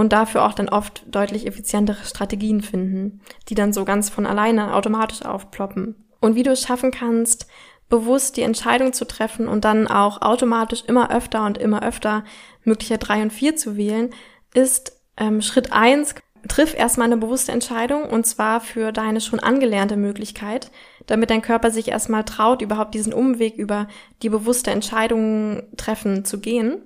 und 0.00 0.12
dafür 0.12 0.44
auch 0.44 0.54
dann 0.54 0.68
oft 0.68 1.04
deutlich 1.06 1.46
effizientere 1.46 2.04
Strategien 2.04 2.62
finden, 2.62 3.20
die 3.48 3.54
dann 3.54 3.72
so 3.72 3.84
ganz 3.84 4.08
von 4.08 4.26
alleine 4.26 4.74
automatisch 4.74 5.22
aufploppen. 5.22 5.94
Und 6.20 6.34
wie 6.34 6.42
du 6.42 6.50
es 6.50 6.62
schaffen 6.62 6.90
kannst, 6.90 7.46
bewusst 7.88 8.36
die 8.36 8.42
Entscheidung 8.42 8.92
zu 8.92 9.04
treffen 9.04 9.48
und 9.48 9.64
dann 9.64 9.86
auch 9.88 10.22
automatisch 10.22 10.84
immer 10.86 11.14
öfter 11.14 11.44
und 11.44 11.58
immer 11.58 11.82
öfter 11.82 12.24
möglicher 12.64 12.98
drei 12.98 13.22
und 13.22 13.32
vier 13.32 13.56
zu 13.56 13.76
wählen, 13.76 14.10
ist 14.54 14.92
ähm, 15.16 15.42
Schritt 15.42 15.72
eins 15.72 16.14
triff 16.48 16.74
erstmal 16.74 17.06
eine 17.06 17.18
bewusste 17.18 17.52
Entscheidung 17.52 18.04
und 18.04 18.26
zwar 18.26 18.60
für 18.60 18.92
deine 18.92 19.20
schon 19.20 19.40
angelernte 19.40 19.96
Möglichkeit, 19.96 20.70
damit 21.06 21.30
dein 21.30 21.42
Körper 21.42 21.70
sich 21.70 21.88
erstmal 21.88 22.24
traut, 22.24 22.62
überhaupt 22.62 22.94
diesen 22.94 23.12
Umweg 23.12 23.56
über 23.56 23.88
die 24.22 24.30
bewusste 24.30 24.70
Entscheidung 24.70 25.64
treffen 25.76 26.24
zu 26.24 26.40
gehen. 26.40 26.82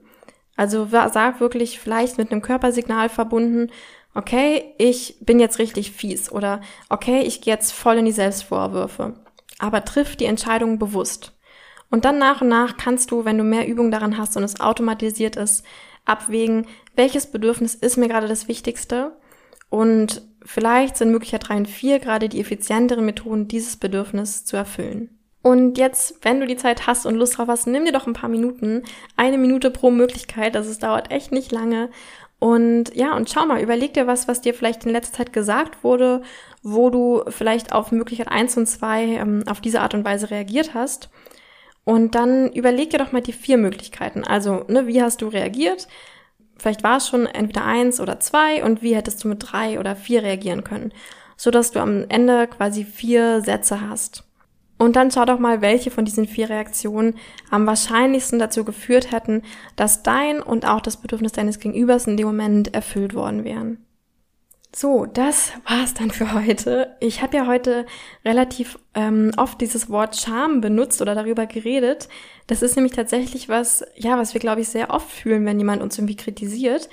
Also 0.57 0.86
sag 0.86 1.40
wirklich 1.40 1.80
vielleicht 1.80 2.18
mit 2.18 2.30
einem 2.30 2.42
Körpersignal 2.42 3.09
verbunden, 3.09 3.70
okay, 4.14 4.74
ich 4.78 5.16
bin 5.20 5.40
jetzt 5.40 5.59
richtig 5.59 5.90
fies 5.90 6.30
oder 6.30 6.61
okay, 6.88 7.22
ich 7.22 7.40
gehe 7.40 7.52
jetzt 7.52 7.72
voll 7.72 7.96
in 7.96 8.05
die 8.05 8.12
Selbstvorwürfe. 8.12 9.14
Aber 9.59 9.84
triff 9.84 10.16
die 10.16 10.26
Entscheidung 10.26 10.78
bewusst. 10.78 11.32
Und 11.90 12.05
dann 12.05 12.18
nach 12.18 12.40
und 12.40 12.48
nach 12.48 12.76
kannst 12.76 13.11
du, 13.11 13.24
wenn 13.24 13.38
du 13.38 13.44
mehr 13.44 13.66
Übung 13.66 13.90
daran 13.90 14.18
hast 14.18 14.36
und 14.36 14.42
es 14.42 14.61
automatisiert 14.61 15.36
ist, 15.36 15.64
abwägen, 16.05 16.66
welches 16.96 17.30
Bedürfnis 17.30 17.74
ist 17.74 17.96
mir 17.96 18.09
gerade 18.09 18.28
das 18.28 18.48
Wichtigste. 18.48 19.16
Und 19.70 20.22
vielleicht 20.44 20.96
sind 20.96 21.11
Möglichkeit 21.11 21.48
3 21.48 21.57
und 21.57 21.68
4 21.68 21.98
gerade 21.98 22.28
die 22.28 22.40
effizienteren 22.40 23.05
Methoden, 23.05 23.48
dieses 23.48 23.76
Bedürfnis 23.76 24.44
zu 24.44 24.57
erfüllen. 24.57 25.13
Und 25.45 25.76
jetzt, 25.76 26.24
wenn 26.24 26.40
du 26.40 26.47
die 26.47 26.57
Zeit 26.57 26.86
hast 26.86 27.05
und 27.05 27.16
Lust 27.16 27.36
drauf 27.36 27.49
hast, 27.49 27.66
nimm 27.66 27.84
dir 27.84 27.92
doch 27.92 28.07
ein 28.07 28.14
paar 28.14 28.30
Minuten, 28.30 28.82
eine 29.14 29.36
Minute 29.36 29.70
pro 29.70 29.90
Möglichkeit, 29.90 30.57
also 30.57 30.70
es 30.70 30.78
dauert 30.78 31.11
echt 31.11 31.32
nicht 31.32 31.53
lange. 31.53 31.90
Und 32.38 32.97
ja, 32.97 33.14
und 33.14 33.28
schau 33.28 33.45
mal, 33.45 33.61
überleg 33.61 33.92
dir 33.92 34.07
was, 34.07 34.26
was 34.26 34.40
dir 34.40 34.55
vielleicht 34.55 34.86
in 34.86 34.92
letzter 34.92 35.18
Zeit 35.18 35.34
gesagt 35.34 35.84
wurde, 35.84 36.22
wo 36.62 36.88
du 36.88 37.24
vielleicht 37.28 37.72
auf 37.72 37.92
Möglichkeit 37.92 38.28
1 38.28 38.57
und 38.57 38.66
2 38.66 39.05
ähm, 39.05 39.45
auf 39.47 39.61
diese 39.61 39.82
Art 39.82 39.92
und 39.92 40.07
Weise 40.07 40.30
reagiert 40.30 40.72
hast 40.72 41.11
und 41.84 42.14
dann 42.14 42.51
überleg 42.51 42.88
dir 42.88 42.99
doch 42.99 43.12
mal 43.12 43.20
die 43.20 43.34
vier 43.34 43.59
Möglichkeiten. 43.59 44.24
Also, 44.24 44.64
ne, 44.68 44.86
wie 44.86 45.03
hast 45.03 45.20
du 45.20 45.28
reagiert? 45.28 45.88
Vielleicht 46.57 46.82
war 46.82 46.97
es 46.97 47.07
schon 47.07 47.26
entweder 47.26 47.66
eins 47.66 48.01
oder 48.01 48.18
zwei 48.18 48.64
und 48.64 48.80
wie 48.80 48.97
hättest 48.97 49.22
du 49.22 49.28
mit 49.28 49.53
drei 49.53 49.78
oder 49.78 49.95
vier 49.95 50.22
reagieren 50.22 50.64
können, 50.64 50.92
so 51.36 51.51
dass 51.51 51.72
du 51.72 51.80
am 51.80 52.07
Ende 52.09 52.47
quasi 52.47 52.84
vier 52.84 53.42
Sätze 53.42 53.86
hast. 53.86 54.24
Und 54.77 54.97
dann 54.97 55.11
schau 55.11 55.25
doch 55.25 55.39
mal, 55.39 55.61
welche 55.61 55.91
von 55.91 56.05
diesen 56.05 56.27
vier 56.27 56.51
Reaktionen 56.51 57.14
am 57.51 57.66
wahrscheinlichsten 57.66 58.39
dazu 58.39 58.64
geführt 58.64 59.12
hätten, 59.12 59.43
dass 59.77 60.03
dein 60.03 60.43
und 60.43 60.66
auch 60.66 60.81
das 60.81 60.97
Bedürfnis 60.97 61.33
deines 61.33 61.61
Gegenübers 61.61 62.07
in 62.07 62.16
dem 62.16 62.27
Moment 62.27 62.75
erfüllt 62.75 63.14
worden 63.14 63.45
wären. 63.45 63.79
So, 64.75 65.07
das 65.07 65.53
war's 65.68 65.95
dann 65.95 66.11
für 66.11 66.35
heute. 66.35 66.97
Ich 66.99 67.22
habe 67.22 67.37
ja 67.37 67.47
heute 67.47 67.87
relativ 68.25 68.77
ähm, 68.95 69.31
oft 69.37 69.61
dieses 69.61 69.89
Wort 69.89 70.16
Scham 70.16 70.61
benutzt 70.61 71.01
oder 71.01 71.14
darüber 71.14 71.47
geredet. 71.47 72.09
Das 72.49 72.61
ist 72.61 72.75
nämlich 72.75 72.93
tatsächlich 72.93 73.49
was, 73.49 73.85
ja, 73.95 74.18
was 74.18 74.35
wir 74.35 74.41
glaube 74.41 74.62
ich 74.62 74.68
sehr 74.68 74.91
oft 74.91 75.09
fühlen, 75.09 75.47
wenn 75.47 75.61
jemand 75.61 75.81
uns 75.81 75.97
irgendwie 75.97 76.16
kritisiert, 76.16 76.89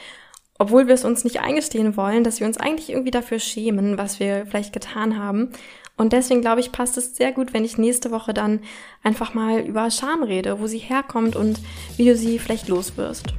obwohl 0.60 0.86
wir 0.86 0.94
es 0.94 1.04
uns 1.04 1.24
nicht 1.24 1.40
eingestehen 1.40 1.98
wollen, 1.98 2.24
dass 2.24 2.40
wir 2.40 2.46
uns 2.46 2.60
eigentlich 2.60 2.92
irgendwie 2.92 3.10
dafür 3.10 3.40
schämen, 3.40 3.98
was 3.98 4.20
wir 4.20 4.46
vielleicht 4.46 4.74
getan 4.74 5.18
haben. 5.18 5.50
Und 5.98 6.14
deswegen 6.14 6.42
glaube 6.42 6.62
ich, 6.62 6.72
passt 6.72 6.98
es 6.98 7.16
sehr 7.16 7.32
gut, 7.32 7.54
wenn 7.54 7.66
ich 7.66 7.78
nächste 7.78 8.12
Woche 8.12 8.34
dann 8.34 8.62
einfach 9.04 9.34
mal 9.34 9.60
über 9.60 9.92
Scham 9.92 10.24
rede, 10.24 10.60
wo 10.60 10.68
sie 10.68 10.80
herkommt 10.80 11.36
und 11.36 11.60
wie 11.98 12.06
du 12.06 12.16
sie 12.16 12.39
vielleicht 12.39 12.68
loswirst. 12.68 13.34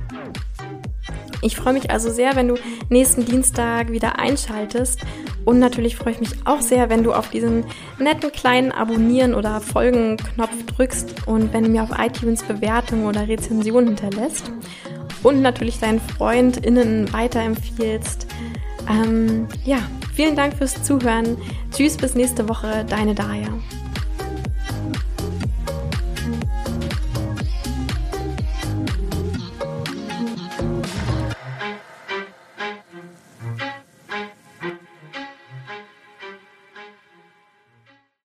Ich 1.44 1.56
freue 1.56 1.72
mich 1.72 1.90
also 1.90 2.08
sehr, 2.08 2.36
wenn 2.36 2.46
du 2.46 2.54
nächsten 2.88 3.24
Dienstag 3.24 3.90
wieder 3.90 4.18
einschaltest. 4.20 5.00
Und 5.44 5.58
natürlich 5.58 5.96
freue 5.96 6.12
ich 6.12 6.20
mich 6.20 6.30
auch 6.44 6.60
sehr, 6.60 6.88
wenn 6.88 7.02
du 7.02 7.12
auf 7.12 7.30
diesen 7.30 7.64
netten 7.98 8.30
kleinen 8.30 8.70
Abonnieren 8.70 9.34
oder 9.34 9.60
Folgen-Knopf 9.60 10.66
drückst 10.66 11.26
und 11.26 11.52
wenn 11.52 11.64
du 11.64 11.70
mir 11.70 11.82
auf 11.82 11.90
iTunes 11.98 12.44
Bewertungen 12.44 13.06
oder 13.06 13.26
Rezensionen 13.26 13.88
hinterlässt. 13.88 14.52
Und 15.24 15.42
natürlich 15.42 15.80
deinen 15.80 16.00
FreundInnen 16.00 17.12
weiterempfiehlst. 17.12 18.28
Ähm, 18.88 19.46
ja, 19.64 19.78
vielen 20.14 20.36
Dank 20.36 20.54
fürs 20.54 20.82
Zuhören. 20.82 21.36
Tschüss, 21.74 21.96
bis 21.96 22.14
nächste 22.14 22.48
Woche, 22.48 22.84
deine 22.88 23.14
Daya. 23.14 23.48